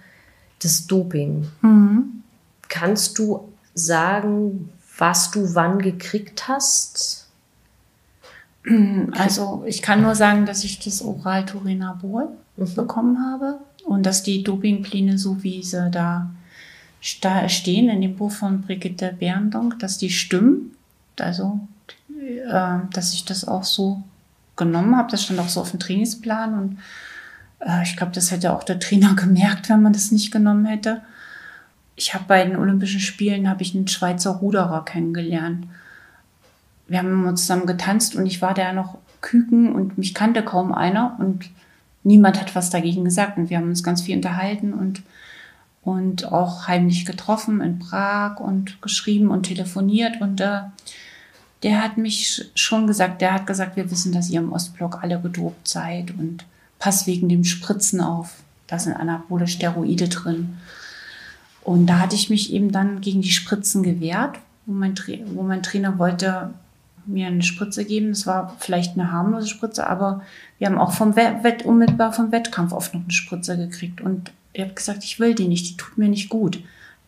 das 0.61 0.85
Doping. 0.85 1.47
Mhm. 1.61 2.21
Kannst 2.69 3.17
du 3.17 3.49
sagen, 3.73 4.69
was 4.97 5.31
du 5.31 5.55
wann 5.55 5.79
gekriegt 5.79 6.47
hast? 6.47 7.27
Also 9.11 9.63
ich 9.65 9.81
kann 9.81 10.03
nur 10.03 10.13
sagen, 10.13 10.45
dass 10.45 10.63
ich 10.63 10.79
das 10.79 11.01
Oral-Turinabol 11.01 12.29
mhm. 12.57 12.75
bekommen 12.75 13.25
habe 13.25 13.59
und 13.85 14.05
dass 14.05 14.21
die 14.21 14.43
Dopingpläne, 14.43 15.17
so 15.17 15.41
wie 15.41 15.63
sie 15.63 15.89
da 15.89 16.29
stehen 17.01 17.89
in 17.89 18.01
dem 18.01 18.15
Buch 18.15 18.31
von 18.31 18.61
Brigitte 18.61 19.15
Berndonk, 19.19 19.79
dass 19.79 19.97
die 19.97 20.11
stimmen. 20.11 20.75
Also, 21.19 21.59
äh, 22.25 22.79
dass 22.93 23.13
ich 23.13 23.25
das 23.25 23.47
auch 23.47 23.63
so 23.63 24.03
genommen 24.55 24.95
habe. 24.95 25.11
Das 25.11 25.23
stand 25.23 25.39
auch 25.39 25.49
so 25.49 25.61
auf 25.61 25.71
dem 25.71 25.79
Trainingsplan 25.79 26.53
und 26.53 26.79
äh, 27.59 27.83
ich 27.83 27.97
glaube, 27.97 28.13
das 28.13 28.31
hätte 28.31 28.53
auch 28.53 28.63
der 28.63 28.79
Trainer 28.79 29.13
gemerkt, 29.15 29.69
wenn 29.69 29.81
man 29.81 29.93
das 29.93 30.11
nicht 30.11 30.31
genommen 30.31 30.65
hätte. 30.65 31.01
Ich 31.95 32.13
habe 32.13 32.25
bei 32.27 32.43
den 32.43 32.57
Olympischen 32.57 32.99
Spielen 32.99 33.49
habe 33.49 33.61
ich 33.61 33.73
einen 33.73 33.87
Schweizer 33.87 34.31
Ruderer 34.31 34.83
kennengelernt 34.83 35.65
wir 36.87 36.99
haben 36.99 37.11
immer 37.11 37.35
zusammen 37.35 37.65
getanzt 37.65 38.15
und 38.15 38.25
ich 38.25 38.41
war 38.41 38.53
da 38.53 38.73
noch 38.73 38.97
Küken 39.21 39.73
und 39.73 39.97
mich 39.97 40.13
kannte 40.13 40.43
kaum 40.43 40.71
einer 40.71 41.15
und 41.19 41.49
niemand 42.03 42.39
hat 42.39 42.55
was 42.55 42.69
dagegen 42.69 43.05
gesagt 43.05 43.37
und 43.37 43.49
wir 43.49 43.57
haben 43.57 43.69
uns 43.69 43.83
ganz 43.83 44.01
viel 44.01 44.15
unterhalten 44.15 44.73
und 44.73 45.01
und 45.81 46.31
auch 46.31 46.67
heimlich 46.67 47.05
getroffen 47.05 47.61
in 47.61 47.77
Prag 47.77 48.39
und 48.39 48.81
geschrieben 48.81 49.29
und 49.29 49.43
telefoniert 49.43 50.19
und 50.19 50.41
äh, 50.41 50.61
der 51.65 51.81
hat 51.81 51.97
mich 51.97 52.45
schon 52.53 52.85
gesagt, 52.85 53.21
der 53.21 53.33
hat 53.33 53.47
gesagt, 53.47 53.75
wir 53.75 53.89
wissen, 53.89 54.11
dass 54.11 54.29
ihr 54.29 54.39
im 54.39 54.53
Ostblock 54.53 55.01
alle 55.01 55.19
gedopt 55.19 55.67
seid 55.67 56.11
und 56.11 56.45
pass 56.77 57.07
wegen 57.07 57.27
dem 57.27 57.43
Spritzen 57.43 58.01
auf. 58.01 58.35
Da 58.67 58.77
sind 58.77 58.93
anabole 58.93 59.47
Steroide 59.47 60.07
drin. 60.07 60.57
Und 61.63 61.87
da 61.87 61.97
hatte 61.97 62.15
ich 62.15 62.29
mich 62.29 62.53
eben 62.53 62.71
dann 62.71 63.01
gegen 63.01 63.23
die 63.23 63.31
Spritzen 63.31 63.81
gewehrt, 63.81 64.37
wo 64.67 64.73
mein, 64.73 64.93
Tra 64.93 65.13
wo 65.33 65.41
mein 65.41 65.63
Trainer 65.63 65.97
wollte, 65.97 66.53
mir 67.07 67.25
eine 67.25 67.41
Spritze 67.41 67.83
geben. 67.83 68.11
Es 68.11 68.27
war 68.27 68.55
vielleicht 68.59 68.93
eine 68.93 69.11
harmlose 69.11 69.47
Spritze, 69.47 69.87
aber 69.87 70.21
wir 70.59 70.67
haben 70.67 70.77
auch 70.77 70.91
vom 70.91 71.15
Wett, 71.15 71.65
unmittelbar 71.65 72.13
vom 72.13 72.31
Wettkampf 72.31 72.73
oft 72.73 72.93
noch 72.93 73.01
eine 73.01 73.11
Spritze 73.11 73.57
gekriegt. 73.57 74.01
Und 74.01 74.31
ich 74.53 74.61
habe 74.61 74.73
gesagt, 74.73 75.03
ich 75.03 75.19
will 75.19 75.33
die 75.33 75.47
nicht, 75.47 75.67
die 75.67 75.77
tut 75.77 75.97
mir 75.97 76.09
nicht 76.09 76.29
gut. 76.29 76.59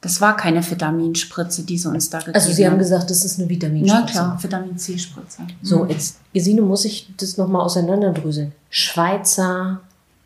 Das 0.02 0.22
war 0.22 0.38
keine 0.38 0.64
Vitaminspritze, 0.70 1.64
die 1.64 1.78
sie 1.78 1.90
uns 1.90 2.10
da 2.10 2.20
gegeben 2.20 2.36
haben. 2.36 2.42
Also 2.42 2.54
Sie 2.54 2.68
haben 2.68 2.78
gesagt, 2.78 3.10
das 3.10 3.26
ist 3.26 3.40
eine 3.40 3.50
Vitaminspritze. 3.50 4.06
Ja 4.06 4.06
klar, 4.06 4.38
Vitamin 4.42 4.78
C-Spritze. 4.78 5.42
So, 5.62 5.84
mhm. 5.84 5.90
jetzt, 5.90 6.20
Gesine, 6.34 6.62
muss 6.62 6.86
ich 6.86 7.10
das 7.18 7.38
nochmal 7.38 7.64
auseinanderdröseln. 7.64 8.52
Schweizer 8.70 9.80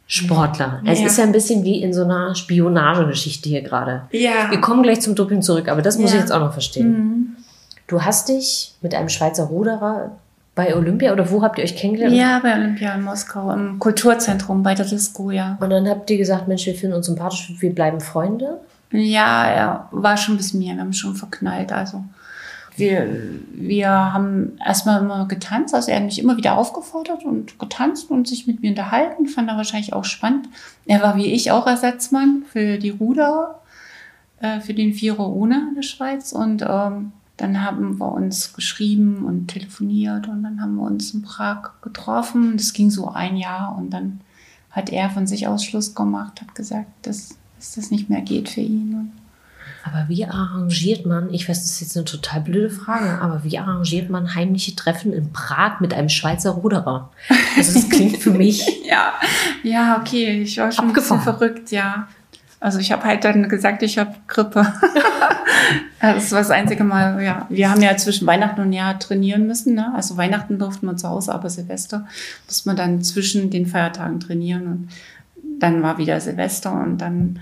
Sportler. 0.07 0.82
Es 0.86 0.99
ist 0.99 1.17
ja 1.17 1.24
ein 1.24 1.32
bisschen 1.32 1.63
wie 1.63 1.82
in 1.82 1.93
so 1.93 2.03
einer 2.03 2.36
Spionagegeschichte 2.36 3.47
hier 3.47 3.61
gerade. 3.61 4.01
Ja. 4.11 4.51
Wir 4.51 4.59
kommen 4.59 4.84
gleich 4.84 4.99
zum 4.99 5.15
Doping 5.15 5.41
zurück, 5.41 5.69
aber 5.69 5.82
das 5.82 5.97
muss 5.97 6.11
ja. 6.11 6.17
ich 6.17 6.22
jetzt 6.24 6.34
auch 6.34 6.41
noch 6.41 6.51
verstehen. 6.51 6.91
Mhm. 6.91 7.36
Du 7.88 8.01
hast 8.01 8.28
dich 8.28 8.74
mit 8.82 8.93
einem 8.93 9.07
Schweizer 9.07 9.45
Ruderer 9.45 10.11
Bei 10.53 10.76
Olympia 10.76 11.13
oder 11.13 11.32
wo 11.32 11.41
habt 11.41 11.57
ihr 11.57 11.63
euch 11.63 11.78
kennengelernt? 11.78 12.13
Ja, 12.13 12.39
bei 12.43 12.53
Olympia 12.53 12.93
in 12.95 13.03
Moskau, 13.03 13.51
im 13.51 13.80
Kulturzentrum 13.80 14.63
bei 14.63 14.76
der 14.76 14.86
Disco, 14.86 15.32
ja. 15.32 15.57
Und 15.61 15.69
dann 15.69 15.88
habt 15.88 16.09
ihr 16.09 16.17
gesagt, 16.17 16.49
Mensch, 16.49 16.65
wir 16.65 16.76
finden 16.76 16.97
uns 16.97 17.05
sympathisch, 17.05 17.53
wir 17.59 17.74
bleiben 17.74 18.01
Freunde? 18.01 18.59
Ja, 18.91 19.45
er 19.45 19.87
war 19.91 20.17
schon 20.17 20.37
bis 20.37 20.53
mir, 20.53 20.73
wir 20.75 20.81
haben 20.81 20.93
schon 20.93 21.15
verknallt, 21.15 21.71
also. 21.71 22.03
Wir, 22.77 23.19
wir 23.51 23.89
haben 23.89 24.57
erstmal 24.65 25.01
immer 25.01 25.27
getanzt, 25.27 25.75
also 25.75 25.91
er 25.91 25.97
hat 25.97 26.05
mich 26.05 26.19
immer 26.19 26.37
wieder 26.37 26.57
aufgefordert 26.57 27.25
und 27.25 27.59
getanzt 27.59 28.09
und 28.09 28.27
sich 28.27 28.47
mit 28.47 28.61
mir 28.61 28.69
unterhalten, 28.69 29.27
fand 29.27 29.49
er 29.49 29.57
wahrscheinlich 29.57 29.91
auch 29.91 30.05
spannend. 30.05 30.47
Er 30.85 31.01
war 31.01 31.17
wie 31.17 31.33
ich 31.33 31.51
auch 31.51 31.67
Ersatzmann 31.67 32.43
für 32.49 32.77
die 32.77 32.91
Ruder, 32.91 33.59
äh, 34.39 34.61
für 34.61 34.73
den 34.73 34.93
Vierer 34.93 35.27
ohne 35.27 35.67
in 35.69 35.75
der 35.75 35.81
Schweiz 35.81 36.31
und 36.31 36.61
ähm, 36.67 37.11
dann 37.41 37.63
haben 37.63 37.99
wir 37.99 38.11
uns 38.11 38.53
geschrieben 38.53 39.25
und 39.25 39.47
telefoniert 39.47 40.27
und 40.27 40.43
dann 40.43 40.61
haben 40.61 40.75
wir 40.75 40.83
uns 40.83 41.13
in 41.13 41.23
Prag 41.23 41.71
getroffen. 41.81 42.55
Das 42.55 42.71
ging 42.71 42.91
so 42.91 43.09
ein 43.09 43.35
Jahr 43.35 43.75
und 43.77 43.89
dann 43.89 44.21
hat 44.69 44.91
er 44.91 45.09
von 45.09 45.25
sich 45.25 45.47
aus 45.47 45.65
Schluss 45.65 45.95
gemacht, 45.95 46.39
hat 46.41 46.53
gesagt, 46.53 46.89
dass, 47.01 47.37
dass 47.62 47.76
das 47.76 47.91
nicht 47.91 48.09
mehr 48.09 48.22
geht 48.22 48.49
für 48.49 48.62
ihn. 48.62 49.12
Aber 49.84 50.05
wie 50.07 50.26
arrangiert 50.26 51.05
man, 51.05 51.32
ich 51.32 51.47
weiß, 51.47 51.62
das 51.62 51.72
ist 51.74 51.82
jetzt 51.82 51.95
eine 51.95 52.05
total 52.05 52.41
blöde 52.41 52.72
Frage, 52.72 53.22
aber 53.22 53.43
wie 53.43 53.57
arrangiert 53.59 54.09
man 54.09 54.34
heimliche 54.34 54.76
Treffen 54.76 55.14
in 55.14 55.32
Prag 55.32 55.80
mit 55.80 55.93
einem 55.93 56.09
Schweizer 56.09 56.51
Ruderer? 56.51 57.12
Also 57.55 57.74
das 57.74 57.89
klingt 57.89 58.18
für 58.18 58.32
mich. 58.32 58.66
ja, 58.84 59.14
ja, 59.62 59.99
okay, 59.99 60.41
ich 60.41 60.57
war 60.57 60.72
schon 60.72 60.88
abgefahren. 60.88 61.20
ein 61.20 61.24
bisschen 61.26 61.38
verrückt, 61.38 61.72
ja. 61.72 62.07
Also 62.59 62.80
ich 62.80 62.91
habe 62.91 63.03
halt 63.03 63.24
dann 63.24 63.47
gesagt, 63.47 63.84
ich 63.84 63.99
habe 63.99 64.16
Grippe. 64.28 64.72
das 66.01 66.32
war 66.32 66.39
das 66.39 66.51
einzige 66.51 66.84
Mal, 66.84 67.22
ja. 67.22 67.45
Wir 67.49 67.70
haben 67.70 67.82
ja 67.82 67.95
zwischen 67.97 68.26
Weihnachten 68.26 68.62
und 68.62 68.74
Jahr 68.74 68.97
trainieren 68.97 69.45
müssen. 69.45 69.76
Ne? 69.76 69.91
Also 69.95 70.18
Weihnachten 70.18 70.57
durften 70.57 70.88
wir 70.88 70.97
zu 70.97 71.09
Hause, 71.09 71.34
aber 71.34 71.49
Silvester 71.49 72.07
musste 72.47 72.70
man 72.70 72.76
dann 72.76 73.01
zwischen 73.03 73.51
den 73.51 73.68
Feiertagen 73.68 74.20
trainieren. 74.20 74.68
Und 74.68 74.89
dann 75.62 75.84
war 75.84 75.97
wieder 75.97 76.20
Silvester 76.20 76.74
und 76.74 76.97
dann 76.97 77.39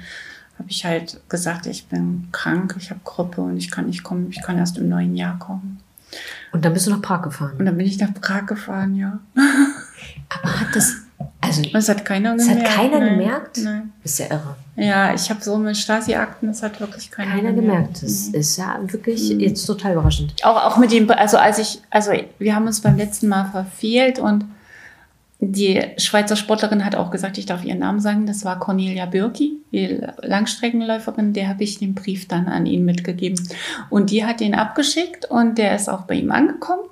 habe 0.58 0.70
ich 0.70 0.86
halt 0.86 1.22
gesagt, 1.30 1.66
ich 1.66 1.88
bin 1.88 2.28
krank, 2.32 2.76
ich 2.78 2.90
habe 2.90 3.00
Grippe 3.06 3.42
und 3.42 3.58
ich 3.58 3.72
kann 3.72 3.86
nicht 3.86 4.04
kommen, 4.04 4.28
ich 4.30 4.42
kann 4.42 4.58
erst 4.58 4.78
im 4.78 4.90
neuen 4.90 5.16
Jahr 5.16 5.40
kommen. 5.40 5.80
Und 6.52 6.66
dann 6.66 6.74
bist 6.74 6.88
du 6.88 6.92
nach 6.92 7.02
Prag 7.02 7.22
gefahren? 7.22 7.56
Und 7.58 7.66
dann 7.66 7.78
bin 7.78 7.86
ich 7.86 8.00
nach 8.00 8.14
Prag 8.14 8.46
gefahren, 8.46 8.96
ja. 8.96 9.20
Aber 10.30 10.60
hat 10.60 10.76
das, 10.76 10.96
also. 11.40 11.62
Das 11.72 11.88
hat 11.88 12.04
keiner 12.04 12.36
das 12.36 12.48
gemerkt. 12.48 12.68
Das 12.68 12.78
hat 12.78 12.78
keiner 12.78 13.00
Nein. 13.00 13.20
gemerkt? 13.20 13.58
Nein. 13.64 13.94
Ist 14.04 14.20
ja 14.20 14.26
irre. 14.26 14.56
Ja, 14.76 15.14
ich 15.14 15.30
habe 15.30 15.42
so 15.42 15.58
mit 15.58 15.78
Stasi-Akten, 15.78 16.48
das 16.48 16.64
hat 16.64 16.80
wirklich 16.80 17.10
keiner, 17.12 17.32
keiner 17.32 17.54
gemerkt. 17.54 18.02
gemerkt. 18.02 18.04
Das 18.04 18.30
mhm. 18.30 18.36
ist 18.36 18.58
ja 18.58 18.80
wirklich 18.82 19.34
mhm. 19.34 19.40
jetzt 19.40 19.66
total 19.66 19.94
überraschend. 19.94 20.34
Auch, 20.44 20.66
auch 20.66 20.78
mit 20.78 20.92
dem, 20.92 21.10
also 21.12 21.38
als 21.38 21.60
ich, 21.60 21.82
also 21.90 22.12
wir 22.38 22.56
haben 22.56 22.66
uns 22.66 22.82
beim 22.82 22.98
letzten 22.98 23.28
Mal 23.28 23.46
verfehlt 23.46 24.20
und 24.20 24.46
die 25.42 25.82
Schweizer 25.98 26.36
Sportlerin 26.36 26.84
hat 26.84 26.96
auch 26.96 27.12
gesagt, 27.12 27.38
ich 27.38 27.46
darf 27.46 27.64
ihren 27.64 27.80
Namen 27.80 28.02
sagen, 28.02 28.26
das 28.26 28.44
war 28.44 28.60
Cornelia 28.60 29.06
Birki, 29.06 29.54
die 29.72 30.02
Langstreckenläuferin, 30.22 31.32
der 31.32 31.48
habe 31.48 31.64
ich 31.64 31.80
den 31.80 31.96
Brief 31.96 32.28
dann 32.28 32.48
an 32.48 32.66
ihn 32.66 32.84
mitgegeben. 32.84 33.42
Und 33.90 34.12
die 34.12 34.26
hat 34.26 34.42
den 34.42 34.54
abgeschickt 34.54 35.26
und 35.26 35.58
der 35.58 35.76
ist 35.76 35.90
auch 35.90 36.02
bei 36.02 36.16
ihm 36.16 36.32
angekommen. 36.32 36.84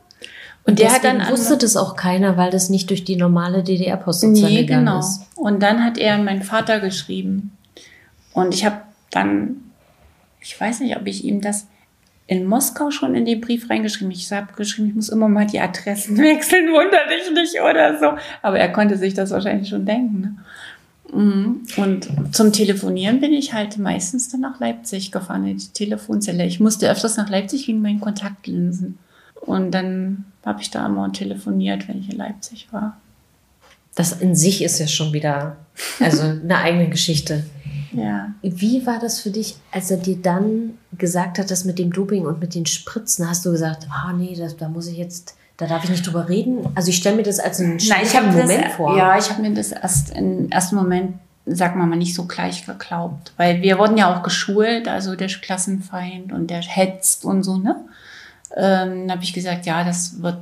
Und, 0.64 0.72
und 0.72 0.80
der 0.80 0.94
hat 0.94 1.04
dann 1.04 1.30
wusste 1.30 1.58
das 1.58 1.76
auch 1.76 1.98
keiner, 1.98 2.38
weil 2.38 2.50
das 2.50 2.70
nicht 2.70 2.90
durch 2.90 3.04
die 3.04 3.18
normale 3.18 3.64
DDR-Post 3.64 4.22
sozusagen 4.22 4.54
nee, 4.54 4.62
gegangen 4.62 4.86
genau. 4.86 5.00
ist. 5.00 5.22
Und 5.36 5.62
dann 5.62 5.84
hat 5.84 5.98
er 5.98 6.18
meinen 6.18 6.44
Vater 6.44 6.80
geschrieben. 6.80 7.52
Und 8.34 8.54
ich 8.54 8.66
habe 8.66 8.78
dann, 9.12 9.58
ich 10.40 10.60
weiß 10.60 10.80
nicht, 10.82 10.96
ob 10.96 11.06
ich 11.06 11.26
ihm 11.26 11.42
das 11.42 11.68
in 12.28 12.46
Moskau 12.46 12.92
schon 12.92 13.16
in 13.16 13.26
den 13.26 13.40
Brief 13.40 13.70
reingeschrieben. 13.70 14.12
Ich 14.12 14.30
habe 14.32 14.54
geschrieben, 14.54 14.90
ich 14.90 14.96
muss 14.96 15.10
immer 15.10 15.30
mal 15.30 15.48
die 15.48 15.60
Adressen 15.60 16.18
wechseln, 16.18 16.68
wunder 16.68 17.00
dich 17.10 17.32
nicht 17.34 17.62
oder 17.62 17.98
so. 17.98 18.18
Aber 18.42 18.60
er 18.60 18.72
konnte 18.72 18.98
sich 18.98 19.14
das 19.14 19.32
wahrscheinlich 19.32 19.70
schon 19.70 19.86
denken. 19.86 20.22
Ne? 20.22 20.36
Mhm. 21.14 21.62
Und 21.78 22.36
zum 22.36 22.52
Telefonieren 22.52 23.22
bin 23.22 23.32
ich 23.32 23.54
halt 23.54 23.78
meistens 23.78 24.30
dann 24.30 24.42
nach 24.42 24.60
Leipzig 24.60 25.12
gefahren, 25.12 25.48
in 25.48 25.58
die 25.58 25.68
Telefonzelle. 25.68 26.46
Ich 26.46 26.60
musste 26.60 26.92
öfters 26.92 27.16
nach 27.16 27.30
Leipzig 27.30 27.68
wegen 27.68 27.82
meinen 27.82 28.02
Kontaktlinsen. 28.02 28.98
Und 29.36 29.72
dann 29.72 30.26
habe 30.46 30.62
ich 30.62 30.70
da 30.70 30.86
immer 30.86 31.12
telefoniert, 31.14 31.88
wenn 31.88 32.02
ich 32.02 32.12
in 32.12 32.18
Leipzig 32.18 32.68
war. 32.72 32.98
Das 33.96 34.12
in 34.22 34.36
sich 34.36 34.62
ist 34.62 34.80
ja 34.80 34.88
schon 34.88 35.14
wieder 35.14 35.58
also 36.00 36.24
eine 36.24 36.58
eigene 36.58 36.90
Geschichte. 36.90 37.46
Ja. 37.92 38.34
Wie 38.42 38.86
war 38.86 39.00
das 39.00 39.20
für 39.20 39.30
dich, 39.30 39.56
als 39.72 39.92
er 39.92 39.98
dir 39.98 40.18
dann 40.18 40.78
gesagt 40.98 41.40
hat, 41.40 41.52
das 41.52 41.66
mit 41.66 41.80
dem 41.80 41.92
Doping 41.92 42.26
und 42.26 42.40
mit 42.40 42.56
den 42.56 42.66
Spritzen? 42.66 43.30
Hast 43.30 43.46
du 43.46 43.52
gesagt, 43.52 43.88
ah 43.90 44.10
oh, 44.10 44.16
nee, 44.16 44.36
das, 44.38 44.58
da 44.58 44.70
muss 44.70 44.88
ich 44.88 44.98
jetzt, 44.98 45.36
da 45.58 45.68
darf 45.68 45.84
ich 45.84 45.90
nicht 45.90 46.06
drüber 46.06 46.30
reden? 46.30 46.68
Also 46.76 46.90
ich 46.90 46.98
stelle 46.98 47.16
mir 47.16 47.24
das 47.24 47.40
als 47.40 47.60
einen 47.60 47.80
schwierigen 47.80 48.36
Moment 48.36 48.66
das, 48.66 48.74
vor. 48.74 48.98
Ja, 48.98 49.18
ich 49.18 49.30
habe 49.30 49.42
mir 49.42 49.54
das 49.54 49.72
erst 49.72 50.12
im 50.16 50.50
ersten 50.50 50.76
Moment, 50.76 51.16
sagen 51.46 51.80
wir 51.80 51.86
mal, 51.86 51.96
nicht 51.96 52.16
so 52.16 52.26
gleich 52.26 52.66
geglaubt. 52.66 53.34
Weil 53.38 53.62
wir 53.62 53.78
wurden 53.78 53.98
ja 53.98 54.14
auch 54.14 54.24
geschult, 54.24 54.88
also 54.88 55.16
der 55.16 55.28
Klassenfeind 55.28 56.32
und 56.34 56.48
der 56.48 56.62
hetzt 56.62 57.26
und 57.26 57.44
so, 57.44 57.58
ne? 57.58 57.76
Ähm, 58.56 59.12
habe 59.12 59.24
ich 59.24 59.34
gesagt, 59.34 59.66
ja, 59.66 59.84
das 59.84 60.22
wird 60.22 60.38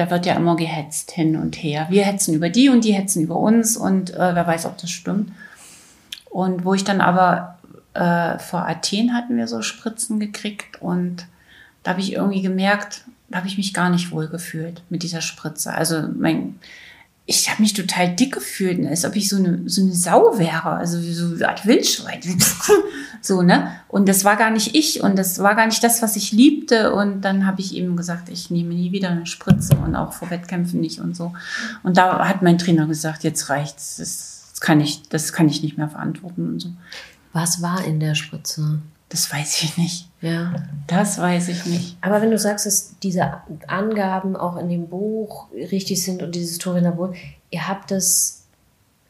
da 0.00 0.10
wird 0.10 0.24
ja 0.24 0.34
immer 0.34 0.56
gehetzt 0.56 1.10
hin 1.10 1.36
und 1.36 1.56
her. 1.56 1.86
Wir 1.90 2.04
hetzen 2.04 2.32
über 2.32 2.48
die 2.48 2.70
und 2.70 2.84
die 2.84 2.94
hetzen 2.94 3.22
über 3.22 3.36
uns 3.36 3.76
und 3.76 4.14
äh, 4.14 4.34
wer 4.34 4.46
weiß, 4.46 4.64
ob 4.64 4.78
das 4.78 4.90
stimmt. 4.90 5.30
Und 6.30 6.64
wo 6.64 6.74
ich 6.74 6.84
dann 6.84 7.00
aber 7.00 7.58
äh, 7.92 8.38
vor 8.38 8.66
Athen 8.66 9.12
hatten 9.14 9.36
wir 9.36 9.48
so 9.48 9.62
Spritzen 9.62 10.20
gekriegt 10.20 10.80
und 10.80 11.26
da 11.82 11.92
habe 11.92 12.00
ich 12.00 12.12
irgendwie 12.12 12.42
gemerkt, 12.42 13.04
da 13.28 13.38
habe 13.38 13.48
ich 13.48 13.56
mich 13.56 13.74
gar 13.74 13.90
nicht 13.90 14.10
wohl 14.12 14.28
gefühlt 14.28 14.82
mit 14.90 15.02
dieser 15.02 15.20
Spritze. 15.20 15.72
Also 15.72 16.08
mein, 16.16 16.56
ich 17.26 17.48
habe 17.48 17.62
mich 17.62 17.74
total 17.74 18.14
dick 18.14 18.32
gefühlt, 18.32 18.84
als 18.86 19.04
ob 19.04 19.14
ich 19.16 19.28
so 19.28 19.36
eine, 19.36 19.62
so 19.66 19.82
eine 19.82 19.92
Sau 19.92 20.38
wäre, 20.38 20.70
also 20.70 21.00
so 21.00 21.34
eine 21.36 21.48
Art 21.48 21.64
Wildschwein. 21.64 22.20
so, 23.20 23.42
ne? 23.42 23.70
Und 23.88 24.08
das 24.08 24.24
war 24.24 24.36
gar 24.36 24.50
nicht 24.50 24.74
ich 24.74 25.02
und 25.02 25.16
das 25.16 25.38
war 25.38 25.54
gar 25.54 25.66
nicht 25.66 25.82
das, 25.82 26.02
was 26.02 26.16
ich 26.16 26.32
liebte. 26.32 26.92
Und 26.92 27.22
dann 27.22 27.46
habe 27.46 27.60
ich 27.60 27.76
eben 27.76 27.96
gesagt, 27.96 28.28
ich 28.28 28.50
nehme 28.50 28.74
nie 28.74 28.90
wieder 28.92 29.10
eine 29.10 29.26
Spritze 29.26 29.76
und 29.76 29.94
auch 29.94 30.12
vor 30.12 30.30
Wettkämpfen 30.30 30.80
nicht 30.80 31.00
und 31.00 31.16
so. 31.16 31.32
Und 31.82 31.96
da 31.96 32.28
hat 32.28 32.42
mein 32.42 32.58
Trainer 32.58 32.86
gesagt, 32.86 33.22
jetzt 33.22 33.48
reicht's. 33.48 33.96
Das 33.98 34.39
kann 34.60 34.80
ich, 34.80 35.08
das 35.08 35.32
kann 35.32 35.48
ich 35.48 35.62
nicht 35.62 35.78
mehr 35.78 35.88
verantworten 35.88 36.48
und 36.48 36.60
so. 36.60 36.68
Was 37.32 37.62
war 37.62 37.84
in 37.84 38.00
der 38.00 38.14
Spritze? 38.14 38.80
Das 39.08 39.32
weiß 39.32 39.62
ich 39.62 39.76
nicht. 39.76 40.08
Ja. 40.20 40.54
Das 40.86 41.18
weiß 41.18 41.48
ich 41.48 41.66
nicht. 41.66 41.96
Aber 42.00 42.22
wenn 42.22 42.30
du 42.30 42.38
sagst, 42.38 42.66
dass 42.66 42.94
diese 43.02 43.38
Angaben 43.66 44.36
auch 44.36 44.56
in 44.56 44.68
dem 44.68 44.88
Buch 44.88 45.48
richtig 45.52 46.02
sind 46.02 46.22
und 46.22 46.34
dieses 46.34 46.58
Torinabol, 46.58 47.14
ihr 47.50 47.66
habt 47.66 47.90
das 47.90 48.44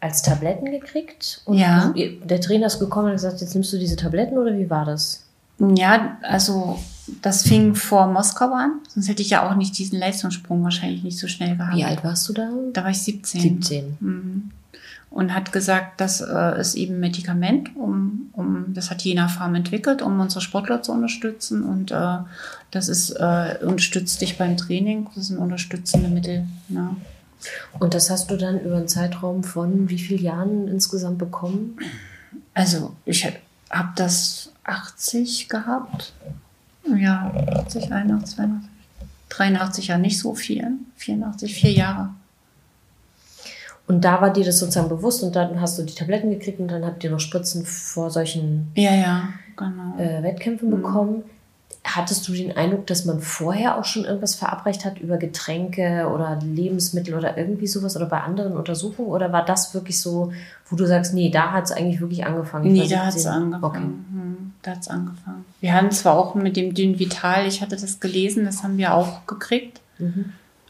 als 0.00 0.22
Tabletten 0.22 0.70
gekriegt? 0.70 1.42
Und 1.44 1.58
ja. 1.58 1.92
Der 2.24 2.40
Trainer 2.40 2.68
ist 2.68 2.78
gekommen 2.78 3.08
und 3.08 3.12
gesagt, 3.12 3.42
jetzt 3.42 3.54
nimmst 3.54 3.72
du 3.72 3.78
diese 3.78 3.96
Tabletten 3.96 4.38
oder 4.38 4.56
wie 4.56 4.70
war 4.70 4.86
das? 4.86 5.26
Ja, 5.58 6.16
also 6.22 6.78
das 7.20 7.42
fing 7.42 7.74
vor 7.74 8.06
Moskau 8.06 8.54
an. 8.54 8.80
Sonst 8.88 9.08
hätte 9.08 9.20
ich 9.20 9.28
ja 9.28 9.46
auch 9.50 9.54
nicht 9.56 9.76
diesen 9.76 9.98
Leistungssprung 9.98 10.64
wahrscheinlich 10.64 11.02
nicht 11.02 11.18
so 11.18 11.28
schnell 11.28 11.58
gehabt. 11.58 11.76
Wie 11.76 11.84
alt 11.84 12.02
warst 12.02 12.26
du 12.26 12.32
da? 12.32 12.48
Da 12.72 12.84
war 12.84 12.90
ich 12.90 13.02
17. 13.02 13.40
17. 13.40 13.96
Mhm 14.00 14.50
und 15.10 15.34
hat 15.34 15.52
gesagt, 15.52 16.00
das 16.00 16.20
äh, 16.20 16.60
ist 16.60 16.76
eben 16.76 17.00
Medikament, 17.00 17.76
um, 17.76 18.30
um, 18.32 18.72
das 18.72 18.90
hat 18.90 19.02
Jena 19.02 19.28
Farm 19.28 19.56
entwickelt, 19.56 20.02
um 20.02 20.18
unsere 20.20 20.40
Sportler 20.40 20.82
zu 20.82 20.92
unterstützen 20.92 21.64
und 21.64 21.90
äh, 21.90 22.18
das 22.70 22.88
ist, 22.88 23.10
äh, 23.10 23.58
unterstützt 23.62 24.20
dich 24.20 24.38
beim 24.38 24.56
Training, 24.56 25.08
das 25.14 25.26
sind 25.26 25.38
unterstützende 25.38 26.08
Mittel. 26.08 26.46
Ja. 26.68 26.96
Und 27.78 27.94
das 27.94 28.10
hast 28.10 28.30
du 28.30 28.36
dann 28.36 28.60
über 28.60 28.76
einen 28.76 28.88
Zeitraum 28.88 29.42
von 29.42 29.88
wie 29.88 29.98
vielen 29.98 30.22
Jahren 30.22 30.68
insgesamt 30.68 31.18
bekommen? 31.18 31.76
Also 32.54 32.94
ich 33.04 33.24
habe 33.24 33.88
das 33.96 34.52
80 34.64 35.48
gehabt. 35.48 36.12
Ja, 36.96 37.32
80, 37.64 37.92
81, 37.92 38.36
82, 38.36 38.70
83 39.28 39.86
ja 39.88 39.98
nicht 39.98 40.18
so 40.18 40.34
viel. 40.34 40.72
84, 40.96 41.54
vier 41.54 41.72
Jahre. 41.72 42.10
Und 43.90 44.02
da 44.02 44.20
war 44.20 44.32
dir 44.32 44.44
das 44.44 44.60
sozusagen 44.60 44.88
bewusst 44.88 45.24
und 45.24 45.34
dann 45.34 45.60
hast 45.60 45.76
du 45.76 45.82
die 45.82 45.96
Tabletten 45.96 46.30
gekriegt 46.30 46.60
und 46.60 46.70
dann 46.70 46.86
habt 46.86 47.02
ihr 47.02 47.10
noch 47.10 47.18
Spritzen 47.18 47.66
vor 47.66 48.08
solchen 48.08 48.70
ja, 48.76 48.94
ja, 48.94 49.28
genau. 49.56 49.98
äh, 49.98 50.22
Wettkämpfen 50.22 50.68
mhm. 50.68 50.76
bekommen. 50.76 51.22
Hattest 51.82 52.28
du 52.28 52.32
den 52.32 52.56
Eindruck, 52.56 52.86
dass 52.86 53.04
man 53.04 53.20
vorher 53.20 53.76
auch 53.76 53.84
schon 53.84 54.04
irgendwas 54.04 54.36
verabreicht 54.36 54.84
hat 54.84 55.00
über 55.00 55.16
Getränke 55.16 56.08
oder 56.08 56.38
Lebensmittel 56.40 57.16
oder 57.16 57.36
irgendwie 57.36 57.66
sowas 57.66 57.96
oder 57.96 58.06
bei 58.06 58.20
anderen 58.20 58.52
Untersuchungen? 58.52 59.08
Oder 59.08 59.32
war 59.32 59.44
das 59.44 59.74
wirklich 59.74 59.98
so, 59.98 60.32
wo 60.68 60.76
du 60.76 60.86
sagst, 60.86 61.12
nee, 61.12 61.28
da 61.28 61.50
hat 61.50 61.64
es 61.64 61.72
eigentlich 61.72 62.00
wirklich 62.00 62.24
angefangen? 62.24 62.72
Nee, 62.72 62.86
da 62.86 63.06
hat 63.06 63.16
es 63.16 63.26
angefangen. 63.26 63.64
Okay. 63.64 63.78
Hm, 63.80 64.52
da 64.62 64.70
hat 64.70 64.82
es 64.82 64.88
angefangen. 64.88 65.44
Wir 65.60 65.74
haben 65.74 65.90
zwar 65.90 66.16
auch 66.16 66.36
mit 66.36 66.56
dem 66.56 66.74
Dünn 66.74 67.00
Vital, 67.00 67.44
ich 67.48 67.60
hatte 67.60 67.74
das 67.74 67.98
gelesen, 67.98 68.44
das 68.44 68.62
haben 68.62 68.78
wir 68.78 68.94
auch 68.94 69.26
gekriegt. 69.26 69.80
Mhm. 69.98 70.26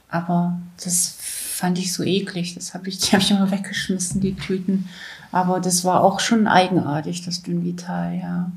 Aber 0.09 0.59
das 0.83 1.17
fand 1.61 1.79
ich 1.79 1.93
so 1.93 2.03
eklig. 2.03 2.55
Das 2.55 2.75
habe 2.75 2.89
ich, 2.89 2.99
die 3.01 3.13
habe 3.13 3.23
ich 3.23 3.31
immer 3.31 3.51
weggeschmissen, 3.51 4.21
die 4.21 4.35
Tüten. 4.35 4.89
Aber 5.33 5.61
das 5.61 5.85
war 5.85 6.03
auch 6.03 6.19
schon 6.21 6.47
eigenartig, 6.49 7.25
das 7.25 7.43
Dünvital, 7.43 8.19
ja. 8.21 8.51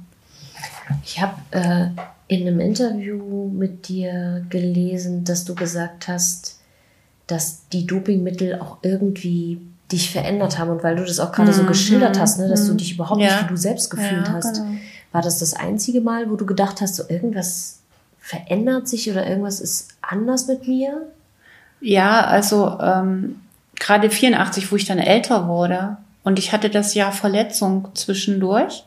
Ich 1.06 1.22
habe 1.22 1.36
äh, 1.52 1.88
in 2.28 2.48
einem 2.48 2.60
Interview 2.60 3.50
mit 3.50 3.88
dir 3.88 4.46
gelesen, 4.50 5.24
dass 5.24 5.46
du 5.46 5.54
gesagt 5.56 6.08
hast, 6.08 6.60
dass 7.28 7.68
die 7.72 7.86
Dopingmittel 7.86 8.60
auch 8.60 8.78
irgendwie 8.82 9.62
dich 9.92 10.10
verändert 10.12 10.58
haben 10.58 10.72
und 10.72 10.84
weil 10.84 10.96
du 10.96 11.06
das 11.06 11.20
auch 11.20 11.32
gerade 11.32 11.54
so 11.54 11.64
geschildert 11.66 12.20
hast, 12.20 12.40
ne, 12.40 12.48
dass 12.50 12.66
du 12.68 12.74
dich 12.74 12.94
überhaupt 12.96 13.20
Mhm. 13.20 13.26
Ja. 13.28 13.36
nicht 13.36 13.46
wie 13.46 13.50
du 13.54 13.58
selbst 13.58 13.90
gefühlt 13.92 14.28
Ja, 14.28 14.34
hast. 14.34 14.56
genau. 14.56 14.72
War 15.12 15.22
das 15.22 15.38
das 15.40 15.54
einzige 15.54 16.02
Mal, 16.02 16.30
wo 16.32 16.36
du 16.36 16.46
gedacht 16.46 16.82
hast, 16.82 16.96
so 16.96 17.04
irgendwas 17.08 17.80
verändert 18.20 18.88
sich 18.88 19.10
oder 19.12 19.28
irgendwas 19.28 19.60
ist 19.60 19.90
anders 20.02 20.48
mit 20.48 20.68
mir? 20.68 21.04
Ja, 21.86 22.22
also 22.22 22.80
ähm, 22.82 23.42
gerade 23.76 24.10
84, 24.10 24.72
wo 24.72 24.78
ich 24.78 24.86
dann 24.86 25.00
älter 25.00 25.50
wurde 25.50 25.98
und 26.24 26.40
ich 26.40 26.54
hatte 26.54 26.70
das 26.70 26.94
Jahr 26.94 27.12
Verletzung 27.12 27.90
zwischendurch, 27.94 28.86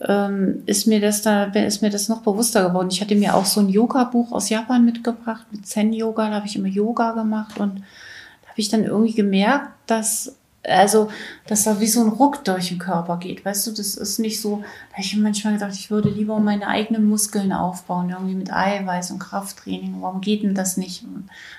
ähm, 0.00 0.62
ist 0.66 0.86
mir 0.86 1.00
das 1.00 1.22
da 1.22 1.46
ist 1.46 1.82
mir 1.82 1.90
das 1.90 2.08
noch 2.08 2.22
bewusster 2.22 2.68
geworden. 2.68 2.90
Ich 2.92 3.00
hatte 3.00 3.16
mir 3.16 3.34
auch 3.34 3.44
so 3.44 3.58
ein 3.58 3.68
Yoga-Buch 3.68 4.30
aus 4.30 4.50
Japan 4.50 4.84
mitgebracht 4.84 5.46
mit 5.50 5.66
Zen-Yoga. 5.66 6.28
Da 6.28 6.36
habe 6.36 6.46
ich 6.46 6.54
immer 6.54 6.68
Yoga 6.68 7.10
gemacht 7.10 7.58
und 7.58 7.80
da 7.80 8.50
habe 8.50 8.60
ich 8.60 8.68
dann 8.68 8.84
irgendwie 8.84 9.14
gemerkt, 9.14 9.70
dass 9.88 10.36
also, 10.64 11.10
dass 11.46 11.64
da 11.64 11.80
wie 11.80 11.88
so 11.88 12.02
ein 12.02 12.08
Ruck 12.08 12.44
durch 12.44 12.68
den 12.68 12.78
Körper 12.78 13.16
geht. 13.16 13.44
Weißt 13.44 13.66
du, 13.66 13.72
das 13.72 13.96
ist 13.96 14.18
nicht 14.18 14.40
so, 14.40 14.58
da 14.90 14.98
habe 14.98 15.02
ich 15.02 15.16
manchmal 15.16 15.54
gedacht, 15.54 15.74
ich 15.74 15.90
würde 15.90 16.08
lieber 16.08 16.38
meine 16.38 16.68
eigenen 16.68 17.08
Muskeln 17.08 17.52
aufbauen, 17.52 18.10
irgendwie 18.10 18.36
mit 18.36 18.52
Eiweiß 18.52 19.10
und 19.10 19.18
Krafttraining. 19.18 19.96
Warum 20.00 20.20
geht 20.20 20.44
denn 20.44 20.54
das 20.54 20.76
nicht? 20.76 21.04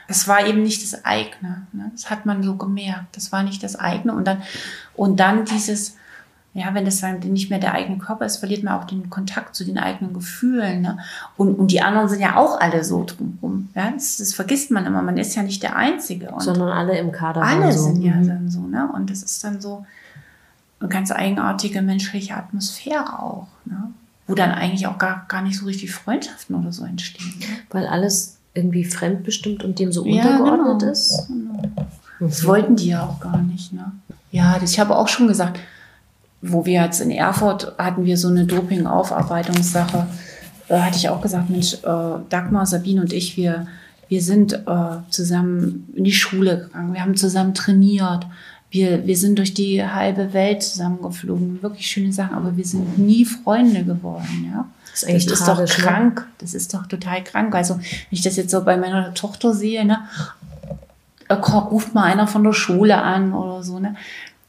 Das 0.07 0.27
war 0.27 0.45
eben 0.45 0.63
nicht 0.63 0.83
das 0.83 1.03
eigene. 1.03 1.67
Ne? 1.73 1.91
Das 1.91 2.09
hat 2.09 2.25
man 2.25 2.43
so 2.43 2.55
gemerkt. 2.55 3.17
Das 3.17 3.31
war 3.33 3.43
nicht 3.43 3.61
das 3.61 3.75
eigene. 3.75 4.13
Und 4.13 4.25
dann, 4.25 4.41
und 4.95 5.19
dann 5.19 5.43
dieses, 5.45 5.97
ja, 6.55 6.73
wenn 6.73 6.85
das 6.85 6.99
dann 7.01 7.19
nicht 7.19 7.49
mehr 7.49 7.57
der 7.59 7.73
eigene 7.73 7.97
Körper 7.97 8.25
ist, 8.25 8.37
verliert 8.37 8.63
man 8.63 8.79
auch 8.79 8.83
den 8.85 9.09
Kontakt 9.09 9.55
zu 9.55 9.65
den 9.65 9.77
eigenen 9.79 10.13
Gefühlen. 10.13 10.81
Ne? 10.81 10.99
Und, 11.35 11.55
und 11.55 11.71
die 11.71 11.81
anderen 11.81 12.07
sind 12.09 12.19
ja 12.21 12.35
auch 12.37 12.59
alle 12.59 12.83
so 12.83 13.03
drumherum. 13.05 13.69
Ja? 13.73 13.89
Das, 13.91 14.17
das 14.17 14.33
vergisst 14.35 14.69
man 14.69 14.85
immer. 14.85 15.01
Man 15.01 15.17
ist 15.17 15.33
ja 15.35 15.41
nicht 15.43 15.63
der 15.63 15.75
Einzige. 15.75 16.29
Und 16.29 16.41
Sondern 16.43 16.69
alle 16.69 16.97
im 16.99 17.11
Kader 17.11 17.41
alle 17.41 17.71
so. 17.73 17.85
sind 17.85 18.01
ja 18.03 18.13
Mhm. 18.13 18.27
dann 18.27 18.49
so, 18.51 18.59
ne? 18.61 18.87
Und 18.93 19.09
das 19.09 19.23
ist 19.23 19.43
dann 19.43 19.59
so 19.61 19.85
eine 20.79 20.89
ganz 20.89 21.11
eigenartige 21.11 21.81
menschliche 21.81 22.35
Atmosphäre 22.35 23.19
auch, 23.19 23.47
ne? 23.65 23.89
Wo 24.27 24.35
dann 24.35 24.51
eigentlich 24.51 24.85
auch 24.87 24.97
gar, 24.99 25.25
gar 25.27 25.41
nicht 25.41 25.57
so 25.57 25.65
richtig 25.65 25.91
Freundschaften 25.93 26.55
oder 26.55 26.71
so 26.71 26.85
entstehen. 26.85 27.33
Ne? 27.39 27.45
Weil 27.71 27.87
alles 27.87 28.37
irgendwie 28.53 28.85
fremdbestimmt 28.85 29.63
und 29.63 29.79
dem 29.79 29.91
so 29.91 30.05
Ja, 30.05 30.23
untergeordnet 30.23 30.79
genau. 30.81 30.91
ist. 30.91 31.27
Genau. 31.27 31.63
Das 32.19 32.45
wollten 32.45 32.75
die 32.75 32.87
ja 32.89 33.03
auch 33.03 33.19
gar 33.19 33.41
nicht, 33.41 33.73
ne? 33.73 33.91
Ja, 34.31 34.57
das, 34.59 34.71
ich 34.71 34.79
habe 34.79 34.95
auch 34.95 35.07
schon 35.07 35.27
gesagt, 35.27 35.59
wo 36.43 36.65
wir 36.65 36.83
jetzt 36.83 36.99
in 36.99 37.09
Erfurt 37.09 37.73
hatten 37.77 38.05
wir 38.05 38.17
so 38.17 38.27
eine 38.27 38.45
Doping-Aufarbeitungssache, 38.45 40.07
äh, 40.67 40.77
hatte 40.77 40.97
ich 40.97 41.09
auch 41.09 41.21
gesagt, 41.21 41.49
Mensch, 41.49 41.75
äh, 41.75 42.19
Dagmar, 42.29 42.65
Sabine 42.65 43.01
und 43.01 43.13
ich, 43.13 43.37
wir, 43.37 43.67
wir 44.09 44.21
sind 44.21 44.53
äh, 44.53 44.97
zusammen 45.09 45.89
in 45.95 46.03
die 46.03 46.11
Schule 46.11 46.65
gegangen, 46.65 46.93
wir 46.93 47.01
haben 47.01 47.15
zusammen 47.15 47.53
trainiert, 47.53 48.27
wir, 48.69 49.07
wir 49.07 49.15
sind 49.15 49.37
durch 49.37 49.53
die 49.53 49.85
halbe 49.85 50.33
Welt 50.33 50.63
zusammengeflogen, 50.63 51.63
wirklich 51.63 51.87
schöne 51.87 52.11
Sachen, 52.11 52.35
aber 52.35 52.57
wir 52.57 52.65
sind 52.65 52.97
nie 52.97 53.23
Freunde 53.23 53.83
geworden, 53.85 54.51
ja. 54.51 54.67
Das 54.91 55.01
ist 55.01 55.09
eigentlich 55.09 55.25
das 55.25 55.39
ist 55.39 55.47
doch 55.47 55.59
ne? 55.59 55.65
krank. 55.65 56.27
Das 56.37 56.53
ist 56.53 56.73
doch 56.73 56.85
total 56.85 57.23
krank. 57.23 57.55
Also, 57.55 57.77
wenn 57.77 57.83
ich 58.11 58.21
das 58.21 58.35
jetzt 58.35 58.51
so 58.51 58.63
bei 58.63 58.77
meiner 58.77 59.13
Tochter 59.15 59.53
sehe, 59.53 59.85
ne, 59.85 59.99
äh, 61.29 61.33
ruft 61.33 61.95
mal 61.95 62.03
einer 62.03 62.27
von 62.27 62.43
der 62.43 62.53
Schule 62.53 63.01
an 63.01 63.33
oder 63.33 63.63
so, 63.63 63.79
ne? 63.79 63.95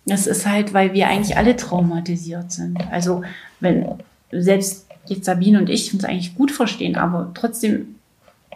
Das 0.07 0.27
ist 0.27 0.47
halt, 0.47 0.75
weil 0.75 0.93
wir 0.93 1.09
eigentlich 1.09 1.37
alle 1.37 1.57
traumatisiert 1.57 2.53
sind. 2.53 2.79
Also, 2.91 3.23
wenn 3.61 3.87
selbst 4.31 4.87
jetzt 5.07 5.25
Sabine 5.25 5.59
und 5.59 5.71
ich 5.71 5.93
uns 5.95 6.05
eigentlich 6.05 6.35
gut 6.35 6.51
verstehen, 6.51 6.97
aber 6.97 7.31
trotzdem 7.35 7.97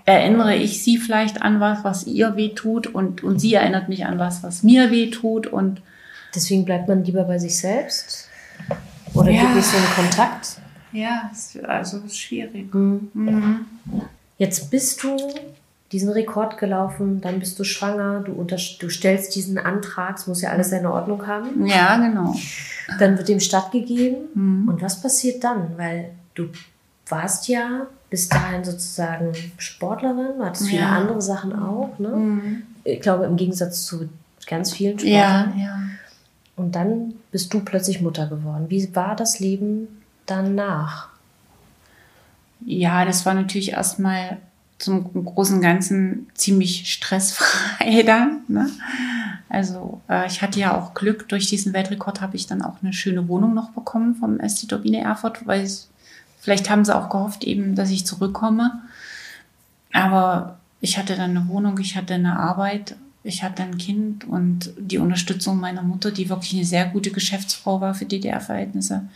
erinnere 0.05 0.57
ich 0.57 0.82
sie 0.82 0.96
vielleicht 0.99 1.42
an 1.42 1.61
was, 1.61 1.84
was 1.84 2.07
ihr 2.07 2.36
weh 2.36 2.51
tut 2.51 2.86
und, 2.86 3.22
und 3.22 3.38
sie 3.38 3.55
erinnert 3.55 3.88
mich 3.88 4.07
an 4.07 4.18
was, 4.18 4.42
was 4.42 4.62
mir 4.62 4.90
weh 4.90 5.11
tut 5.11 5.46
und 5.46 5.80
Deswegen 6.34 6.66
bleibt 6.66 6.88
man 6.88 7.05
lieber 7.05 7.24
bei 7.24 7.38
sich 7.38 7.57
selbst. 7.57 8.28
Oder 9.14 9.30
Ja. 9.30 9.40
gibt 9.42 9.57
es 9.57 9.70
so 9.70 9.78
einen 9.78 9.86
Kontakt? 9.94 10.59
ja, 10.92 11.30
also 11.66 11.99
ist 11.99 12.18
schwierig. 12.18 12.72
Mhm. 12.74 13.09
Mhm. 13.14 13.61
Jetzt 14.36 14.70
bist 14.70 15.03
du 15.03 15.16
diesen 15.93 16.11
Rekord 16.11 16.59
gelaufen, 16.59 17.20
dann 17.20 17.39
bist 17.41 17.59
du 17.59 17.64
schwanger, 17.64 18.20
du, 18.20 18.45
du 18.45 18.89
stellst 18.91 19.34
diesen 19.34 19.59
Antrag, 19.59 20.18
es 20.18 20.26
muss 20.26 20.43
ja 20.43 20.51
alles 20.51 20.70
seine 20.70 20.93
Ordnung 20.93 21.26
haben. 21.26 21.66
Ja, 21.66 21.97
genau. 21.97 22.34
Dann 22.99 23.16
wird 23.16 23.28
dem 23.28 23.41
stattgegeben. 23.41 24.16
Mhm. 24.34 24.68
Und 24.68 24.82
was 24.82 25.01
passiert 25.01 25.43
dann? 25.45 25.78
Weil 25.78 26.11
du 26.34 26.49
warst 27.09 27.49
ja 27.49 27.86
bis 28.11 28.28
dahin 28.28 28.64
sozusagen 28.64 29.32
Sportlerin, 29.57 30.39
du 30.39 30.45
hattest 30.45 30.68
viele 30.68 30.82
Ja. 30.82 30.91
andere 30.97 31.22
Sachen 31.22 31.53
auch. 31.59 31.99
Ne? 31.99 32.09
Mhm. 32.09 32.62
Ich 32.84 33.01
glaube, 33.01 33.24
im 33.24 33.36
Gegensatz 33.36 33.84
zu 33.86 34.09
ganz 34.47 34.72
vielen 34.72 34.99
Ja, 34.99 35.41
Sportlern. 35.41 35.59
ja. 35.61 35.78
Und 36.57 36.74
dann 36.74 37.14
bist 37.30 37.53
du 37.55 37.61
plötzlich 37.61 38.01
Mutter 38.03 38.26
geworden. 38.26 38.66
Wie 38.68 38.95
war 38.95 39.14
das 39.16 39.41
Leben 39.41 40.03
danach? 40.26 41.09
Ja, 42.64 43.05
das 43.05 43.24
war 43.24 43.34
natürlich 43.34 43.72
erstmal 43.72 44.39
zum 44.79 45.24
großen 45.24 45.61
Ganzen 45.61 46.29
ziemlich 46.35 46.93
stressfrei 46.93 48.03
dann. 48.07 48.43
Ne? 48.49 48.70
Also 49.49 50.01
äh, 50.09 50.26
ich 50.26 50.43
hatte 50.43 50.61
ja 50.61 50.76
auch 50.76 50.95
Glück, 50.95 51.29
durch 51.29 51.47
diesen 51.47 51.72
Weltrekord 51.72 52.20
habe 52.20 52.37
ich 52.37 52.47
dann 52.47 52.62
auch 52.62 52.76
eine 52.83 52.93
schöne 52.93 53.29
Wohnung 53.29 53.55
noch 53.55 53.70
bekommen 53.70 54.14
vom 54.14 54.39
ST 54.47 54.68
Turbine 54.68 55.01
Erfurt, 55.01 55.47
weil 55.47 55.62
es, 55.62 55.89
vielleicht 56.41 56.70
haben 56.70 56.85
sie 56.85 56.95
auch 56.95 57.09
gehofft 57.09 57.45
eben, 57.45 57.74
dass 57.74 57.91
ich 57.91 58.07
zurückkomme. 58.07 58.83
Aber 59.93 60.59
ich 60.81 60.99
hatte 60.99 61.16
dann 61.16 61.31
eine 61.31 61.49
Wohnung, 61.49 61.79
ich 61.79 61.97
hatte 61.97 62.14
eine 62.14 62.39
Arbeit, 62.39 62.95
ich 63.24 63.43
hatte 63.43 63.62
ein 63.62 63.79
Kind 63.79 64.24
und 64.24 64.72
die 64.79 64.99
Unterstützung 64.99 65.59
meiner 65.59 65.83
Mutter, 65.83 66.12
die 66.12 66.29
wirklich 66.29 66.55
eine 66.55 66.64
sehr 66.64 66.87
gute 66.87 67.11
Geschäftsfrau 67.11 67.81
war 67.81 67.95
für 67.95 68.07
DDR-Verhältnisse. 68.07 69.09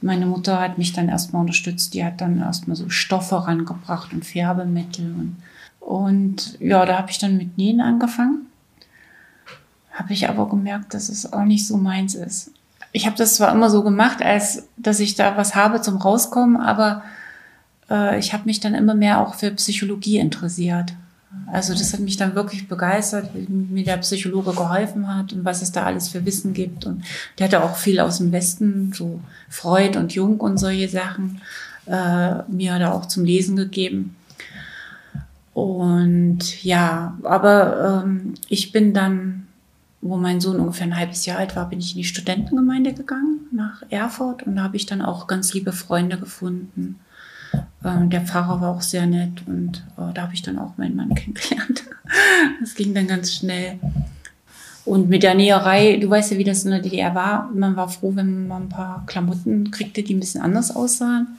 Meine 0.00 0.26
Mutter 0.26 0.60
hat 0.60 0.78
mich 0.78 0.92
dann 0.92 1.08
erstmal 1.08 1.42
unterstützt. 1.42 1.94
Die 1.94 2.04
hat 2.04 2.20
dann 2.20 2.38
erstmal 2.38 2.76
so 2.76 2.88
Stoffe 2.88 3.46
rangebracht 3.46 4.12
und 4.12 4.24
Färbemittel. 4.24 5.06
Und, 5.06 5.36
und 5.80 6.60
ja, 6.60 6.84
da 6.84 6.98
habe 6.98 7.10
ich 7.10 7.18
dann 7.18 7.36
mit 7.36 7.56
Nähen 7.56 7.80
angefangen. 7.80 8.46
Habe 9.92 10.12
ich 10.12 10.28
aber 10.28 10.48
gemerkt, 10.48 10.92
dass 10.92 11.08
es 11.08 11.32
auch 11.32 11.44
nicht 11.44 11.66
so 11.66 11.78
meins 11.78 12.14
ist. 12.14 12.50
Ich 12.92 13.06
habe 13.06 13.16
das 13.16 13.36
zwar 13.36 13.52
immer 13.52 13.70
so 13.70 13.82
gemacht, 13.82 14.22
als 14.22 14.68
dass 14.76 15.00
ich 15.00 15.14
da 15.14 15.36
was 15.36 15.54
habe 15.54 15.80
zum 15.80 15.96
Rauskommen, 15.96 16.56
aber 16.56 17.02
äh, 17.90 18.18
ich 18.18 18.32
habe 18.32 18.44
mich 18.44 18.60
dann 18.60 18.74
immer 18.74 18.94
mehr 18.94 19.20
auch 19.20 19.34
für 19.34 19.50
Psychologie 19.50 20.18
interessiert. 20.18 20.94
Also 21.46 21.74
das 21.74 21.92
hat 21.92 22.00
mich 22.00 22.16
dann 22.16 22.34
wirklich 22.34 22.68
begeistert, 22.68 23.30
wie 23.34 23.46
mir 23.52 23.84
der 23.84 23.98
Psychologe 23.98 24.52
geholfen 24.52 25.12
hat 25.14 25.32
und 25.32 25.44
was 25.44 25.62
es 25.62 25.72
da 25.72 25.84
alles 25.84 26.08
für 26.08 26.24
Wissen 26.24 26.54
gibt. 26.54 26.86
Und 26.86 27.04
der 27.38 27.46
hatte 27.46 27.62
auch 27.62 27.76
viel 27.76 28.00
aus 28.00 28.18
dem 28.18 28.32
Westen, 28.32 28.92
so 28.92 29.20
Freud 29.48 29.98
und 29.98 30.14
Jung 30.14 30.40
und 30.40 30.58
solche 30.58 30.88
Sachen, 30.88 31.40
äh, 31.86 32.42
mir 32.48 32.78
da 32.78 32.92
auch 32.92 33.06
zum 33.06 33.24
Lesen 33.24 33.56
gegeben. 33.56 34.16
Und 35.54 36.62
ja, 36.64 37.16
aber 37.22 38.02
ähm, 38.04 38.34
ich 38.48 38.72
bin 38.72 38.92
dann, 38.92 39.46
wo 40.02 40.16
mein 40.16 40.40
Sohn 40.40 40.60
ungefähr 40.60 40.86
ein 40.86 40.96
halbes 40.96 41.24
Jahr 41.24 41.38
alt 41.38 41.56
war, 41.56 41.68
bin 41.68 41.78
ich 41.78 41.92
in 41.92 41.98
die 41.98 42.04
Studentengemeinde 42.04 42.92
gegangen 42.92 43.40
nach 43.52 43.82
Erfurt 43.88 44.42
und 44.42 44.56
da 44.56 44.64
habe 44.64 44.76
ich 44.76 44.84
dann 44.84 45.00
auch 45.00 45.26
ganz 45.26 45.54
liebe 45.54 45.72
Freunde 45.72 46.18
gefunden. 46.18 47.00
Ähm, 47.84 48.10
der 48.10 48.22
Pfarrer 48.22 48.60
war 48.60 48.70
auch 48.70 48.82
sehr 48.82 49.06
nett 49.06 49.42
und 49.46 49.84
äh, 49.96 50.12
da 50.14 50.22
habe 50.22 50.34
ich 50.34 50.42
dann 50.42 50.58
auch 50.58 50.76
meinen 50.76 50.96
Mann 50.96 51.14
kennengelernt. 51.14 51.84
Das 52.60 52.74
ging 52.74 52.94
dann 52.94 53.06
ganz 53.06 53.32
schnell. 53.34 53.78
Und 54.84 55.08
mit 55.08 55.24
der 55.24 55.34
Näherei, 55.34 55.96
du 55.96 56.08
weißt 56.08 56.30
ja, 56.30 56.38
wie 56.38 56.44
das 56.44 56.64
in 56.64 56.70
der 56.70 56.80
DDR 56.80 57.14
war. 57.14 57.50
Man 57.52 57.74
war 57.74 57.88
froh, 57.88 58.12
wenn 58.14 58.46
man 58.46 58.64
ein 58.64 58.68
paar 58.68 59.04
Klamotten 59.06 59.72
kriegte, 59.72 60.04
die 60.04 60.14
ein 60.14 60.20
bisschen 60.20 60.40
anders 60.40 60.74
aussahen. 60.74 61.38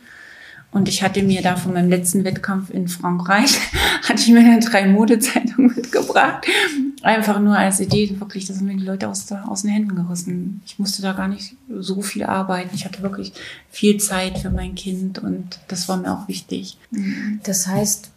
Und 0.72 0.90
ich 0.90 1.02
hatte 1.02 1.24
mir 1.24 1.42
da 1.42 1.56
von 1.56 1.74
meinem 1.74 1.90
letzten 1.90 2.26
Wettkampf 2.26 2.70
in 2.70 2.90
Frankreich, 2.90 3.58
hatte 4.04 4.22
ich 4.22 4.30
mir 4.30 4.44
dann 4.44 4.60
drei 4.60 4.86
Modezeitungen 4.88 5.74
mitgebracht. 5.76 6.46
Einfach 7.04 7.40
nur 7.40 7.56
als 7.58 7.80
Idee, 7.80 8.20
wirklich, 8.20 8.46
das 8.48 8.58
haben 8.58 8.66
mir 8.66 8.76
die 8.76 8.84
Leute 8.86 9.08
aus, 9.08 9.32
aus 9.32 9.62
den 9.62 9.72
Händen 9.72 9.96
gerissen. 9.96 10.62
Ich 10.66 10.80
musste 10.80 11.02
da 11.04 11.14
gar 11.14 11.28
nicht 11.28 11.56
so 11.80 12.02
viel 12.02 12.24
arbeiten. 12.24 12.72
Ich 12.74 12.86
hatte 12.86 13.02
wirklich 13.04 13.34
viel 13.70 13.98
Zeit 13.98 14.40
für 14.40 14.50
mein 14.50 14.74
Kind 14.76 15.20
und 15.20 15.60
das 15.68 15.88
war 15.88 15.98
mir 15.98 16.12
auch 16.12 16.28
wichtig. 16.28 16.78
Das 17.44 17.68
heißt, 17.68 18.10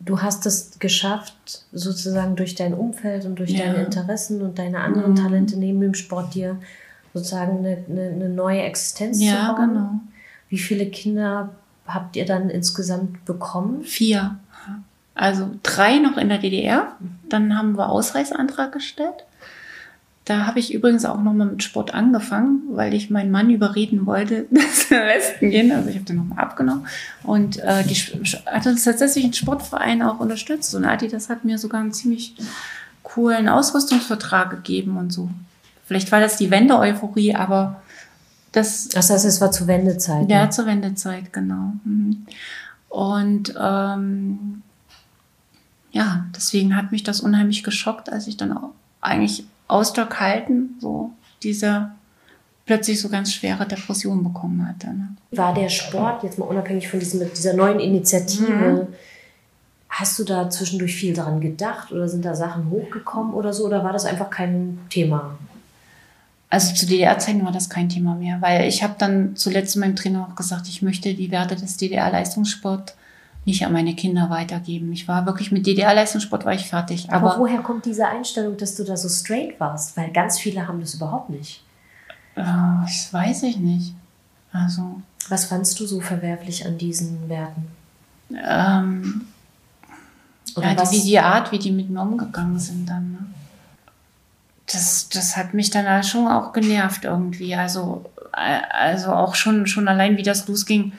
du 0.00 0.20
hast 0.20 0.46
es 0.46 0.78
geschafft, 0.80 1.64
sozusagen 1.72 2.34
durch 2.34 2.56
dein 2.56 2.74
Umfeld 2.74 3.24
und 3.24 3.38
durch 3.38 3.50
Ja. 3.52 3.66
deine 3.66 3.84
Interessen 3.84 4.42
und 4.42 4.58
deine 4.58 4.80
anderen 4.80 5.12
Mhm. 5.12 5.16
Talente 5.16 5.56
neben 5.56 5.80
dem 5.80 5.94
Sport 5.94 6.34
dir 6.34 6.56
sozusagen 7.14 7.58
eine, 7.58 7.84
eine, 7.88 8.08
eine 8.10 8.28
neue 8.28 8.62
Existenz 8.62 9.18
zu 9.18 9.24
Ja, 9.26 9.52
bauen. 9.52 9.68
genau. 9.68 9.90
Wie 10.48 10.58
viele 10.58 10.86
Kinder 10.86 11.50
habt 11.86 12.16
ihr 12.16 12.26
dann 12.26 12.50
insgesamt 12.50 13.24
bekommen? 13.26 13.84
Vier. 13.84 14.38
Also 15.14 15.50
drei 15.62 15.98
noch 15.98 16.16
in 16.16 16.30
der 16.30 16.38
DDR. 16.38 16.96
Dann 17.32 17.56
haben 17.56 17.78
wir 17.78 17.88
Ausreiseantrag 17.88 18.72
gestellt. 18.72 19.24
Da 20.24 20.46
habe 20.46 20.60
ich 20.60 20.72
übrigens 20.72 21.04
auch 21.04 21.20
nochmal 21.20 21.48
mit 21.48 21.64
Sport 21.64 21.94
angefangen, 21.94 22.62
weil 22.70 22.94
ich 22.94 23.10
meinen 23.10 23.32
Mann 23.32 23.50
überreden 23.50 24.06
wollte, 24.06 24.46
dass 24.50 24.90
wir 24.90 25.00
Westen 25.00 25.50
gehen. 25.50 25.72
Also 25.72 25.88
ich 25.88 25.96
habe 25.96 26.04
den 26.04 26.16
nochmal 26.16 26.44
abgenommen. 26.44 26.86
Und 27.24 27.58
äh, 27.58 27.82
die 27.84 27.94
hat 28.46 28.66
uns 28.66 28.84
tatsächlich 28.84 29.24
einen 29.24 29.32
Sportverein 29.32 30.02
auch 30.02 30.20
unterstützt. 30.20 30.74
Und 30.74 30.84
Adidas 30.84 31.28
hat 31.28 31.44
mir 31.44 31.58
sogar 31.58 31.80
einen 31.80 31.92
ziemlich 31.92 32.34
coolen 33.02 33.48
Ausrüstungsvertrag 33.48 34.50
gegeben 34.50 34.96
und 34.96 35.12
so. 35.12 35.28
Vielleicht 35.86 36.12
war 36.12 36.20
das 36.20 36.36
die 36.36 36.50
Wende-Euphorie, 36.50 37.34
aber 37.34 37.82
das. 38.52 38.88
Das 38.88 39.10
heißt, 39.10 39.24
es 39.24 39.40
war 39.40 39.50
zur 39.50 39.66
Wendezeit. 39.66 40.30
Ja, 40.30 40.44
ne? 40.44 40.50
zur 40.50 40.66
Wendezeit, 40.66 41.32
genau. 41.32 41.72
Mhm. 41.84 42.26
Und 42.88 43.54
ähm, 43.58 44.62
ja, 45.92 46.26
deswegen 46.34 46.76
hat 46.76 46.90
mich 46.90 47.02
das 47.02 47.20
unheimlich 47.20 47.62
geschockt, 47.62 48.10
als 48.10 48.26
ich 48.26 48.36
dann 48.36 48.56
auch 48.56 48.70
eigentlich 49.00 49.44
Ausdruck 49.68 50.20
halten, 50.20 50.76
so 50.80 51.12
diese 51.42 51.90
plötzlich 52.64 53.00
so 53.00 53.08
ganz 53.08 53.32
schwere 53.32 53.66
Depression 53.66 54.22
bekommen 54.24 54.66
hatte. 54.66 54.88
Ne? 54.88 55.08
War 55.32 55.54
der 55.54 55.68
Sport, 55.68 56.22
jetzt 56.22 56.38
mal 56.38 56.46
unabhängig 56.46 56.88
von 56.88 56.98
diesem, 56.98 57.20
dieser 57.32 57.54
neuen 57.54 57.80
Initiative, 57.80 58.86
mhm. 58.88 58.94
hast 59.88 60.18
du 60.18 60.24
da 60.24 60.48
zwischendurch 60.48 60.94
viel 60.94 61.12
daran 61.12 61.40
gedacht 61.40 61.92
oder 61.92 62.08
sind 62.08 62.24
da 62.24 62.34
Sachen 62.34 62.70
hochgekommen 62.70 63.34
oder 63.34 63.52
so 63.52 63.66
oder 63.66 63.84
war 63.84 63.92
das 63.92 64.04
einfach 64.04 64.30
kein 64.30 64.78
Thema? 64.88 65.38
Also 66.48 66.74
zu 66.74 66.86
DDR-Zeiten 66.86 67.44
war 67.44 67.52
das 67.52 67.70
kein 67.70 67.88
Thema 67.88 68.14
mehr, 68.14 68.40
weil 68.40 68.68
ich 68.68 68.82
habe 68.82 68.94
dann 68.98 69.36
zuletzt 69.36 69.76
meinem 69.76 69.96
Trainer 69.96 70.28
auch 70.30 70.36
gesagt, 70.36 70.68
ich 70.68 70.82
möchte 70.82 71.14
die 71.14 71.30
Werte 71.30 71.56
des 71.56 71.78
DDR-Leistungssport 71.78 72.94
nicht 73.44 73.66
an 73.66 73.72
meine 73.72 73.94
Kinder 73.94 74.30
weitergeben. 74.30 74.92
Ich 74.92 75.08
war 75.08 75.26
wirklich 75.26 75.50
mit 75.50 75.66
DDR-Leistungssport 75.66 76.44
war 76.44 76.52
ich 76.52 76.66
fertig. 76.66 77.10
Aber, 77.10 77.32
aber, 77.32 77.40
woher 77.40 77.60
kommt 77.60 77.84
diese 77.84 78.06
Einstellung, 78.06 78.56
dass 78.56 78.76
du 78.76 78.84
da 78.84 78.96
so 78.96 79.08
straight 79.08 79.58
warst? 79.58 79.96
Weil 79.96 80.12
ganz 80.12 80.38
viele 80.38 80.66
haben 80.68 80.80
das 80.80 80.94
überhaupt 80.94 81.30
nicht. 81.30 81.62
Äh, 82.36 82.42
das 82.82 83.12
weiß 83.12 83.42
ich 83.44 83.56
nicht. 83.56 83.94
Also. 84.52 85.02
Was 85.28 85.46
fandst 85.46 85.78
du 85.80 85.86
so 85.86 86.00
verwerflich 86.00 86.66
an 86.66 86.78
diesen 86.78 87.28
Werten? 87.28 87.68
Ähm, 88.30 89.22
Oder 90.56 90.72
ja, 90.72 90.78
was? 90.78 90.90
Die, 90.90 91.02
die 91.02 91.18
Art, 91.18 91.50
wie 91.50 91.58
die 91.58 91.72
mit 91.72 91.90
mir 91.90 92.02
umgegangen 92.02 92.58
sind 92.58 92.88
dann. 92.88 93.12
Ne? 93.12 93.18
Das, 94.66 95.08
das 95.08 95.36
hat 95.36 95.52
mich 95.52 95.70
dann 95.70 96.02
schon 96.04 96.28
auch 96.28 96.52
genervt 96.52 97.04
irgendwie. 97.04 97.56
Also, 97.56 98.04
äh, 98.36 98.60
also 98.70 99.12
auch 99.12 99.34
schon, 99.34 99.66
schon 99.66 99.88
allein, 99.88 100.16
wie 100.16 100.22
das 100.22 100.46
losging 100.46 100.92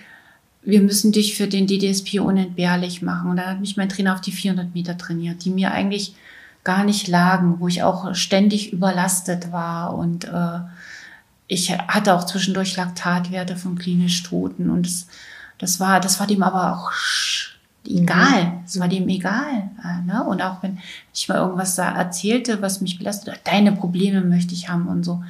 wir 0.66 0.82
müssen 0.82 1.12
dich 1.12 1.36
für 1.36 1.48
den 1.48 1.68
DDSP 1.68 2.20
unentbehrlich 2.20 3.02
machen. 3.02 3.32
Und 3.32 3.38
da 3.38 3.48
hat 3.48 3.60
mich 3.60 3.78
mein 3.78 3.90
Trainer 3.90 4.14
auf 4.14 4.22
die 4.22 4.32
400 4.32 4.74
Meter 4.74 4.98
trainiert, 4.98 5.44
die 5.44 5.50
mir 5.50 5.72
eigentlich 5.72 6.16
gar 6.64 6.84
nicht 6.84 7.08
lagen, 7.08 7.60
wo 7.60 7.68
ich 7.68 7.84
auch 7.84 8.16
ständig 8.16 8.72
überlastet 8.72 9.52
war 9.52 9.98
und 9.98 10.26
äh, 10.26 10.60
ich 11.48 11.78
hatte 11.78 12.14
auch 12.14 12.24
zwischendurch 12.24 12.78
Laktatwerte 12.78 13.58
von 13.58 13.78
klinisch 13.78 14.24
Toten 14.24 14.70
und 14.70 14.86
das, 14.86 15.08
das 15.58 15.80
war, 15.80 16.00
das 16.00 16.20
war 16.20 16.28
dem 16.28 16.42
aber 16.42 16.74
auch 16.74 16.92
egal. 17.86 18.62
Es 18.66 18.80
war 18.80 18.88
dem 18.88 19.10
egal. 19.10 19.70
Äh, 19.84 20.06
ne? 20.06 20.24
Und 20.24 20.42
auch 20.42 20.64
wenn 20.64 20.80
ich 21.14 21.28
mal 21.28 21.38
irgendwas 21.38 21.76
da 21.76 21.92
erzählte, 21.92 22.62
was 22.62 22.82
mich 22.82 22.98
belastet, 22.98 23.42
deine 23.44 23.74
Probleme 23.74 24.22
möchte 24.22 24.54
ich 24.54 24.70
haben 24.70 24.88
und 24.88 25.04
so. 25.04 25.22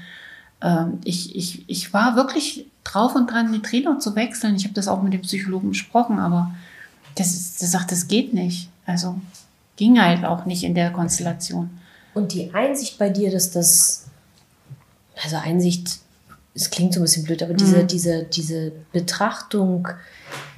Ähm, 0.63 0.99
ich, 1.03 1.35
ich, 1.35 1.67
ich 1.67 1.93
war 1.93 2.15
wirklich 2.15 2.65
drauf 2.83 3.15
und 3.15 3.29
dran, 3.29 3.51
den 3.51 3.61
Trainer 3.61 3.99
zu 3.99 4.15
wechseln. 4.15 4.55
Ich 4.55 4.63
habe 4.63 4.73
das 4.73 4.87
auch 4.87 5.03
mit 5.03 5.13
dem 5.13 5.21
Psychologen 5.21 5.69
besprochen, 5.69 6.19
aber 6.19 6.55
das, 7.15 7.33
ist, 7.33 7.61
der 7.61 7.67
sagt, 7.67 7.91
das 7.91 8.07
geht 8.07 8.33
nicht. 8.33 8.69
Also 8.85 9.19
ging 9.75 10.01
halt 10.01 10.25
auch 10.25 10.45
nicht 10.45 10.63
in 10.63 10.73
der 10.73 10.91
Konstellation. 10.91 11.69
Und 12.13 12.33
die 12.33 12.53
Einsicht 12.53 12.97
bei 12.97 13.09
dir, 13.09 13.31
dass 13.31 13.51
das, 13.51 14.05
also 15.21 15.37
Einsicht, 15.37 15.99
es 16.53 16.69
klingt 16.69 16.93
so 16.93 16.99
ein 16.99 17.03
bisschen 17.03 17.23
blöd, 17.23 17.43
aber 17.43 17.53
diese, 17.53 17.83
mhm. 17.83 17.87
diese, 17.87 18.23
diese 18.23 18.71
Betrachtung, 18.91 19.87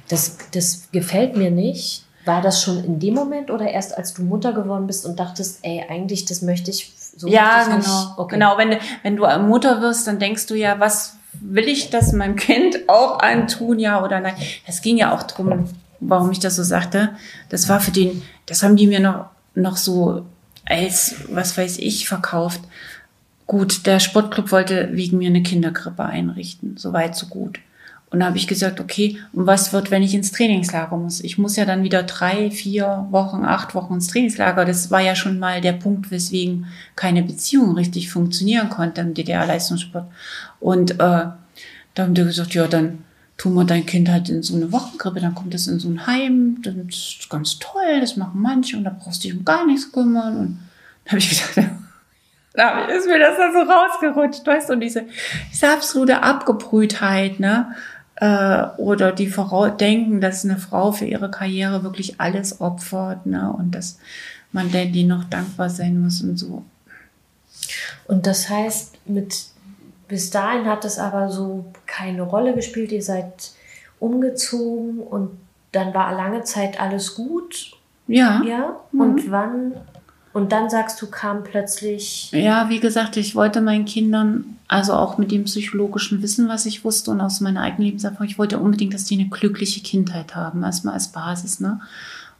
das, 0.08 0.36
das 0.52 0.88
gefällt 0.92 1.36
mir 1.36 1.50
nicht. 1.50 2.04
War 2.24 2.42
das 2.42 2.60
schon 2.60 2.82
in 2.84 2.98
dem 2.98 3.14
Moment 3.14 3.50
oder 3.50 3.70
erst 3.70 3.96
als 3.96 4.12
du 4.14 4.22
Mutter 4.22 4.52
geworden 4.52 4.86
bist 4.86 5.06
und 5.06 5.18
dachtest, 5.18 5.60
ey, 5.62 5.84
eigentlich, 5.88 6.24
das 6.24 6.42
möchte 6.42 6.70
ich 6.70 6.92
so? 7.16 7.28
Ja, 7.28 7.64
genau. 7.64 8.14
Okay. 8.16 8.34
Genau, 8.34 8.58
wenn, 8.58 8.78
wenn 9.02 9.16
du 9.16 9.26
Mutter 9.40 9.80
wirst, 9.80 10.06
dann 10.06 10.18
denkst 10.18 10.46
du 10.46 10.54
ja, 10.54 10.78
was 10.78 11.16
will 11.40 11.68
ich 11.68 11.90
das 11.90 12.12
meinem 12.12 12.36
Kind 12.36 12.88
auch 12.88 13.20
antun, 13.20 13.78
ja 13.78 14.02
oder 14.02 14.20
nein? 14.20 14.34
Es 14.66 14.80
ging 14.80 14.96
ja 14.96 15.14
auch 15.14 15.22
drum, 15.24 15.68
warum 16.00 16.30
ich 16.30 16.38
das 16.38 16.56
so 16.56 16.62
sagte. 16.62 17.10
Das 17.48 17.68
war 17.68 17.80
für 17.80 17.90
den, 17.90 18.22
das 18.46 18.62
haben 18.62 18.76
die 18.76 18.86
mir 18.86 19.00
noch, 19.00 19.26
noch 19.54 19.76
so 19.76 20.24
als, 20.64 21.16
was 21.28 21.56
weiß 21.56 21.78
ich, 21.78 22.08
verkauft. 22.08 22.60
Gut, 23.46 23.86
der 23.86 24.00
Sportclub 24.00 24.50
wollte 24.50 24.88
wegen 24.92 25.18
mir 25.18 25.28
eine 25.28 25.42
Kinderkrippe 25.42 26.04
einrichten. 26.04 26.76
So 26.76 26.92
weit, 26.92 27.14
so 27.14 27.26
gut. 27.26 27.60
Und 28.10 28.20
da 28.20 28.26
habe 28.26 28.36
ich 28.36 28.46
gesagt, 28.46 28.78
okay, 28.78 29.18
und 29.32 29.46
was 29.46 29.72
wird, 29.72 29.90
wenn 29.90 30.02
ich 30.02 30.14
ins 30.14 30.30
Trainingslager 30.30 30.96
muss? 30.96 31.20
Ich 31.20 31.38
muss 31.38 31.56
ja 31.56 31.64
dann 31.64 31.82
wieder 31.82 32.04
drei, 32.04 32.50
vier 32.52 33.06
Wochen, 33.10 33.44
acht 33.44 33.74
Wochen 33.74 33.94
ins 33.94 34.06
Trainingslager. 34.06 34.64
Das 34.64 34.90
war 34.92 35.00
ja 35.00 35.16
schon 35.16 35.40
mal 35.40 35.60
der 35.60 35.72
Punkt, 35.72 36.10
weswegen 36.12 36.66
keine 36.94 37.24
Beziehung 37.24 37.74
richtig 37.74 38.10
funktionieren 38.10 38.70
konnte 38.70 39.00
im 39.00 39.12
DDR-Leistungssport. 39.12 40.06
Und 40.60 40.92
äh, 40.92 40.96
da 40.96 41.36
haben 41.98 42.14
die 42.14 42.22
gesagt, 42.22 42.54
ja, 42.54 42.68
dann 42.68 43.04
tun 43.36 43.54
wir 43.54 43.64
dein 43.64 43.86
Kind 43.86 44.08
halt 44.08 44.28
in 44.28 44.42
so 44.42 44.54
eine 44.54 44.72
Wochenkrippe, 44.72 45.20
dann 45.20 45.34
kommt 45.34 45.52
das 45.52 45.66
in 45.66 45.78
so 45.78 45.88
ein 45.88 46.06
Heim, 46.06 46.58
das 46.62 46.74
ist 46.74 47.28
ganz 47.28 47.58
toll, 47.58 48.00
das 48.00 48.16
machen 48.16 48.40
manche 48.40 48.76
und 48.76 48.84
da 48.84 48.90
brauchst 48.90 49.24
du 49.24 49.28
dich 49.28 49.36
um 49.36 49.44
gar 49.44 49.66
nichts 49.66 49.92
kümmern. 49.92 50.36
Und 50.36 50.58
da 51.04 51.10
habe 51.10 51.18
ich 51.18 51.30
gedacht, 51.30 51.70
da 52.54 52.86
ist 52.86 53.06
mir 53.06 53.18
das 53.18 53.36
dann 53.36 53.52
so 53.52 53.70
rausgerutscht, 53.70 54.46
weißt 54.46 54.68
du, 54.68 54.74
und 54.74 54.80
diese, 54.80 55.04
diese 55.52 55.68
absolute 55.68 56.22
Abgebrühtheit, 56.22 57.40
ne? 57.40 57.74
Äh, 58.16 58.64
oder 58.78 59.12
die 59.12 59.32
denken, 59.80 60.20
dass 60.20 60.44
eine 60.44 60.58
Frau 60.58 60.92
für 60.92 61.04
ihre 61.04 61.30
Karriere 61.30 61.82
wirklich 61.82 62.20
alles 62.20 62.60
opfert 62.60 63.26
ne? 63.26 63.52
und 63.52 63.74
dass 63.74 63.98
man 64.52 64.70
denn 64.70 64.92
die 64.92 65.04
noch 65.04 65.24
dankbar 65.24 65.70
sein 65.70 66.00
muss 66.00 66.22
und 66.22 66.36
so. 66.36 66.62
Und 68.06 68.26
das 68.26 68.48
heißt, 68.48 68.98
mit 69.06 69.46
bis 70.08 70.30
dahin 70.30 70.66
hat 70.66 70.84
das 70.84 70.98
aber 70.98 71.30
so 71.30 71.64
keine 71.86 72.22
Rolle 72.22 72.54
gespielt. 72.54 72.92
Ihr 72.92 73.02
seid 73.02 73.52
umgezogen 73.98 74.98
und 75.00 75.30
dann 75.72 75.92
war 75.94 76.14
lange 76.14 76.44
Zeit 76.44 76.80
alles 76.80 77.14
gut. 77.14 77.72
Ja. 78.06 78.42
Ja. 78.44 78.80
Mhm. 78.92 79.00
Und 79.00 79.30
wann 79.30 79.72
und 80.32 80.52
dann 80.52 80.68
sagst 80.68 81.00
du, 81.00 81.06
kam 81.06 81.44
plötzlich. 81.44 82.30
Ja, 82.30 82.68
wie 82.68 82.78
gesagt, 82.78 83.16
ich 83.16 83.34
wollte 83.34 83.62
meinen 83.62 83.86
Kindern, 83.86 84.55
also 84.68 84.94
auch 84.94 85.18
mit 85.18 85.30
dem 85.30 85.44
psychologischen 85.44 86.22
Wissen, 86.22 86.48
was 86.48 86.66
ich 86.66 86.84
wusste 86.84 87.10
und 87.10 87.20
aus 87.20 87.40
meiner 87.40 87.62
eigenen 87.62 87.86
Lebenserfahrung, 87.86 88.26
ich 88.26 88.38
wollte 88.38 88.58
unbedingt, 88.58 88.94
dass 88.94 89.04
die 89.04 89.18
eine 89.18 89.28
glückliche 89.28 89.80
Kindheit 89.80 90.34
haben, 90.34 90.62
erstmal 90.62 90.94
als 90.94 91.08
Basis. 91.08 91.60
Ne? 91.60 91.80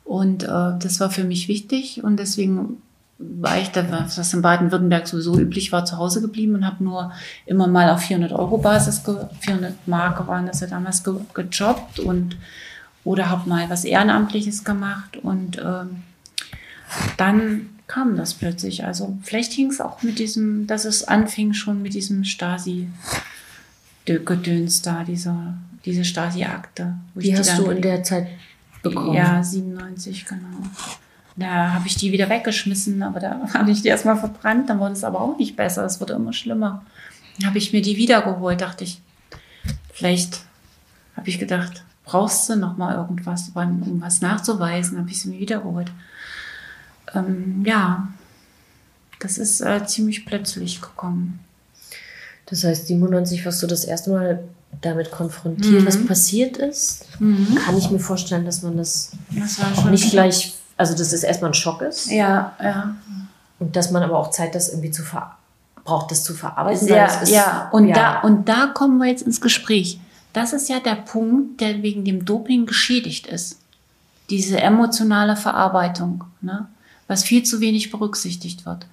Und 0.05 0.43
äh, 0.45 0.47
das 0.47 1.01
war 1.01 1.11
für 1.11 1.25
mich 1.25 1.49
wichtig 1.49 2.03
und 2.03 2.19
deswegen 2.19 2.83
war 3.19 3.59
ich 3.59 3.71
da, 3.71 3.85
was 3.91 4.35
in 4.35 4.43
Baden-Württemberg 4.43 5.09
sowieso 5.09 5.39
üblich 5.39 5.73
war, 5.73 5.85
zu 5.85 5.97
Hause 5.97 6.21
geblieben 6.21 6.55
und 6.55 6.67
habe 6.67 6.85
nur 6.85 7.13
immer 7.47 7.67
mal 7.67 7.89
auf 7.89 8.03
400 8.03 8.33
Euro 8.33 8.59
Basis, 8.59 9.03
400 9.41 9.89
Mark 9.89 10.27
waren 10.27 10.47
das 10.47 10.61
ja 10.61 10.67
damals 10.67 11.03
ge 11.03 11.15
gejobbt 11.33 11.99
und 11.99 12.37
oder 13.05 13.31
habe 13.31 13.49
mal 13.49 13.71
was 13.71 13.85
Ehrenamtliches 13.85 14.65
gemacht 14.65 15.17
und 15.23 15.59
ähm, 15.59 16.03
dann 17.17 17.71
kam 17.87 18.17
das 18.17 18.35
plötzlich. 18.35 18.85
Also 18.85 19.17
vielleicht 19.23 19.53
hing 19.53 19.71
es 19.71 19.81
auch 19.81 20.03
mit 20.03 20.19
diesem, 20.19 20.67
dass 20.67 20.85
es 20.85 21.05
anfing 21.05 21.53
schon 21.53 21.81
mit 21.83 21.95
diesem 21.95 22.25
Stasi-Gedöns 22.25 24.83
da, 24.83 25.05
dieser, 25.05 25.55
diese 25.85 26.05
Stasi-Akte. 26.05 26.95
Wie 27.15 27.37
hast 27.37 27.57
du 27.59 27.71
in 27.71 27.83
der 27.83 28.03
Zeit 28.03 28.27
bekommen? 28.83 29.15
Ja, 29.15 29.41
97, 29.43 30.27
genau. 30.27 30.65
Da 31.37 31.75
habe 31.75 31.87
ich 31.87 31.97
die 31.97 32.13
wieder 32.13 32.31
weggeschmissen, 32.31 33.03
aber 33.03 33.21
da 33.21 33.41
habe 33.55 33.71
ich 33.71 33.83
die 33.83 33.89
erstmal 33.89 34.17
verbrannt, 34.17 34.69
dann 34.69 34.81
wurde 34.81 34.95
es 34.95 35.05
aber 35.05 35.21
auch 35.21 35.39
nicht 35.39 35.55
besser, 35.57 35.85
es 35.85 36.01
wurde 36.01 36.15
immer 36.15 36.33
schlimmer. 36.33 36.85
Dann 37.39 37.49
habe 37.49 37.59
ich 37.59 37.73
mir 37.73 37.83
die 37.83 37.97
wiedergeholt, 37.97 38.61
dachte 38.61 38.83
ich, 38.85 39.01
vielleicht 39.93 40.41
habe 41.17 41.29
ich 41.29 41.39
gedacht, 41.39 41.85
brauchst 42.05 42.49
du 42.49 42.57
noch 42.57 42.77
mal 42.77 42.97
irgendwas, 42.97 43.53
um 43.55 44.01
was 44.01 44.21
nachzuweisen, 44.23 44.99
habe 44.99 45.11
ich 45.11 45.21
sie 45.21 45.29
mir 45.29 45.39
wiedergeholt 45.39 45.93
ähm, 47.17 47.63
ja, 47.65 48.09
das 49.21 49.39
ist 49.39 49.61
äh, 49.61 49.85
ziemlich 49.87 50.27
plötzlich 50.27 50.81
gekommen. 50.81 51.41
Das 52.47 52.65
heißt, 52.65 52.87
97 52.87 53.45
warst 53.45 53.63
du 53.63 53.67
das 53.67 53.85
erste 53.85 54.11
Mal 54.11 54.45
damit 54.81 55.11
konfrontiert, 55.11 55.83
mhm. 55.83 55.87
was 55.87 56.07
passiert 56.07 56.57
ist. 56.57 57.07
Mhm. 57.19 57.57
Kann 57.65 57.77
ich 57.77 57.91
mir 57.91 57.99
vorstellen, 57.99 58.45
dass 58.45 58.63
man 58.63 58.77
das, 58.77 59.13
das 59.31 59.85
nicht 59.87 60.11
gleich, 60.11 60.55
also 60.77 60.95
dass 60.97 61.13
es 61.13 61.23
erstmal 61.23 61.51
ein 61.51 61.55
Schock 61.55 61.83
ist. 61.83 62.11
Ja, 62.11 62.55
ja. 62.63 62.95
Und 63.59 63.75
dass 63.75 63.91
man 63.91 64.03
aber 64.03 64.19
auch 64.19 64.31
Zeit 64.31 64.55
das 64.55 64.69
irgendwie 64.69 64.91
zu 64.91 65.03
ver 65.03 65.37
braucht, 65.85 66.11
das 66.11 66.25
zu 66.25 66.35
verarbeiten. 66.35 66.89
Ja, 66.89 67.07
ist, 67.07 67.31
ja. 67.31 67.69
Und, 67.73 67.89
ja. 67.89 67.95
Da, 67.95 68.21
und 68.21 68.49
da 68.49 68.67
kommen 68.67 68.99
wir 68.99 69.07
jetzt 69.07 69.23
ins 69.23 69.41
Gespräch. 69.41 70.01
Das 70.33 70.53
ist 70.53 70.69
ja 70.69 70.81
der 70.81 70.97
Punkt, 70.97 71.61
der 71.61 71.83
wegen 71.83 72.05
dem 72.05 72.25
Doping 72.25 72.67
geschädigt 72.67 73.27
ist. 73.29 73.61
Diese 74.29 74.61
emotionale 74.61 75.37
Verarbeitung. 75.37 76.25
Ne? 76.41 76.67
Was 77.09 77.25
viel 77.25 77.43
zu 77.43 77.61
wenig 77.61 77.91
berücksichtigt 77.91 78.67
wird. 78.67 78.87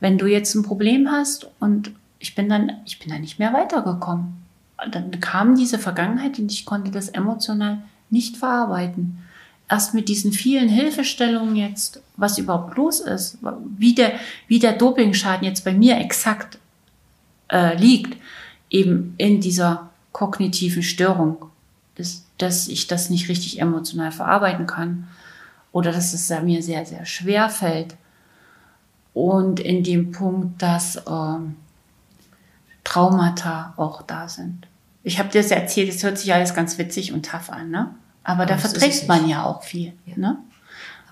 wenn 0.00 0.18
du 0.18 0.26
jetzt 0.26 0.56
ein 0.56 0.64
Problem 0.64 1.12
hast 1.12 1.46
und 1.60 1.92
ich 2.18 2.34
bin 2.34 2.48
dann, 2.48 2.72
ich 2.84 2.98
bin 2.98 3.10
dann 3.10 3.20
nicht 3.20 3.38
mehr 3.38 3.52
weitergekommen. 3.52 4.34
Dann 4.90 5.20
kam 5.20 5.54
diese 5.54 5.78
Vergangenheit 5.78 6.40
und 6.40 6.50
ich 6.50 6.64
konnte 6.64 6.90
das 6.90 7.08
emotional 7.08 7.78
nicht 8.10 8.36
verarbeiten. 8.36 9.18
Erst 9.68 9.94
mit 9.94 10.08
diesen 10.08 10.32
vielen 10.32 10.68
Hilfestellungen 10.68 11.54
jetzt, 11.54 12.02
was 12.16 12.36
überhaupt 12.36 12.76
los 12.76 12.98
ist, 12.98 13.38
wie 13.78 13.94
der, 13.94 14.14
wie 14.48 14.58
der 14.58 14.72
Dopingschaden 14.72 15.46
jetzt 15.46 15.64
bei 15.64 15.72
mir 15.72 15.98
exakt 15.98 16.58
äh, 17.48 17.76
liegt, 17.76 18.20
eben 18.70 19.14
in 19.18 19.40
dieser 19.40 19.90
kognitiven 20.10 20.82
Störung, 20.82 21.46
dass, 21.94 22.24
dass 22.38 22.66
ich 22.66 22.88
das 22.88 23.08
nicht 23.08 23.28
richtig 23.28 23.60
emotional 23.60 24.10
verarbeiten 24.10 24.66
kann 24.66 25.06
oder 25.72 25.92
dass 25.92 26.12
es 26.12 26.30
mir 26.42 26.62
sehr, 26.62 26.86
sehr 26.86 27.04
schwer 27.06 27.48
fällt, 27.48 27.96
und 29.14 29.60
in 29.60 29.84
dem 29.84 30.10
Punkt, 30.10 30.62
dass 30.62 30.96
äh, 30.96 31.38
Traumata 32.84 33.74
auch 33.76 34.02
da 34.02 34.28
sind. 34.28 34.66
Ich 35.02 35.18
habe 35.18 35.28
dir 35.28 35.42
das 35.42 35.50
erzählt, 35.50 35.90
es 35.90 36.02
hört 36.02 36.18
sich 36.18 36.32
alles 36.32 36.54
ganz 36.54 36.78
witzig 36.78 37.12
und 37.12 37.26
tough 37.26 37.50
an, 37.50 37.70
ne? 37.70 37.94
Aber, 38.24 38.42
Aber 38.42 38.46
da 38.46 38.56
verträgt 38.56 39.08
man 39.08 39.28
ja 39.28 39.44
auch 39.44 39.62
viel. 39.64 39.92
Ja. 40.06 40.16
Ne? 40.16 40.38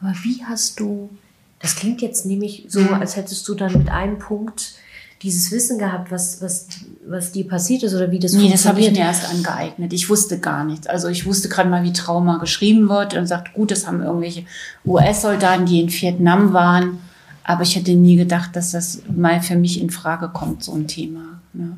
Aber 0.00 0.14
wie 0.22 0.44
hast 0.44 0.78
du, 0.78 1.10
das 1.58 1.74
klingt 1.74 2.00
jetzt 2.00 2.24
nämlich 2.24 2.66
so, 2.68 2.80
mhm. 2.80 2.94
als 2.94 3.16
hättest 3.16 3.46
du 3.48 3.54
dann 3.54 3.76
mit 3.76 3.90
einem 3.90 4.18
Punkt 4.18 4.74
dieses 5.22 5.52
Wissen 5.52 5.78
gehabt, 5.78 6.10
was, 6.10 6.40
was, 6.40 6.66
was 7.06 7.32
dir 7.32 7.46
passiert 7.46 7.82
ist 7.82 7.94
oder 7.94 8.10
wie 8.10 8.18
das 8.18 8.32
nee, 8.32 8.48
funktioniert? 8.48 8.50
Nee, 8.50 8.52
das 8.52 8.66
habe 8.66 8.80
ich 8.80 8.90
mir 8.90 8.98
erst 8.98 9.30
angeeignet. 9.30 9.92
Ich 9.92 10.08
wusste 10.08 10.38
gar 10.38 10.64
nichts. 10.64 10.86
Also 10.86 11.08
ich 11.08 11.26
wusste 11.26 11.48
gerade 11.48 11.68
mal, 11.68 11.82
wie 11.82 11.92
Trauma 11.92 12.38
geschrieben 12.38 12.88
wird 12.88 13.14
und 13.14 13.26
sagt, 13.26 13.52
gut, 13.52 13.70
das 13.70 13.86
haben 13.86 14.02
irgendwelche 14.02 14.44
US-Soldaten, 14.86 15.66
die 15.66 15.80
in 15.80 15.90
Vietnam 15.90 16.52
waren, 16.52 16.98
aber 17.44 17.62
ich 17.62 17.76
hätte 17.76 17.92
nie 17.92 18.16
gedacht, 18.16 18.56
dass 18.56 18.72
das 18.72 19.02
mal 19.14 19.42
für 19.42 19.56
mich 19.56 19.80
in 19.80 19.90
Frage 19.90 20.28
kommt, 20.28 20.64
so 20.64 20.72
ein 20.72 20.86
Thema. 20.86 21.40
Ne? 21.52 21.76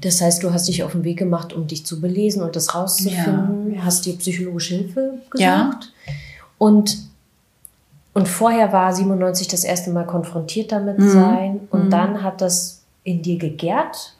Das 0.00 0.20
heißt, 0.20 0.42
du 0.42 0.52
hast 0.52 0.68
dich 0.68 0.82
auf 0.82 0.92
den 0.92 1.04
Weg 1.04 1.18
gemacht, 1.18 1.52
um 1.52 1.66
dich 1.66 1.86
zu 1.86 2.00
belesen 2.00 2.42
und 2.42 2.56
das 2.56 2.74
rauszufinden, 2.74 3.74
ja. 3.74 3.84
hast 3.84 4.06
dir 4.06 4.16
psychologische 4.16 4.76
Hilfe 4.76 5.18
gesucht. 5.30 5.40
Ja. 5.40 5.70
Und, 6.58 7.07
und 8.18 8.26
vorher 8.26 8.72
war 8.72 8.92
97 8.92 9.46
das 9.46 9.62
erste 9.62 9.90
Mal 9.90 10.04
konfrontiert 10.04 10.72
damit 10.72 10.98
mhm. 10.98 11.08
sein 11.08 11.60
und 11.70 11.86
mhm. 11.86 11.90
dann 11.90 12.22
hat 12.22 12.40
das 12.40 12.82
in 13.04 13.22
dir 13.22 13.38
gegärt, 13.38 14.14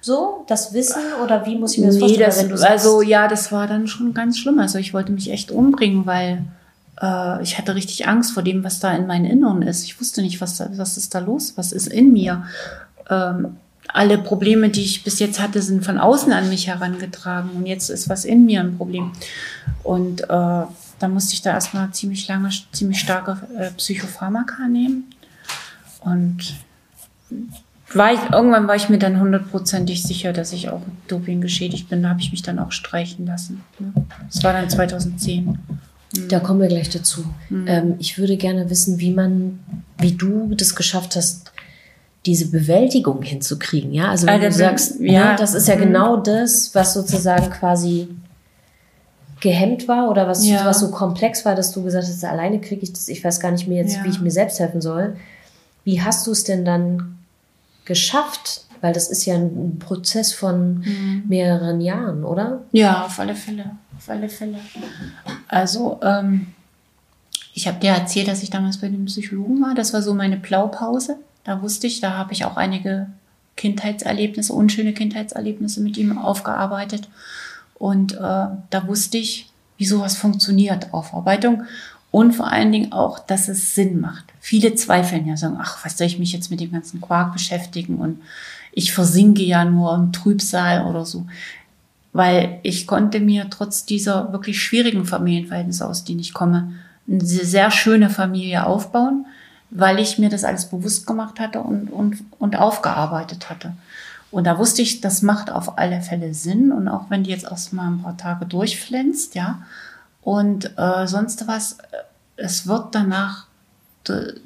so, 0.00 0.44
das 0.48 0.74
Wissen 0.74 1.00
oder 1.22 1.46
wie 1.46 1.56
muss 1.56 1.74
ich 1.74 1.78
mir 1.78 1.86
das 1.86 1.94
nee, 1.94 2.00
vorstellen? 2.00 2.26
Das, 2.26 2.42
wenn 2.42 2.48
du 2.50 2.68
also 2.68 3.00
ja, 3.00 3.28
das 3.28 3.52
war 3.52 3.66
dann 3.66 3.86
schon 3.86 4.12
ganz 4.12 4.38
schlimm. 4.38 4.58
Also 4.58 4.78
ich 4.78 4.92
wollte 4.92 5.12
mich 5.12 5.30
echt 5.30 5.50
umbringen, 5.50 6.04
weil 6.04 6.44
äh, 7.00 7.42
ich 7.42 7.56
hatte 7.56 7.74
richtig 7.74 8.06
Angst 8.06 8.32
vor 8.32 8.42
dem, 8.42 8.64
was 8.64 8.80
da 8.80 8.92
in 8.92 9.06
meinem 9.06 9.24
Inneren 9.24 9.62
ist. 9.62 9.84
Ich 9.84 9.98
wusste 10.00 10.20
nicht, 10.20 10.40
was, 10.40 10.58
da, 10.58 10.68
was 10.76 10.98
ist 10.98 11.14
da 11.14 11.20
los, 11.20 11.54
was 11.56 11.72
ist 11.72 11.86
in 11.86 12.12
mir. 12.12 12.44
Ähm, 13.08 13.56
alle 13.88 14.18
Probleme, 14.18 14.68
die 14.68 14.82
ich 14.82 15.04
bis 15.04 15.20
jetzt 15.20 15.40
hatte, 15.40 15.62
sind 15.62 15.84
von 15.84 15.98
außen 15.98 16.32
an 16.32 16.48
mich 16.48 16.66
herangetragen 16.66 17.50
und 17.54 17.66
jetzt 17.66 17.88
ist 17.88 18.08
was 18.08 18.24
in 18.24 18.44
mir 18.44 18.60
ein 18.60 18.76
Problem. 18.76 19.12
Und 19.84 20.28
äh, 20.28 20.62
da 21.04 21.08
musste 21.08 21.34
ich 21.34 21.42
da 21.42 21.50
erstmal 21.50 21.90
ziemlich 21.90 22.26
lange, 22.28 22.48
ziemlich 22.72 22.98
starke 22.98 23.36
äh, 23.58 23.70
Psychopharmaka 23.72 24.66
nehmen. 24.68 25.04
Und 26.00 26.54
war 27.92 28.14
ich, 28.14 28.20
irgendwann 28.32 28.66
war 28.66 28.74
ich 28.74 28.88
mir 28.88 28.98
dann 28.98 29.20
hundertprozentig 29.20 30.02
sicher, 30.02 30.32
dass 30.32 30.54
ich 30.54 30.70
auch 30.70 30.80
Doping 31.06 31.42
geschädigt 31.42 31.90
bin. 31.90 32.02
Da 32.02 32.08
habe 32.08 32.22
ich 32.22 32.30
mich 32.30 32.40
dann 32.40 32.58
auch 32.58 32.72
streichen 32.72 33.26
lassen. 33.26 33.62
Das 34.32 34.42
war 34.42 34.54
dann 34.54 34.70
2010. 34.70 35.58
Da 36.30 36.40
kommen 36.40 36.60
wir 36.60 36.68
gleich 36.68 36.88
dazu. 36.88 37.26
Mhm. 37.50 37.64
Ähm, 37.68 37.94
ich 37.98 38.16
würde 38.16 38.38
gerne 38.38 38.70
wissen, 38.70 38.98
wie 38.98 39.10
man, 39.10 39.58
wie 39.98 40.12
du 40.12 40.54
das 40.54 40.74
geschafft 40.74 41.16
hast, 41.16 41.52
diese 42.24 42.50
Bewältigung 42.50 43.20
hinzukriegen. 43.20 43.92
Ja, 43.92 44.08
also 44.08 44.26
wenn 44.26 44.40
also, 44.40 44.46
du 44.46 44.54
sagst, 44.54 45.00
ja, 45.00 45.12
ja, 45.12 45.36
das 45.36 45.54
ist 45.54 45.68
ja 45.68 45.76
mhm. 45.76 45.80
genau 45.80 46.16
das, 46.16 46.74
was 46.74 46.94
sozusagen 46.94 47.50
quasi 47.50 48.08
gehemmt 49.44 49.86
war 49.86 50.10
oder 50.10 50.26
was, 50.26 50.44
ja. 50.44 50.64
was 50.64 50.80
so 50.80 50.90
komplex 50.90 51.44
war, 51.44 51.54
dass 51.54 51.70
du 51.70 51.84
gesagt 51.84 52.04
hast, 52.04 52.24
alleine 52.24 52.60
kriege 52.60 52.82
ich 52.82 52.92
das, 52.92 53.06
ich 53.08 53.22
weiß 53.22 53.38
gar 53.38 53.52
nicht 53.52 53.68
mehr 53.68 53.82
jetzt, 53.82 53.96
ja. 53.96 54.04
wie 54.04 54.08
ich 54.08 54.20
mir 54.20 54.32
selbst 54.32 54.58
helfen 54.58 54.80
soll. 54.80 55.16
Wie 55.84 56.02
hast 56.02 56.26
du 56.26 56.32
es 56.32 56.42
denn 56.44 56.64
dann 56.64 57.18
geschafft? 57.84 58.62
Weil 58.80 58.92
das 58.92 59.08
ist 59.08 59.24
ja 59.24 59.34
ein 59.34 59.78
Prozess 59.78 60.32
von 60.32 60.80
mhm. 60.80 61.22
mehreren 61.28 61.80
Jahren, 61.80 62.24
oder? 62.24 62.62
Ja, 62.72 63.04
auf 63.04 63.18
alle 63.18 63.34
Fälle 63.34 63.70
auf 64.04 64.10
alle 64.10 64.28
Fälle. 64.28 64.58
Also, 65.48 66.00
ähm, 66.02 66.48
ich 67.54 67.68
habe 67.68 67.78
dir 67.78 67.90
erzählt, 67.90 68.28
dass 68.28 68.42
ich 68.42 68.50
damals 68.50 68.78
bei 68.78 68.88
dem 68.88 69.04
Psychologen 69.06 69.62
war. 69.62 69.74
Das 69.74 69.92
war 69.92 70.02
so 70.02 70.14
meine 70.14 70.36
Blaupause. 70.36 71.16
Da 71.44 71.62
wusste 71.62 71.86
ich, 71.86 72.00
da 72.00 72.16
habe 72.16 72.32
ich 72.32 72.44
auch 72.44 72.56
einige 72.56 73.06
Kindheitserlebnisse, 73.56 74.52
unschöne 74.52 74.92
Kindheitserlebnisse 74.92 75.80
mit 75.80 75.96
ihm 75.96 76.18
aufgearbeitet. 76.18 77.08
Und 77.84 78.14
äh, 78.14 78.16
da 78.18 78.86
wusste 78.86 79.18
ich, 79.18 79.50
wie 79.76 79.84
sowas 79.84 80.16
funktioniert, 80.16 80.94
Aufarbeitung. 80.94 81.64
Und 82.10 82.32
vor 82.32 82.50
allen 82.50 82.72
Dingen 82.72 82.92
auch, 82.92 83.18
dass 83.18 83.48
es 83.48 83.74
Sinn 83.74 84.00
macht. 84.00 84.24
Viele 84.40 84.74
zweifeln 84.74 85.26
ja, 85.26 85.36
sagen, 85.36 85.58
ach, 85.60 85.84
was 85.84 85.98
soll 85.98 86.06
ich 86.06 86.18
mich 86.18 86.32
jetzt 86.32 86.50
mit 86.50 86.60
dem 86.60 86.72
ganzen 86.72 87.00
Quark 87.00 87.34
beschäftigen 87.34 87.98
und 87.98 88.22
ich 88.72 88.92
versinke 88.92 89.42
ja 89.42 89.64
nur 89.64 89.94
im 89.94 90.12
Trübsal 90.12 90.86
oder 90.86 91.04
so 91.04 91.26
weil 92.14 92.60
ich 92.62 92.86
konnte 92.86 93.20
mir 93.20 93.50
trotz 93.50 93.84
dieser 93.84 94.32
wirklich 94.32 94.62
schwierigen 94.62 95.04
Familienverhältnisse, 95.04 95.86
aus 95.86 96.04
denen 96.04 96.20
ich 96.20 96.32
komme, 96.32 96.72
eine 97.08 97.24
sehr 97.24 97.72
schöne 97.72 98.08
Familie 98.08 98.64
aufbauen, 98.64 99.26
weil 99.70 99.98
ich 99.98 100.16
mir 100.16 100.30
das 100.30 100.44
alles 100.44 100.66
bewusst 100.66 101.08
gemacht 101.08 101.40
hatte 101.40 101.60
und, 101.60 101.88
und, 101.88 102.18
und 102.38 102.56
aufgearbeitet 102.56 103.50
hatte. 103.50 103.72
Und 104.34 104.48
da 104.48 104.58
wusste 104.58 104.82
ich, 104.82 105.00
das 105.00 105.22
macht 105.22 105.48
auf 105.48 105.78
alle 105.78 106.02
Fälle 106.02 106.34
Sinn. 106.34 106.72
Und 106.72 106.88
auch 106.88 107.08
wenn 107.08 107.22
die 107.22 107.30
jetzt 107.30 107.44
erst 107.44 107.72
mal 107.72 107.86
ein 107.86 108.02
paar 108.02 108.16
Tage 108.16 108.46
durchflänzt, 108.46 109.36
ja, 109.36 109.62
und 110.22 110.76
äh, 110.76 111.06
sonst 111.06 111.46
was, 111.46 111.78
es 112.34 112.66
wird 112.66 112.96
danach, 112.96 113.46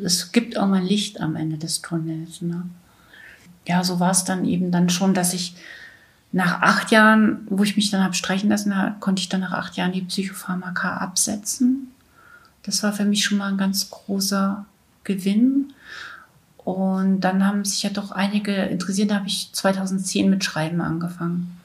es 0.04 0.30
gibt 0.32 0.56
irgendwann 0.56 0.84
Licht 0.84 1.22
am 1.22 1.36
Ende 1.36 1.56
des 1.56 1.80
Tunnels. 1.80 2.42
Ne? 2.42 2.64
Ja, 3.66 3.82
so 3.82 3.98
war 3.98 4.10
es 4.10 4.24
dann 4.24 4.44
eben 4.44 4.70
dann 4.70 4.90
schon, 4.90 5.14
dass 5.14 5.32
ich 5.32 5.56
nach 6.32 6.60
acht 6.60 6.90
Jahren, 6.90 7.46
wo 7.48 7.62
ich 7.62 7.76
mich 7.76 7.90
dann 7.90 8.04
habe 8.04 8.12
streichen 8.12 8.50
lassen, 8.50 8.74
konnte 9.00 9.20
ich 9.20 9.30
dann 9.30 9.40
nach 9.40 9.52
acht 9.52 9.76
Jahren 9.76 9.92
die 9.92 10.02
Psychopharmaka 10.02 10.98
absetzen. 10.98 11.92
Das 12.62 12.82
war 12.82 12.92
für 12.92 13.06
mich 13.06 13.24
schon 13.24 13.38
mal 13.38 13.48
ein 13.48 13.56
ganz 13.56 13.88
großer 13.88 14.66
Gewinn. 15.04 15.72
Und 16.68 17.22
dann 17.22 17.46
haben 17.46 17.64
sich 17.64 17.82
ja 17.82 17.88
doch 17.88 18.10
einige 18.10 18.52
interessiert. 18.52 19.10
Da 19.10 19.14
habe 19.14 19.26
ich 19.26 19.48
2010 19.54 20.28
mit 20.28 20.44
Schreiben 20.44 20.82
angefangen. 20.82 21.58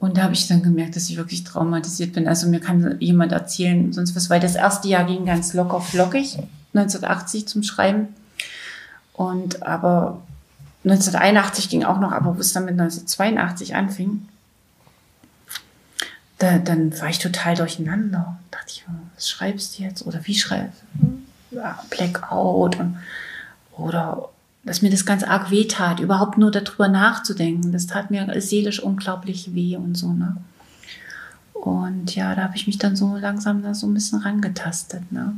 Und 0.00 0.16
da 0.16 0.24
habe 0.24 0.34
ich 0.34 0.48
dann 0.48 0.64
gemerkt, 0.64 0.96
dass 0.96 1.08
ich 1.08 1.16
wirklich 1.16 1.44
traumatisiert 1.44 2.14
bin. 2.14 2.26
Also 2.26 2.48
mir 2.48 2.58
kann 2.58 2.96
jemand 2.98 3.30
erzählen, 3.30 3.92
sonst 3.92 4.16
was, 4.16 4.28
weil 4.28 4.40
das 4.40 4.56
erste 4.56 4.88
Jahr 4.88 5.04
ging 5.04 5.26
ganz 5.26 5.54
locker 5.54 5.80
flockig, 5.80 6.38
1980 6.74 7.46
zum 7.46 7.62
Schreiben. 7.62 8.08
Und 9.12 9.62
aber 9.62 10.20
1981 10.82 11.68
ging 11.68 11.84
auch 11.84 12.00
noch, 12.00 12.10
aber 12.10 12.36
wo 12.36 12.40
es 12.40 12.52
dann 12.52 12.64
mit 12.64 12.80
1982 12.80 13.76
anfing, 13.76 14.26
da, 16.38 16.58
dann 16.58 16.98
war 17.00 17.10
ich 17.10 17.20
total 17.20 17.54
durcheinander. 17.54 18.40
Da 18.50 18.58
dachte 18.58 18.72
ich, 18.72 18.84
was 19.14 19.30
schreibst 19.30 19.78
du 19.78 19.84
jetzt? 19.84 20.04
Oder 20.04 20.26
wie 20.26 20.34
schreibst 20.34 20.82
du? 20.94 21.56
Ja, 21.56 21.80
Blackout 21.90 22.76
und, 22.80 22.96
oder 23.80 24.28
dass 24.64 24.82
mir 24.82 24.90
das 24.90 25.06
ganz 25.06 25.22
arg 25.22 25.50
weh 25.50 25.64
tat, 25.64 26.00
überhaupt 26.00 26.36
nur 26.36 26.50
darüber 26.50 26.88
nachzudenken. 26.88 27.72
Das 27.72 27.86
tat 27.86 28.10
mir 28.10 28.40
seelisch 28.40 28.80
unglaublich 28.80 29.54
weh 29.54 29.76
und 29.76 29.96
so, 29.96 30.12
ne? 30.12 30.36
Und 31.54 32.14
ja, 32.14 32.34
da 32.34 32.44
habe 32.44 32.56
ich 32.56 32.66
mich 32.66 32.78
dann 32.78 32.96
so 32.96 33.16
langsam 33.16 33.62
da 33.62 33.74
so 33.74 33.86
ein 33.86 33.94
bisschen 33.94 34.20
rangetastet, 34.20 35.10
ne? 35.12 35.34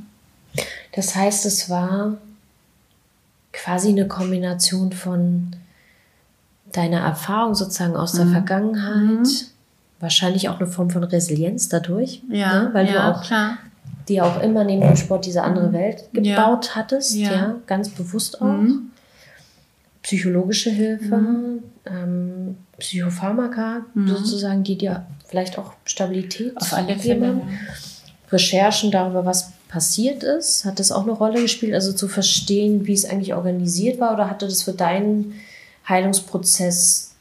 Das 0.94 1.14
heißt, 1.14 1.46
es 1.46 1.70
war 1.70 2.18
quasi 3.52 3.88
eine 3.88 4.06
Kombination 4.06 4.92
von 4.92 5.56
deiner 6.72 7.00
Erfahrung 7.00 7.54
sozusagen 7.54 7.96
aus 7.96 8.12
der 8.12 8.26
mhm. 8.26 8.32
Vergangenheit, 8.32 9.20
mhm. 9.20 9.26
wahrscheinlich 10.00 10.48
auch 10.48 10.58
eine 10.58 10.68
Form 10.68 10.90
von 10.90 11.04
Resilienz 11.04 11.68
dadurch, 11.68 12.22
ja, 12.30 12.64
ne? 12.64 12.70
weil 12.72 12.86
ja, 12.86 12.92
du 12.92 13.04
auch 13.04 13.22
klar. 13.22 13.58
Dir 14.08 14.24
auch 14.24 14.42
immer 14.42 14.64
neben 14.64 14.82
dem 14.82 14.96
Sport 14.96 15.26
diese 15.26 15.42
andere. 15.42 15.72
Welt 15.72 16.08
gebaut 16.12 16.66
ja. 16.66 16.74
hattest, 16.74 17.14
ja. 17.14 17.32
ja. 17.32 17.56
ganz 17.66 17.88
bewusst 17.88 18.40
auch. 18.40 18.46
Mhm. 18.46 18.90
Psychologische 20.02 20.70
Hilfe, 20.70 21.16
mhm. 21.16 21.62
ähm, 21.86 22.56
Psychopharmaka 22.78 23.82
mhm. 23.94 24.08
sozusagen, 24.08 24.64
die 24.64 24.76
dir 24.76 25.06
vielleicht 25.28 25.58
auch 25.58 25.74
Stabilität 25.84 26.56
auf 26.56 26.72
alle 26.72 26.96
Fälle. 26.96 27.42
Recherchen 28.32 28.90
darüber, 28.90 29.24
was 29.24 29.52
passiert 29.68 30.22
ist? 30.22 30.64
Hat 30.64 30.78
das 30.78 30.90
auch 30.90 31.02
eine 31.02 31.12
Rolle 31.12 31.40
gespielt, 31.40 31.74
also 31.74 31.92
zu 31.92 32.08
verstehen, 32.08 32.86
wie 32.86 32.94
es 32.94 33.04
eigentlich 33.04 33.34
organisiert 33.34 34.00
war? 34.00 34.14
Oder 34.14 34.28
hatte 34.28 34.46
das 34.46 34.62
für 34.62 34.72
deinen 34.72 35.34
Heilungsprozess 35.88 37.14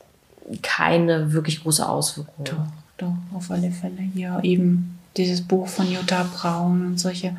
keine 0.62 1.34
wirklich 1.34 1.62
große 1.64 1.88
Auswirkung? 1.88 2.46
Doch, 2.46 2.66
doch, 2.98 3.14
auf 3.34 3.52
alle 3.52 3.72
Fälle. 3.72 4.10
Ja, 4.16 4.42
eben 4.42 5.00
dieses 5.18 5.41
Buch 5.41 5.68
von 5.68 5.91
Jutta 5.91 6.24
Braun 6.24 6.86
und 6.86 6.99
solche 6.99 7.36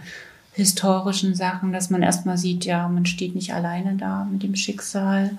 historischen 0.52 1.34
Sachen, 1.34 1.72
dass 1.72 1.90
man 1.90 2.02
erstmal 2.02 2.36
sieht, 2.36 2.64
ja, 2.64 2.88
man 2.88 3.06
steht 3.06 3.34
nicht 3.34 3.54
alleine 3.54 3.96
da 3.96 4.24
mit 4.30 4.42
dem 4.42 4.54
Schicksal. 4.54 5.30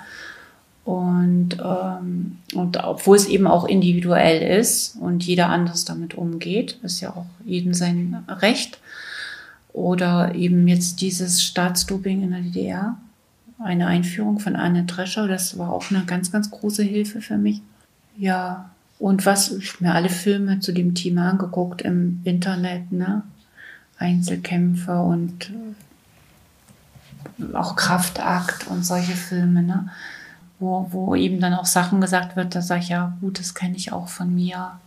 Und, 0.85 1.57
ähm, 1.63 2.37
und 2.53 2.83
obwohl 2.83 3.15
es 3.15 3.27
eben 3.27 3.47
auch 3.47 3.65
individuell 3.65 4.59
ist 4.59 4.97
und 4.99 5.23
jeder 5.23 5.49
anders 5.49 5.85
damit 5.85 6.15
umgeht, 6.15 6.77
ist 6.83 6.99
ja 6.99 7.11
auch 7.11 7.25
jedem 7.45 7.73
sein 7.73 8.23
Recht. 8.27 8.79
Oder 9.71 10.35
eben 10.35 10.67
jetzt 10.67 11.01
dieses 11.01 11.43
Staatsdoping 11.43 12.23
in 12.23 12.31
der 12.31 12.41
DDR, 12.41 12.97
eine 13.59 13.87
Einführung 13.87 14.39
von 14.39 14.55
Anne 14.55 14.83
Drescher, 14.83 15.27
das 15.27 15.57
war 15.57 15.71
auch 15.71 15.89
eine 15.89 16.03
ganz, 16.05 16.31
ganz 16.31 16.51
große 16.51 16.83
Hilfe 16.83 17.21
für 17.21 17.37
mich. 17.37 17.61
Ja, 18.17 18.69
und 18.99 19.25
was, 19.25 19.51
ich 19.51 19.81
mir 19.81 19.93
alle 19.93 20.09
Filme 20.09 20.59
zu 20.59 20.71
dem 20.71 20.95
Thema 20.95 21.29
angeguckt 21.29 21.81
im 21.81 22.21
Internet, 22.23 22.91
ne? 22.91 23.23
Einzelkämpfer 23.97 25.03
und 25.03 25.51
äh, 27.39 27.55
auch 27.55 27.75
Kraftakt 27.75 28.67
und 28.67 28.85
solche 28.85 29.13
Filme, 29.13 29.63
ne? 29.63 29.89
Wo, 30.59 30.87
wo 30.91 31.15
eben 31.15 31.39
dann 31.39 31.53
auch 31.53 31.65
Sachen 31.65 31.99
gesagt 31.99 32.35
wird, 32.35 32.55
da 32.55 32.61
sage 32.61 32.81
ich, 32.81 32.89
ja 32.89 33.17
gut, 33.19 33.39
das 33.39 33.53
kenne 33.53 33.75
ich 33.75 33.91
auch 33.91 34.07
von 34.07 34.33
mir. 34.33 34.79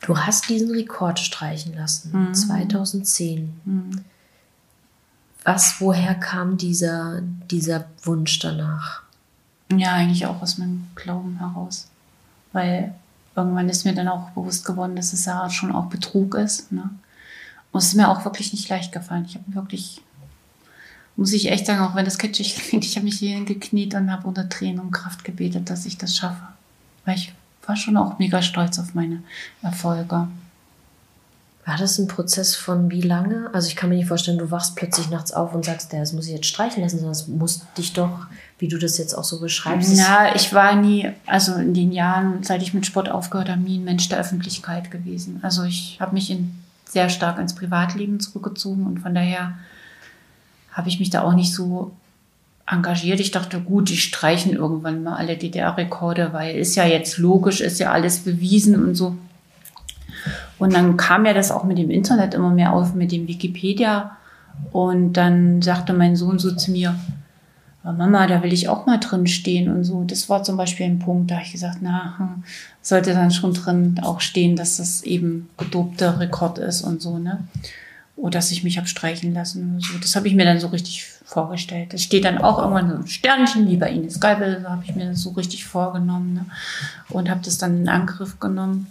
Du 0.00 0.16
hast 0.16 0.48
diesen 0.48 0.70
Rekord 0.70 1.18
streichen 1.18 1.74
lassen, 1.74 2.28
mhm. 2.28 2.34
2010. 2.34 3.60
Mhm. 3.64 4.04
Was, 5.44 5.80
woher 5.80 6.14
kam 6.14 6.56
dieser, 6.56 7.20
dieser 7.50 7.86
Wunsch 8.02 8.38
danach? 8.38 9.02
Ja, 9.74 9.92
eigentlich 9.92 10.26
auch 10.26 10.40
aus 10.40 10.58
meinem 10.58 10.86
Glauben 10.94 11.38
heraus. 11.38 11.88
Weil 12.52 12.94
irgendwann 13.38 13.68
ist 13.68 13.84
mir 13.84 13.94
dann 13.94 14.08
auch 14.08 14.30
bewusst 14.30 14.64
geworden, 14.64 14.96
dass 14.96 15.12
es 15.12 15.24
ja 15.24 15.48
schon 15.50 15.72
auch 15.72 15.86
Betrug 15.86 16.34
ist. 16.34 16.72
Ne? 16.72 16.90
Und 17.72 17.80
es 17.80 17.88
ist 17.88 17.94
mir 17.94 18.08
auch 18.08 18.24
wirklich 18.24 18.52
nicht 18.52 18.68
leicht 18.68 18.92
gefallen. 18.92 19.24
Ich 19.26 19.36
habe 19.36 19.54
wirklich, 19.54 20.00
muss 21.16 21.32
ich 21.32 21.50
echt 21.50 21.66
sagen, 21.66 21.80
auch 21.80 21.94
wenn 21.94 22.04
das 22.04 22.18
kitschig 22.18 22.56
klingt, 22.68 22.84
ich 22.84 22.96
habe 22.96 23.04
mich 23.04 23.18
hier 23.18 23.44
gekniet 23.44 23.94
und 23.94 24.10
habe 24.10 24.26
unter 24.26 24.48
Tränen 24.48 24.80
und 24.80 24.90
Kraft 24.90 25.24
gebetet, 25.24 25.70
dass 25.70 25.86
ich 25.86 25.98
das 25.98 26.16
schaffe. 26.16 26.48
Weil 27.04 27.16
ich 27.16 27.32
war 27.66 27.76
schon 27.76 27.96
auch 27.96 28.18
mega 28.18 28.42
stolz 28.42 28.78
auf 28.78 28.94
meine 28.94 29.22
Erfolge. 29.62 30.28
War 31.68 31.76
das 31.76 31.98
ein 31.98 32.08
Prozess 32.08 32.56
von 32.56 32.90
wie 32.90 33.02
lange? 33.02 33.50
Also 33.52 33.68
ich 33.68 33.76
kann 33.76 33.90
mir 33.90 33.96
nicht 33.96 34.08
vorstellen, 34.08 34.38
du 34.38 34.50
wachst 34.50 34.74
plötzlich 34.74 35.10
nachts 35.10 35.32
auf 35.32 35.54
und 35.54 35.66
sagst, 35.66 35.92
das 35.92 36.14
muss 36.14 36.26
ich 36.26 36.32
jetzt 36.32 36.46
streichen 36.46 36.82
lassen, 36.82 36.96
sondern 36.96 37.12
es 37.12 37.28
muss 37.28 37.60
dich 37.76 37.92
doch, 37.92 38.26
wie 38.58 38.68
du 38.68 38.78
das 38.78 38.96
jetzt 38.96 39.12
auch 39.12 39.22
so 39.22 39.38
beschreibst. 39.38 39.92
Na, 39.94 40.34
ich 40.34 40.54
war 40.54 40.74
nie, 40.76 41.10
also 41.26 41.56
in 41.56 41.74
den 41.74 41.92
Jahren, 41.92 42.42
seit 42.42 42.62
ich 42.62 42.72
mit 42.72 42.86
Sport 42.86 43.10
aufgehört 43.10 43.50
habe, 43.50 43.60
nie 43.60 43.76
ein 43.76 43.84
Mensch 43.84 44.08
der 44.08 44.18
Öffentlichkeit 44.18 44.90
gewesen. 44.90 45.40
Also 45.42 45.64
ich 45.64 45.98
habe 46.00 46.14
mich 46.14 46.30
in, 46.30 46.54
sehr 46.86 47.10
stark 47.10 47.38
ins 47.38 47.54
Privatleben 47.54 48.18
zurückgezogen 48.18 48.86
und 48.86 49.00
von 49.00 49.14
daher 49.14 49.52
habe 50.72 50.88
ich 50.88 50.98
mich 50.98 51.10
da 51.10 51.20
auch 51.20 51.34
nicht 51.34 51.52
so 51.52 51.92
engagiert. 52.66 53.20
Ich 53.20 53.30
dachte, 53.30 53.60
gut, 53.60 53.90
die 53.90 53.98
streichen 53.98 54.54
irgendwann 54.54 55.02
mal 55.02 55.16
alle 55.16 55.36
DDR-Rekorde, 55.36 56.32
weil 56.32 56.56
ist 56.56 56.76
ja 56.76 56.86
jetzt 56.86 57.18
logisch, 57.18 57.60
ist 57.60 57.78
ja 57.78 57.92
alles 57.92 58.20
bewiesen 58.20 58.82
und 58.82 58.94
so. 58.94 59.18
Und 60.58 60.74
dann 60.74 60.96
kam 60.96 61.24
ja 61.24 61.34
das 61.34 61.50
auch 61.50 61.64
mit 61.64 61.78
dem 61.78 61.90
Internet 61.90 62.34
immer 62.34 62.50
mehr 62.50 62.72
auf, 62.72 62.94
mit 62.94 63.12
dem 63.12 63.28
Wikipedia. 63.28 64.16
Und 64.72 65.12
dann 65.12 65.62
sagte 65.62 65.92
mein 65.92 66.16
Sohn 66.16 66.38
so 66.38 66.50
zu 66.52 66.72
mir, 66.72 66.94
Mama, 67.84 68.26
da 68.26 68.42
will 68.42 68.52
ich 68.52 68.68
auch 68.68 68.86
mal 68.86 68.98
drin 68.98 69.26
stehen 69.26 69.70
und 69.70 69.84
so. 69.84 70.04
Das 70.04 70.28
war 70.28 70.42
zum 70.42 70.56
Beispiel 70.56 70.86
ein 70.86 70.98
Punkt, 70.98 71.30
da 71.30 71.36
habe 71.36 71.44
ich 71.44 71.52
gesagt, 71.52 71.78
na, 71.80 72.18
hm, 72.18 72.44
sollte 72.82 73.14
dann 73.14 73.30
schon 73.30 73.54
drin 73.54 74.00
auch 74.02 74.20
stehen, 74.20 74.56
dass 74.56 74.76
das 74.76 75.02
eben 75.02 75.48
gedobter 75.56 76.20
Rekord 76.20 76.58
ist 76.58 76.82
und 76.82 77.00
so, 77.00 77.18
ne? 77.18 77.44
Oder 78.16 78.38
dass 78.38 78.50
ich 78.50 78.64
mich 78.64 78.78
habe 78.78 78.88
streichen 78.88 79.32
lassen 79.32 79.74
und 79.74 79.84
so. 79.84 79.96
Das 79.98 80.16
habe 80.16 80.26
ich 80.26 80.34
mir 80.34 80.44
dann 80.44 80.58
so 80.58 80.66
richtig 80.66 81.06
vorgestellt. 81.24 81.92
Das 81.92 82.02
steht 82.02 82.24
dann 82.24 82.38
auch 82.38 82.58
irgendwann 82.58 82.90
so 82.90 82.96
ein 82.96 83.06
Sternchen, 83.06 83.68
wie 83.68 83.76
bei 83.76 83.90
Ines 83.90 84.18
Geibel, 84.18 84.60
da 84.62 84.70
habe 84.70 84.84
ich 84.84 84.94
mir 84.96 85.06
das 85.06 85.22
so 85.22 85.30
richtig 85.30 85.64
vorgenommen 85.64 86.34
ne? 86.34 86.46
und 87.10 87.30
habe 87.30 87.40
das 87.44 87.58
dann 87.58 87.82
in 87.82 87.88
Angriff 87.88 88.40
genommen. 88.40 88.88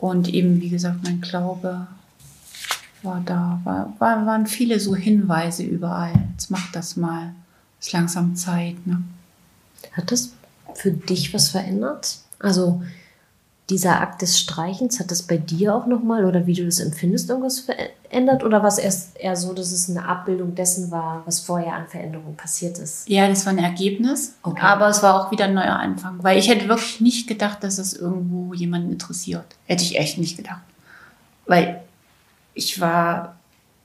Und 0.00 0.28
eben, 0.28 0.60
wie 0.60 0.68
gesagt, 0.68 1.02
mein 1.04 1.20
Glaube 1.20 1.86
war 3.02 3.22
da, 3.24 3.60
war, 3.64 3.94
war, 3.98 4.26
waren 4.26 4.46
viele 4.46 4.80
so 4.80 4.94
Hinweise 4.94 5.62
überall. 5.62 6.12
Jetzt 6.32 6.50
mach 6.50 6.70
das 6.72 6.96
mal. 6.96 7.34
Ist 7.80 7.92
langsam 7.92 8.34
Zeit. 8.34 8.86
Ne? 8.86 9.02
Hat 9.92 10.10
das 10.10 10.32
für 10.74 10.90
dich 10.90 11.32
was 11.32 11.50
verändert? 11.50 12.18
Also 12.38 12.82
dieser 13.70 14.00
Akt 14.00 14.22
des 14.22 14.38
Streichens, 14.38 14.98
hat 14.98 15.10
das 15.10 15.22
bei 15.22 15.36
dir 15.36 15.74
auch 15.74 15.86
nochmal 15.86 16.24
oder 16.24 16.46
wie 16.46 16.54
du 16.54 16.64
das 16.64 16.80
empfindest, 16.80 17.28
irgendwas 17.28 17.60
verändert? 17.60 18.42
Oder 18.42 18.62
war 18.62 18.68
es 18.68 18.78
erst 18.78 19.20
eher 19.20 19.36
so, 19.36 19.52
dass 19.52 19.72
es 19.72 19.90
eine 19.90 20.06
Abbildung 20.06 20.54
dessen 20.54 20.90
war, 20.90 21.22
was 21.26 21.40
vorher 21.40 21.74
an 21.74 21.86
Veränderungen 21.86 22.36
passiert 22.36 22.78
ist? 22.78 23.08
Ja, 23.08 23.28
das 23.28 23.44
war 23.44 23.52
ein 23.52 23.58
Ergebnis, 23.58 24.36
okay. 24.42 24.60
aber 24.62 24.88
es 24.88 25.02
war 25.02 25.20
auch 25.20 25.30
wieder 25.30 25.44
ein 25.44 25.54
neuer 25.54 25.76
Anfang, 25.76 26.22
weil 26.22 26.38
ich 26.38 26.48
hätte 26.48 26.68
wirklich 26.68 27.02
nicht 27.02 27.28
gedacht, 27.28 27.62
dass 27.62 27.78
es 27.78 27.92
irgendwo 27.92 28.54
jemanden 28.54 28.92
interessiert. 28.92 29.44
Hätte 29.66 29.84
ich 29.84 29.98
echt 29.98 30.16
nicht 30.16 30.38
gedacht. 30.38 30.62
Weil 31.46 31.82
ich 32.54 32.80
war 32.80 33.36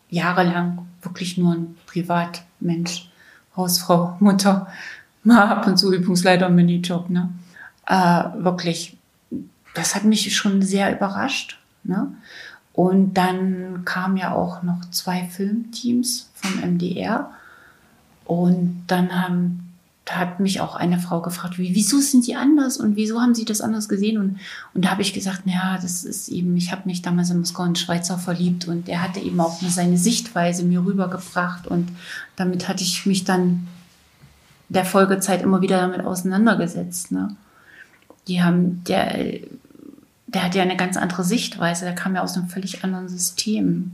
jahrelang 0.10 0.88
wirklich 1.02 1.38
nur 1.38 1.56
ein 1.56 1.76
Privatmensch, 1.88 3.12
Hausfrau, 3.58 4.16
Mutter, 4.22 4.68
mal 5.24 5.50
ab 5.50 5.68
und 5.68 5.76
zu 5.76 5.94
Übungsleiter 5.94 6.48
im 6.48 6.56
Minijob, 6.56 7.10
ne? 7.10 7.30
Äh, 7.86 8.24
wirklich 8.38 8.98
das 9.74 9.96
hat 9.96 10.04
mich 10.04 10.36
schon 10.36 10.62
sehr 10.62 10.96
überrascht. 10.96 11.58
Ne? 11.84 12.14
Und 12.74 13.14
dann 13.14 13.86
kamen 13.86 14.18
ja 14.18 14.34
auch 14.34 14.64
noch 14.64 14.90
zwei 14.90 15.26
Filmteams 15.26 16.32
vom 16.34 16.60
MDR. 16.60 17.32
Und 18.26 18.84
dann 18.88 19.22
haben, 19.22 19.74
hat 20.10 20.40
mich 20.40 20.60
auch 20.60 20.76
eine 20.76 20.98
Frau 20.98 21.22
gefragt, 21.22 21.60
wie, 21.60 21.76
wieso 21.76 22.00
sind 22.00 22.26
die 22.26 22.36
anders 22.36 22.78
und 22.78 22.96
wieso 22.96 23.22
haben 23.22 23.36
sie 23.36 23.46
das 23.46 23.62
anders 23.62 23.88
gesehen? 23.90 24.18
Und, 24.18 24.40
und 24.74 24.86
da 24.86 24.92
habe 24.92 25.04
ich 25.04 25.14
gesagt, 25.14 25.46
naja, 25.46 25.78
das 25.82 26.04
ist 26.04 26.30
eben, 26.30 26.58
ich 26.58 26.72
habe 26.72 26.84
mich 26.86 27.04
damals 27.04 27.30
in 27.30 27.40
Moskau 27.40 27.64
in 27.64 27.76
Schweizer 27.76 28.18
verliebt 28.18 28.68
und 28.68 28.90
er 28.90 29.04
hatte 29.04 29.20
eben 29.20 29.40
auch 29.40 29.62
seine 29.62 29.98
Sichtweise 29.98 30.64
mir 30.64 30.84
rübergebracht. 30.84 31.68
Und 31.68 31.90
damit 32.36 32.68
hatte 32.68 32.84
ich 32.84 33.06
mich 33.06 33.24
dann 33.24 33.68
der 34.70 34.86
Folgezeit 34.86 35.44
immer 35.44 35.62
wieder 35.62 35.78
damit 35.78 36.02
auseinandergesetzt. 36.02 37.12
Ne? 37.12 37.36
Die 38.28 38.42
haben, 38.42 38.84
der, 38.86 39.42
der 40.34 40.44
hat 40.44 40.56
ja 40.56 40.64
eine 40.64 40.78
ganz 40.78 40.98
andere 40.98 41.24
Sichtweise, 41.24 41.86
der 41.86 41.96
kam 41.96 42.16
ja 42.16 42.22
aus 42.22 42.36
einem 42.36 42.48
völlig 42.48 42.84
anderen 42.84 43.08
System. 43.08 43.92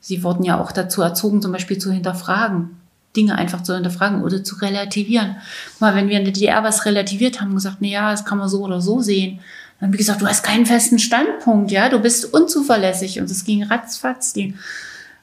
Sie 0.00 0.22
wurden 0.22 0.44
ja 0.44 0.60
auch 0.60 0.72
dazu 0.72 1.00
erzogen, 1.02 1.40
zum 1.40 1.52
Beispiel 1.52 1.78
zu 1.78 1.90
hinterfragen, 1.90 2.76
Dinge 3.16 3.36
einfach 3.36 3.62
zu 3.62 3.74
hinterfragen 3.74 4.22
oder 4.22 4.44
zu 4.44 4.56
relativieren. 4.56 5.36
Guck 5.72 5.80
mal, 5.80 5.94
wenn 5.94 6.08
wir 6.08 6.18
in 6.18 6.24
der 6.24 6.34
DDR 6.34 6.62
was 6.62 6.84
relativiert 6.84 7.40
haben, 7.40 7.54
gesagt, 7.54 7.78
na 7.80 7.88
ja, 7.88 8.10
das 8.10 8.24
kann 8.24 8.38
man 8.38 8.48
so 8.48 8.62
oder 8.62 8.80
so 8.80 9.00
sehen, 9.00 9.40
dann 9.78 9.88
haben 9.88 9.92
wir 9.92 9.98
gesagt, 9.98 10.20
du 10.20 10.26
hast 10.26 10.42
keinen 10.42 10.66
festen 10.66 10.98
Standpunkt, 10.98 11.70
ja, 11.70 11.88
du 11.88 11.98
bist 11.98 12.32
unzuverlässig 12.32 13.20
und 13.20 13.30
es 13.30 13.44
ging 13.44 13.62
ratzfatz. 13.62 14.32
Die, 14.32 14.54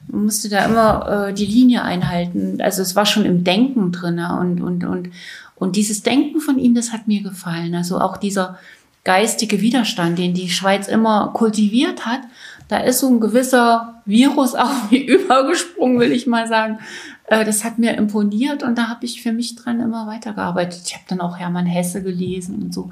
man 0.08 0.24
musste 0.24 0.48
da 0.48 0.64
immer 0.64 1.28
äh, 1.28 1.32
die 1.32 1.46
Linie 1.46 1.82
einhalten. 1.82 2.60
Also 2.60 2.82
es 2.82 2.96
war 2.96 3.06
schon 3.06 3.24
im 3.24 3.44
Denken 3.44 3.92
drin 3.92 4.18
und, 4.18 4.60
und, 4.60 4.84
und, 4.84 5.10
und 5.54 5.76
dieses 5.76 6.02
Denken 6.02 6.40
von 6.40 6.58
ihm, 6.58 6.74
das 6.74 6.92
hat 6.92 7.06
mir 7.06 7.22
gefallen. 7.22 7.74
Also 7.74 8.00
auch 8.00 8.16
dieser, 8.16 8.58
geistige 9.04 9.60
Widerstand, 9.60 10.18
den 10.18 10.34
die 10.34 10.50
Schweiz 10.50 10.88
immer 10.88 11.32
kultiviert 11.34 12.06
hat, 12.06 12.20
da 12.68 12.78
ist 12.78 13.00
so 13.00 13.08
ein 13.08 13.20
gewisser 13.20 14.02
Virus 14.04 14.54
auch 14.54 14.90
übergesprungen, 14.90 16.00
will 16.00 16.12
ich 16.12 16.26
mal 16.26 16.46
sagen. 16.48 16.78
Äh, 17.26 17.44
das 17.44 17.64
hat 17.64 17.78
mir 17.78 17.96
imponiert 17.96 18.62
und 18.62 18.78
da 18.78 18.88
habe 18.88 19.04
ich 19.04 19.22
für 19.22 19.32
mich 19.32 19.56
dran 19.56 19.80
immer 19.80 20.06
weitergearbeitet. 20.06 20.82
Ich 20.86 20.94
habe 20.94 21.04
dann 21.08 21.20
auch 21.20 21.38
Hermann 21.38 21.66
Hesse 21.66 22.02
gelesen 22.02 22.62
und 22.62 22.74
so. 22.74 22.90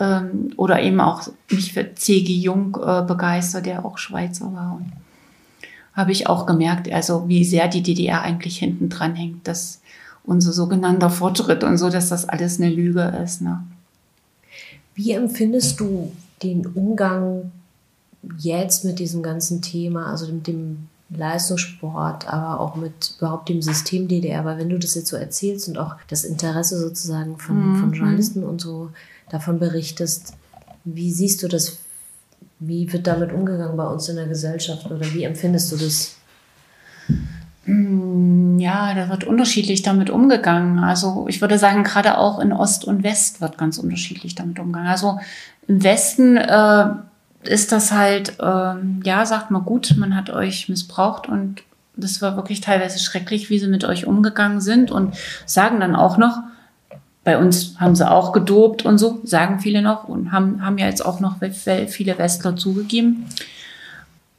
Ähm, 0.00 0.52
oder 0.56 0.80
eben 0.82 1.00
auch 1.00 1.28
mich 1.50 1.72
für 1.72 1.94
C.G. 1.94 2.32
Jung 2.32 2.78
äh, 2.84 3.02
begeistert, 3.02 3.66
der 3.66 3.84
auch 3.84 3.98
Schweizer 3.98 4.52
war. 4.52 4.76
Und 4.76 4.92
habe 5.92 6.12
ich 6.12 6.26
auch 6.26 6.46
gemerkt, 6.46 6.90
also 6.90 7.28
wie 7.28 7.44
sehr 7.44 7.68
die 7.68 7.82
DDR 7.82 8.22
eigentlich 8.22 8.58
hinten 8.58 8.88
dran 8.88 9.14
hängt, 9.14 9.46
dass 9.46 9.82
unser 10.24 10.52
sogenannter 10.52 11.10
Fortschritt 11.10 11.64
und 11.64 11.76
so, 11.76 11.90
dass 11.90 12.08
das 12.08 12.28
alles 12.28 12.58
eine 12.58 12.70
Lüge 12.70 13.02
ist. 13.22 13.42
Ne? 13.42 13.62
Wie 14.94 15.12
empfindest 15.12 15.80
du 15.80 16.12
den 16.42 16.66
Umgang 16.66 17.52
jetzt 18.38 18.84
mit 18.84 18.98
diesem 18.98 19.22
ganzen 19.22 19.62
Thema, 19.62 20.10
also 20.10 20.32
mit 20.32 20.46
dem 20.46 20.88
Leistungssport, 21.10 22.28
aber 22.32 22.60
auch 22.60 22.76
mit 22.76 23.14
überhaupt 23.18 23.48
dem 23.48 23.62
System 23.62 24.08
DDR? 24.08 24.44
Weil 24.44 24.58
wenn 24.58 24.68
du 24.70 24.78
das 24.78 24.94
jetzt 24.94 25.08
so 25.08 25.16
erzählst 25.16 25.68
und 25.68 25.78
auch 25.78 25.96
das 26.08 26.24
Interesse 26.24 26.78
sozusagen 26.78 27.38
von, 27.38 27.72
mhm. 27.72 27.80
von 27.80 27.92
Journalisten 27.92 28.44
und 28.44 28.60
so 28.60 28.90
davon 29.30 29.58
berichtest, 29.58 30.34
wie 30.84 31.12
siehst 31.12 31.42
du 31.42 31.48
das? 31.48 31.78
Wie 32.58 32.92
wird 32.92 33.06
damit 33.06 33.32
umgegangen 33.32 33.76
bei 33.76 33.86
uns 33.86 34.08
in 34.08 34.16
der 34.16 34.26
Gesellschaft 34.26 34.90
oder 34.90 35.12
wie 35.12 35.24
empfindest 35.24 35.72
du 35.72 35.76
das? 35.76 36.16
Mm, 37.64 38.58
ja, 38.58 38.94
da 38.94 39.08
wird 39.08 39.24
unterschiedlich 39.24 39.82
damit 39.82 40.10
umgegangen. 40.10 40.80
Also 40.80 41.26
ich 41.28 41.40
würde 41.40 41.58
sagen, 41.58 41.84
gerade 41.84 42.18
auch 42.18 42.40
in 42.40 42.52
Ost 42.52 42.84
und 42.84 43.02
West 43.02 43.40
wird 43.40 43.58
ganz 43.58 43.78
unterschiedlich 43.78 44.34
damit 44.34 44.58
umgegangen. 44.58 44.88
Also 44.88 45.18
im 45.68 45.82
Westen 45.82 46.36
äh, 46.36 46.86
ist 47.44 47.72
das 47.72 47.92
halt, 47.92 48.40
äh, 48.40 48.74
ja, 49.04 49.26
sagt 49.26 49.50
man 49.50 49.64
gut, 49.64 49.94
man 49.96 50.16
hat 50.16 50.30
euch 50.30 50.68
missbraucht 50.68 51.28
und 51.28 51.62
das 51.96 52.22
war 52.22 52.36
wirklich 52.36 52.60
teilweise 52.60 52.98
schrecklich, 52.98 53.50
wie 53.50 53.58
sie 53.58 53.68
mit 53.68 53.84
euch 53.84 54.06
umgegangen 54.06 54.60
sind 54.60 54.90
und 54.90 55.14
sagen 55.46 55.80
dann 55.80 55.94
auch 55.94 56.16
noch, 56.16 56.38
bei 57.24 57.38
uns 57.38 57.76
haben 57.78 57.94
sie 57.94 58.10
auch 58.10 58.32
gedopt 58.32 58.84
und 58.84 58.98
so, 58.98 59.20
sagen 59.22 59.60
viele 59.60 59.82
noch 59.82 60.08
und 60.08 60.32
haben, 60.32 60.64
haben 60.64 60.78
ja 60.78 60.86
jetzt 60.86 61.04
auch 61.04 61.20
noch 61.20 61.36
viele 61.88 62.18
Westler 62.18 62.56
zugegeben. 62.56 63.26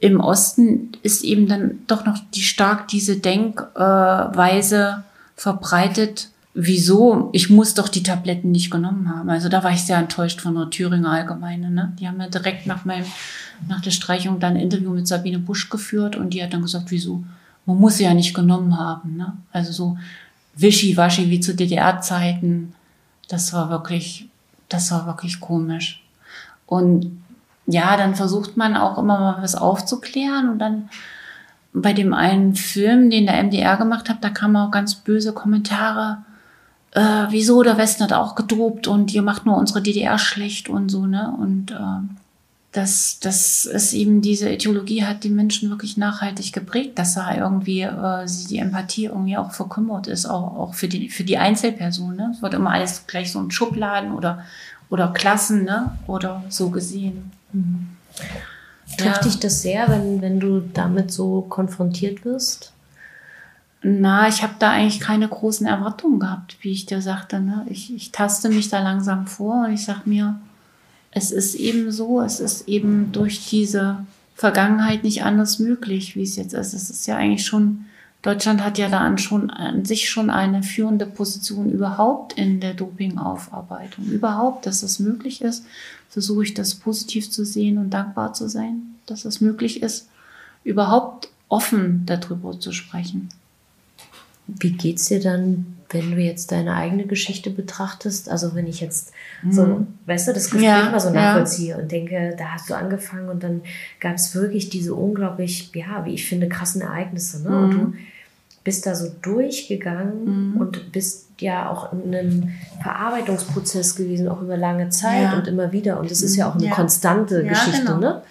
Im 0.04 0.20
Osten 0.20 0.92
ist 1.02 1.24
eben 1.24 1.48
dann 1.48 1.78
doch 1.86 2.04
noch 2.04 2.18
die 2.34 2.42
stark 2.42 2.88
diese 2.88 3.16
Denkweise 3.16 5.02
verbreitet, 5.34 6.28
wieso, 6.52 7.30
ich 7.32 7.48
muss 7.48 7.72
doch 7.72 7.88
die 7.88 8.02
Tabletten 8.02 8.52
nicht 8.52 8.70
genommen 8.70 9.08
haben. 9.08 9.30
Also 9.30 9.48
da 9.48 9.64
war 9.64 9.70
ich 9.70 9.80
sehr 9.80 9.96
enttäuscht 9.96 10.42
von 10.42 10.56
der 10.56 10.68
Thüringer 10.68 11.10
Allgemeine. 11.10 11.70
Ne? 11.70 11.96
Die 11.98 12.06
haben 12.06 12.20
ja 12.20 12.28
direkt 12.28 12.66
nach 12.66 12.84
meinem, 12.84 13.06
nach 13.66 13.80
der 13.80 13.92
Streichung 13.92 14.40
dann 14.40 14.56
ein 14.56 14.60
Interview 14.60 14.90
mit 14.90 15.08
Sabine 15.08 15.38
Busch 15.38 15.70
geführt 15.70 16.16
und 16.16 16.34
die 16.34 16.42
hat 16.42 16.52
dann 16.52 16.60
gesagt, 16.60 16.90
wieso? 16.90 17.24
Man 17.64 17.78
muss 17.78 17.96
sie 17.96 18.04
ja 18.04 18.12
nicht 18.12 18.34
genommen 18.34 18.78
haben. 18.78 19.16
Ne? 19.16 19.32
Also 19.52 19.72
so 19.72 19.96
wischiwaschi 20.54 21.30
wie 21.30 21.40
zu 21.40 21.54
DDR-Zeiten. 21.54 22.74
Das 23.28 23.54
war 23.54 23.70
wirklich, 23.70 24.28
das 24.68 24.90
war 24.90 25.06
wirklich 25.06 25.40
komisch. 25.40 26.04
Und 26.66 27.23
ja, 27.66 27.96
dann 27.96 28.14
versucht 28.14 28.56
man 28.56 28.76
auch 28.76 28.98
immer 28.98 29.18
mal 29.18 29.42
was 29.42 29.54
aufzuklären 29.54 30.50
und 30.50 30.58
dann 30.58 30.88
bei 31.72 31.92
dem 31.92 32.14
einen 32.14 32.54
Film, 32.54 33.10
den 33.10 33.26
der 33.26 33.42
MDR 33.42 33.76
gemacht 33.76 34.08
hat, 34.08 34.22
da 34.22 34.30
kamen 34.30 34.56
auch 34.56 34.70
ganz 34.70 34.94
böse 34.94 35.32
Kommentare 35.32 36.18
äh, 36.94 37.26
wieso 37.30 37.62
der 37.62 37.76
Westen 37.76 38.04
hat 38.04 38.12
auch 38.12 38.36
gedopt 38.36 38.86
und 38.86 39.12
ihr 39.12 39.22
macht 39.22 39.46
nur 39.46 39.56
unsere 39.56 39.82
DDR 39.82 40.16
schlecht 40.18 40.68
und 40.68 40.88
so, 40.88 41.06
ne? 41.06 41.34
Und 41.38 41.72
äh, 41.72 42.18
dass, 42.70 43.20
dass 43.20 43.66
es 43.66 43.92
eben 43.92 44.20
diese 44.20 44.50
Ideologie 44.50 45.04
hat 45.04 45.22
die 45.22 45.30
Menschen 45.30 45.70
wirklich 45.70 45.96
nachhaltig 45.96 46.52
geprägt, 46.52 46.98
dass 46.98 47.14
da 47.14 47.34
irgendwie 47.36 47.82
äh, 47.82 48.26
die 48.48 48.58
Empathie 48.58 49.06
irgendwie 49.06 49.36
auch 49.36 49.52
verkümmert 49.52 50.06
ist, 50.08 50.26
auch, 50.26 50.56
auch 50.56 50.74
für, 50.74 50.88
die, 50.88 51.08
für 51.08 51.22
die 51.22 51.38
Einzelperson. 51.38 52.16
Ne? 52.16 52.32
Es 52.34 52.42
wird 52.42 52.54
immer 52.54 52.70
alles 52.70 53.06
gleich 53.06 53.30
so 53.30 53.40
in 53.40 53.52
Schubladen 53.52 54.12
oder, 54.12 54.44
oder 54.90 55.12
Klassen 55.12 55.64
ne? 55.64 55.96
oder 56.08 56.42
so 56.48 56.70
gesehen. 56.70 57.30
Mhm. 57.54 57.88
Trifft 58.98 59.16
ja. 59.16 59.22
dich 59.22 59.38
das 59.40 59.62
sehr, 59.62 59.88
wenn, 59.88 60.20
wenn 60.20 60.40
du 60.40 60.60
damit 60.60 61.10
so 61.10 61.42
konfrontiert 61.42 62.24
wirst? 62.24 62.72
Na, 63.82 64.28
ich 64.28 64.42
habe 64.42 64.54
da 64.58 64.70
eigentlich 64.70 65.00
keine 65.00 65.28
großen 65.28 65.66
Erwartungen 65.66 66.18
gehabt, 66.18 66.56
wie 66.62 66.72
ich 66.72 66.86
dir 66.86 67.02
sagte. 67.02 67.40
Ne? 67.40 67.66
Ich, 67.68 67.94
ich 67.94 68.12
taste 68.12 68.48
mich 68.48 68.68
da 68.68 68.80
langsam 68.80 69.26
vor 69.26 69.66
und 69.66 69.74
ich 69.74 69.84
sag 69.84 70.06
mir, 70.06 70.40
es 71.10 71.30
ist 71.30 71.54
eben 71.54 71.92
so, 71.92 72.20
es 72.20 72.40
ist 72.40 72.66
eben 72.68 73.12
durch 73.12 73.48
diese 73.48 73.98
Vergangenheit 74.34 75.04
nicht 75.04 75.22
anders 75.22 75.58
möglich, 75.58 76.16
wie 76.16 76.22
es 76.22 76.36
jetzt 76.36 76.54
ist. 76.54 76.72
Es 76.72 76.90
ist 76.90 77.06
ja 77.06 77.16
eigentlich 77.16 77.44
schon, 77.46 77.84
Deutschland 78.24 78.64
hat 78.64 78.78
ja 78.78 78.88
da 78.88 79.00
an, 79.00 79.18
schon, 79.18 79.50
an 79.50 79.84
sich 79.84 80.08
schon 80.08 80.30
eine 80.30 80.62
führende 80.62 81.04
Position 81.04 81.70
überhaupt 81.70 82.32
in 82.32 82.58
der 82.58 82.72
Dopingaufarbeitung. 82.72 84.06
Überhaupt, 84.06 84.64
dass 84.64 84.82
es 84.82 84.98
möglich 84.98 85.42
ist, 85.42 85.66
versuche 86.08 86.44
ich 86.44 86.54
das 86.54 86.74
positiv 86.74 87.30
zu 87.30 87.44
sehen 87.44 87.76
und 87.76 87.90
dankbar 87.90 88.32
zu 88.32 88.48
sein, 88.48 88.94
dass 89.04 89.26
es 89.26 89.42
möglich 89.42 89.82
ist, 89.82 90.08
überhaupt 90.64 91.28
offen 91.50 92.06
darüber 92.06 92.58
zu 92.58 92.72
sprechen. 92.72 93.28
Wie 94.46 94.72
geht's 94.72 95.04
dir 95.04 95.20
dann, 95.20 95.73
wenn 95.90 96.12
du 96.12 96.18
jetzt 96.18 96.52
deine 96.52 96.74
eigene 96.74 97.06
Geschichte 97.06 97.50
betrachtest? 97.50 98.28
Also 98.28 98.54
wenn 98.54 98.66
ich 98.66 98.80
jetzt 98.80 99.12
so, 99.50 99.66
mhm. 99.66 99.86
weißt 100.06 100.28
du, 100.28 100.32
das 100.32 100.50
Gespräch 100.50 100.64
ja, 100.64 100.90
mal 100.90 101.00
so 101.00 101.10
nachvollziehe 101.10 101.70
ja. 101.70 101.76
und 101.78 101.90
denke, 101.90 102.34
da 102.38 102.54
hast 102.54 102.70
du 102.70 102.74
angefangen 102.74 103.28
und 103.28 103.42
dann 103.42 103.62
gab 104.00 104.14
es 104.14 104.34
wirklich 104.34 104.70
diese 104.70 104.94
unglaublich, 104.94 105.70
ja, 105.74 106.04
wie 106.04 106.14
ich 106.14 106.26
finde, 106.26 106.48
krassen 106.48 106.80
Ereignisse. 106.80 107.42
Ne? 107.42 107.50
Mhm. 107.50 107.62
Und 107.62 107.70
du 107.72 107.92
bist 108.64 108.86
da 108.86 108.94
so 108.94 109.10
durchgegangen 109.22 110.52
mhm. 110.52 110.60
und 110.60 110.92
bist 110.92 111.26
ja 111.40 111.70
auch 111.70 111.92
in 111.92 112.14
einem 112.14 112.52
Verarbeitungsprozess 112.82 113.96
gewesen, 113.96 114.28
auch 114.28 114.40
über 114.40 114.56
lange 114.56 114.88
Zeit 114.88 115.22
ja. 115.22 115.38
und 115.38 115.46
immer 115.46 115.72
wieder. 115.72 116.00
Und 116.00 116.10
das 116.10 116.22
ist 116.22 116.36
ja 116.36 116.48
auch 116.48 116.54
eine 116.54 116.70
konstante 116.70 117.44
Geschichte. 117.44 117.84
Genau. 117.84 117.98
Ne? 117.98 118.22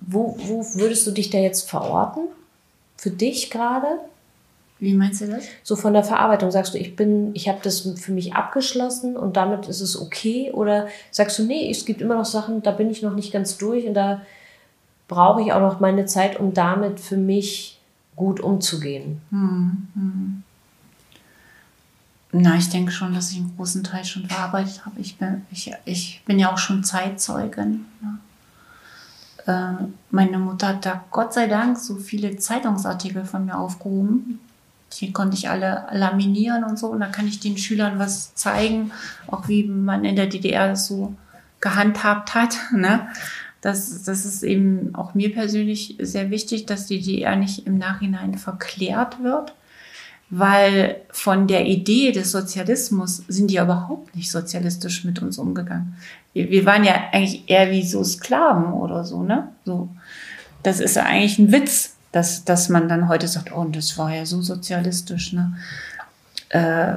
Wo, 0.00 0.36
wo 0.38 0.66
würdest 0.74 1.06
du 1.06 1.12
dich 1.12 1.30
da 1.30 1.38
jetzt 1.38 1.68
verorten? 1.68 2.22
Für 2.96 3.10
dich 3.10 3.50
gerade? 3.50 3.86
Wie 4.80 4.94
meinst 4.94 5.20
du 5.20 5.26
das? 5.26 5.44
So 5.62 5.76
von 5.76 5.92
der 5.92 6.02
Verarbeitung 6.02 6.50
sagst 6.50 6.72
du, 6.72 6.78
ich 6.78 6.96
bin, 6.96 7.34
ich 7.34 7.48
habe 7.48 7.60
das 7.62 7.80
für 7.80 8.12
mich 8.12 8.34
abgeschlossen 8.34 9.16
und 9.16 9.36
damit 9.36 9.68
ist 9.68 9.82
es 9.82 10.00
okay? 10.00 10.50
Oder 10.52 10.88
sagst 11.10 11.38
du, 11.38 11.44
nee, 11.44 11.70
es 11.70 11.84
gibt 11.84 12.00
immer 12.00 12.16
noch 12.16 12.24
Sachen, 12.24 12.62
da 12.62 12.70
bin 12.70 12.90
ich 12.90 13.02
noch 13.02 13.14
nicht 13.14 13.30
ganz 13.30 13.58
durch 13.58 13.86
und 13.86 13.94
da 13.94 14.22
brauche 15.06 15.42
ich 15.42 15.52
auch 15.52 15.60
noch 15.60 15.80
meine 15.80 16.06
Zeit, 16.06 16.40
um 16.40 16.54
damit 16.54 16.98
für 16.98 17.18
mich 17.18 17.78
gut 18.16 18.40
umzugehen? 18.40 19.20
Hm, 19.30 19.88
hm. 19.94 20.42
Na, 22.32 22.56
ich 22.56 22.70
denke 22.70 22.92
schon, 22.92 23.12
dass 23.12 23.32
ich 23.32 23.38
einen 23.38 23.54
großen 23.56 23.82
Teil 23.82 24.04
schon 24.04 24.26
verarbeitet 24.26 24.86
habe. 24.86 25.00
Ich 25.00 25.18
bin, 25.18 25.42
ich, 25.50 25.72
ich 25.84 26.22
bin 26.24 26.38
ja 26.38 26.52
auch 26.52 26.58
schon 26.58 26.84
Zeitzeugin. 26.84 27.86
Ne? 28.00 28.18
Äh, 29.46 29.84
meine 30.10 30.38
Mutter 30.38 30.68
hat 30.68 30.86
da 30.86 31.04
Gott 31.10 31.34
sei 31.34 31.48
Dank 31.48 31.76
so 31.76 31.96
viele 31.96 32.36
Zeitungsartikel 32.36 33.24
von 33.24 33.46
mir 33.46 33.58
aufgehoben, 33.58 34.38
die 34.94 35.12
konnte 35.12 35.36
ich 35.36 35.48
alle 35.48 35.86
laminieren 35.92 36.64
und 36.64 36.78
so. 36.78 36.88
Und 36.88 37.00
dann 37.00 37.12
kann 37.12 37.28
ich 37.28 37.40
den 37.40 37.56
Schülern 37.56 37.98
was 37.98 38.34
zeigen, 38.34 38.90
auch 39.26 39.48
wie 39.48 39.64
man 39.64 40.04
in 40.04 40.16
der 40.16 40.26
DDR 40.26 40.76
so 40.76 41.14
gehandhabt 41.60 42.34
hat. 42.34 42.56
Ne? 42.72 43.08
Das, 43.60 44.04
das 44.04 44.24
ist 44.24 44.42
eben 44.42 44.94
auch 44.94 45.14
mir 45.14 45.32
persönlich 45.32 45.96
sehr 46.00 46.30
wichtig, 46.30 46.64
dass 46.64 46.86
die 46.86 47.00
DDR 47.00 47.36
nicht 47.36 47.66
im 47.66 47.76
Nachhinein 47.76 48.38
verklärt 48.38 49.22
wird, 49.22 49.54
weil 50.30 51.02
von 51.10 51.46
der 51.46 51.66
Idee 51.66 52.12
des 52.12 52.30
Sozialismus 52.30 53.22
sind 53.28 53.50
die 53.50 53.54
ja 53.54 53.64
überhaupt 53.64 54.16
nicht 54.16 54.30
sozialistisch 54.30 55.04
mit 55.04 55.20
uns 55.20 55.36
umgegangen. 55.36 55.94
Wir, 56.32 56.48
wir 56.48 56.64
waren 56.64 56.84
ja 56.84 56.94
eigentlich 57.12 57.50
eher 57.50 57.70
wie 57.70 57.82
so 57.82 58.02
Sklaven 58.02 58.72
oder 58.72 59.04
so, 59.04 59.22
ne? 59.22 59.48
So, 59.66 59.90
das 60.62 60.80
ist 60.80 60.96
ja 60.96 61.02
eigentlich 61.02 61.38
ein 61.38 61.52
Witz, 61.52 61.96
dass, 62.12 62.44
dass 62.44 62.68
man 62.68 62.88
dann 62.88 63.08
heute 63.08 63.28
sagt, 63.28 63.52
oh, 63.52 63.60
und 63.60 63.76
das 63.76 63.96
war 63.98 64.12
ja 64.12 64.26
so 64.26 64.42
sozialistisch, 64.42 65.32
ne? 65.32 65.56
Äh, 66.48 66.96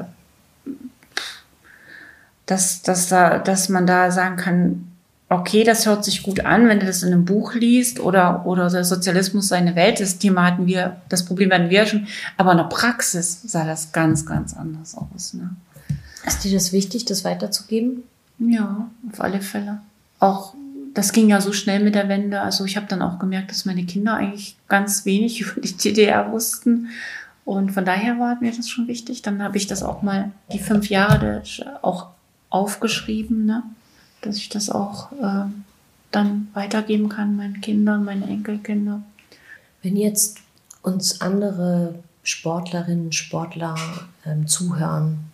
dass, 2.46 2.82
dass, 2.82 3.08
da, 3.08 3.40
dass 3.40 3.70
man 3.70 3.88
da 3.88 4.12
sagen 4.12 4.36
kann, 4.36 4.88
okay, 5.30 5.64
das 5.64 5.86
hört 5.86 6.04
sich 6.04 6.24
gut 6.24 6.46
an, 6.46 6.68
wenn 6.68 6.80
du 6.80 6.86
das 6.86 7.04
in 7.04 7.14
einem 7.14 7.26
Buch 7.26 7.54
liest 7.56 8.00
oder, 8.00 8.46
oder 8.46 8.70
der 8.70 8.84
Sozialismus 8.84 9.48
seine 9.48 9.76
Welt, 9.76 10.00
das 10.00 10.20
Thema 10.20 10.46
hatten 10.46 10.68
wir, 10.68 11.02
das 11.10 11.26
Problem 11.26 11.52
hatten 11.52 11.70
wir 11.70 11.86
schon, 11.86 12.08
aber 12.38 12.52
in 12.52 12.58
der 12.58 12.66
Praxis 12.66 13.42
sah 13.44 13.66
das 13.66 13.92
ganz, 13.92 14.26
ganz 14.26 14.54
anders 14.54 14.96
aus. 14.96 15.34
Ne? 15.34 15.56
Ist 16.26 16.44
dir 16.44 16.54
das 16.54 16.72
wichtig, 16.72 17.06
das 17.06 17.24
weiterzugeben? 17.24 18.04
Ja, 18.40 18.90
auf 19.12 19.22
alle 19.22 19.42
Fälle. 19.42 19.80
Auch 20.20 20.54
das 20.94 21.12
ging 21.12 21.30
ja 21.30 21.42
so 21.42 21.52
schnell 21.54 21.84
mit 21.84 21.96
der 21.96 22.10
Wende. 22.10 22.42
Also 22.42 22.66
ich 22.66 22.78
habe 22.78 22.88
dann 22.88 23.02
auch 23.02 23.20
gemerkt, 23.20 23.52
dass 23.52 23.66
meine 23.66 23.86
Kinder 23.86 24.16
eigentlich 24.16 24.56
ganz 24.68 25.06
wenig 25.06 25.42
über 25.58 25.62
die 25.62 25.76
DDR 25.76 26.32
wussten. 26.32 26.90
Und 27.46 27.72
von 27.72 27.84
daher 27.84 28.20
war 28.20 28.40
mir 28.40 28.54
das 28.56 28.70
schon 28.70 28.88
wichtig. 28.88 29.22
Dann 29.22 29.42
habe 29.44 29.58
ich 29.58 29.68
das 29.68 29.84
auch 29.84 30.02
mal 30.02 30.32
die 30.52 30.60
fünf 30.60 30.90
Jahre 30.90 31.44
auch 31.82 32.08
aufgeschrieben, 32.50 33.46
ne? 33.46 33.64
dass 34.22 34.38
ich 34.38 34.48
das 34.48 34.70
auch 34.70 35.12
äh, 35.14 35.46
dann 36.12 36.48
weitergeben 36.54 37.10
kann, 37.10 37.36
meinen 37.36 37.60
Kindern, 37.60 38.06
meinen 38.06 38.24
Enkelkinder. 38.24 39.02
Wenn 39.82 39.98
jetzt 39.98 40.38
uns 40.82 41.20
andere 41.20 41.96
Sportlerinnen, 42.24 43.12
Sportler 43.12 43.76
ähm, 44.26 44.48
zuhören, 44.48 45.33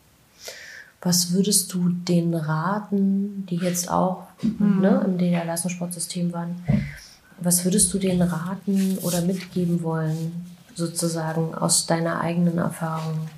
was 1.02 1.32
würdest 1.32 1.74
du 1.74 1.90
denen 1.90 2.34
raten, 2.34 3.46
die 3.50 3.56
jetzt 3.56 3.90
auch 3.90 4.28
mhm. 4.42 4.82
ne, 4.82 5.04
im 5.06 5.18
DDR-Leistungssportsystem 5.18 6.34
waren? 6.34 6.56
Was 7.40 7.64
würdest 7.64 7.94
du 7.94 8.00
denen 8.00 8.22
raten 8.22 8.98
oder 9.02 9.22
mitgeben 9.22 9.82
wollen, 9.82 10.46
sozusagen 10.76 11.56
aus 11.56 11.86
deiner 11.86 12.20
eigenen 12.20 12.58
Erfahrung? 12.58 13.30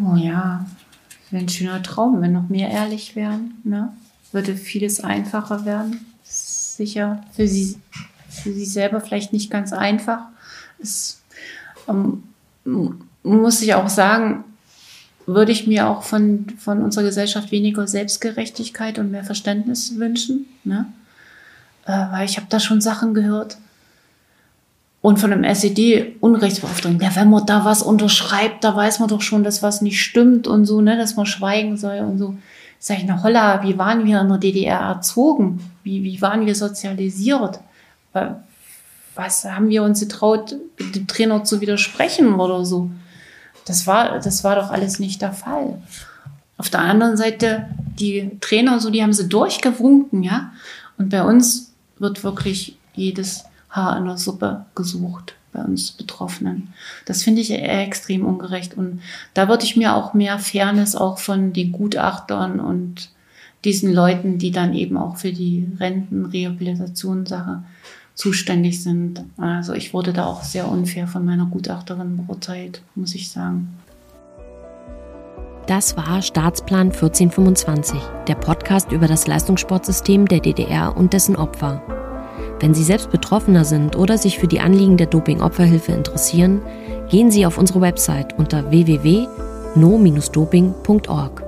Oh 0.00 0.14
ja, 0.14 0.64
wäre 1.30 1.42
ein 1.42 1.48
schöner 1.48 1.82
Traum, 1.82 2.22
wenn 2.22 2.32
noch 2.32 2.48
mehr 2.48 2.70
ehrlich 2.70 3.16
wären. 3.16 3.54
Ne? 3.64 3.92
Würde 4.30 4.54
vieles 4.54 5.02
einfacher 5.02 5.64
werden. 5.64 6.06
Sicher 6.22 7.22
für 7.32 7.48
sie, 7.48 7.78
für 8.28 8.52
sie 8.52 8.64
selber 8.64 9.00
vielleicht 9.00 9.32
nicht 9.32 9.50
ganz 9.50 9.72
einfach. 9.72 10.28
Es 10.80 11.20
ähm, 11.88 12.22
muss 13.22 13.60
ich 13.60 13.74
auch 13.74 13.88
sagen, 13.88 14.44
würde 15.34 15.52
ich 15.52 15.66
mir 15.66 15.88
auch 15.88 16.02
von, 16.02 16.46
von 16.58 16.82
unserer 16.82 17.04
Gesellschaft 17.04 17.52
weniger 17.52 17.86
Selbstgerechtigkeit 17.86 18.98
und 18.98 19.10
mehr 19.10 19.24
Verständnis 19.24 19.96
wünschen. 19.98 20.46
Ne? 20.64 20.86
Äh, 21.86 21.92
weil 22.10 22.24
ich 22.24 22.36
habe 22.36 22.46
da 22.48 22.60
schon 22.60 22.80
Sachen 22.80 23.14
gehört. 23.14 23.56
Und 25.00 25.18
von 25.18 25.32
einem 25.32 25.42
SED-Unrechtsbeauftragten, 25.42 27.00
ja, 27.00 27.16
wenn 27.16 27.28
man 27.28 27.44
da 27.44 27.64
was 27.64 27.82
unterschreibt, 27.82 28.62
da 28.62 28.76
weiß 28.76 29.00
man 29.00 29.08
doch 29.08 29.20
schon, 29.20 29.42
dass 29.42 29.62
was 29.62 29.82
nicht 29.82 30.00
stimmt 30.00 30.46
und 30.46 30.64
so, 30.64 30.80
ne, 30.80 30.96
dass 30.96 31.16
man 31.16 31.26
schweigen 31.26 31.76
soll 31.76 31.98
und 31.98 32.18
so. 32.18 32.36
Sag 32.78 32.98
ich, 32.98 33.04
na 33.04 33.22
holla, 33.22 33.62
wie 33.64 33.78
waren 33.78 34.06
wir 34.06 34.20
in 34.20 34.28
der 34.28 34.38
DDR 34.38 34.80
erzogen? 34.80 35.60
Wie, 35.82 36.04
wie 36.04 36.22
waren 36.22 36.46
wir 36.46 36.54
sozialisiert? 36.54 37.60
Was 39.14 39.44
haben 39.44 39.68
wir 39.68 39.82
uns 39.82 40.00
getraut, 40.00 40.56
dem 40.78 41.06
Trainer 41.06 41.42
zu 41.44 41.60
widersprechen 41.60 42.34
oder 42.34 42.64
so? 42.64 42.90
Das 43.64 43.86
war, 43.86 44.18
das 44.18 44.44
war 44.44 44.56
doch 44.56 44.70
alles 44.70 44.98
nicht 44.98 45.22
der 45.22 45.32
Fall. 45.32 45.80
Auf 46.56 46.70
der 46.70 46.80
anderen 46.80 47.16
Seite, 47.16 47.68
die 47.98 48.30
Trainer, 48.40 48.80
so, 48.80 48.90
die 48.90 49.02
haben 49.02 49.12
sie 49.12 49.28
durchgewunken, 49.28 50.22
ja. 50.22 50.52
Und 50.98 51.08
bei 51.08 51.22
uns 51.22 51.72
wird 51.98 52.24
wirklich 52.24 52.76
jedes 52.94 53.44
Haar 53.70 53.96
in 53.96 54.04
der 54.04 54.18
Suppe 54.18 54.66
gesucht, 54.74 55.34
bei 55.52 55.62
uns 55.62 55.92
Betroffenen. 55.92 56.72
Das 57.06 57.22
finde 57.22 57.40
ich 57.40 57.50
extrem 57.50 58.24
ungerecht. 58.24 58.76
Und 58.76 59.00
da 59.34 59.48
würde 59.48 59.64
ich 59.64 59.76
mir 59.76 59.94
auch 59.94 60.14
mehr 60.14 60.38
Fairness 60.38 60.94
auch 60.94 61.18
von 61.18 61.52
den 61.52 61.72
Gutachtern 61.72 62.60
und 62.60 63.10
diesen 63.64 63.92
Leuten, 63.92 64.38
die 64.38 64.50
dann 64.50 64.74
eben 64.74 64.96
auch 64.96 65.16
für 65.16 65.32
die 65.32 65.68
Rentenrehabilitationssache 65.78 67.62
zuständig 68.14 68.82
sind. 68.82 69.24
Also 69.36 69.72
ich 69.72 69.94
wurde 69.94 70.12
da 70.12 70.26
auch 70.26 70.42
sehr 70.42 70.68
unfair 70.68 71.06
von 71.06 71.24
meiner 71.24 71.46
Gutachterin 71.46 72.16
beurteilt, 72.16 72.82
muss 72.94 73.14
ich 73.14 73.30
sagen. 73.30 73.78
Das 75.66 75.96
war 75.96 76.22
Staatsplan 76.22 76.88
1425, 76.88 78.00
der 78.26 78.34
Podcast 78.34 78.90
über 78.90 79.06
das 79.06 79.28
Leistungssportsystem 79.28 80.26
der 80.26 80.40
DDR 80.40 80.96
und 80.96 81.12
dessen 81.12 81.36
Opfer. 81.36 81.80
Wenn 82.58 82.74
Sie 82.74 82.84
selbst 82.84 83.10
Betroffener 83.10 83.64
sind 83.64 83.96
oder 83.96 84.18
sich 84.18 84.38
für 84.38 84.48
die 84.48 84.60
Anliegen 84.60 84.96
der 84.96 85.06
Doping-Opferhilfe 85.06 85.92
interessieren, 85.92 86.62
gehen 87.08 87.30
Sie 87.30 87.46
auf 87.46 87.58
unsere 87.58 87.80
Website 87.80 88.36
unter 88.38 88.70
www.no-doping.org. 88.70 91.41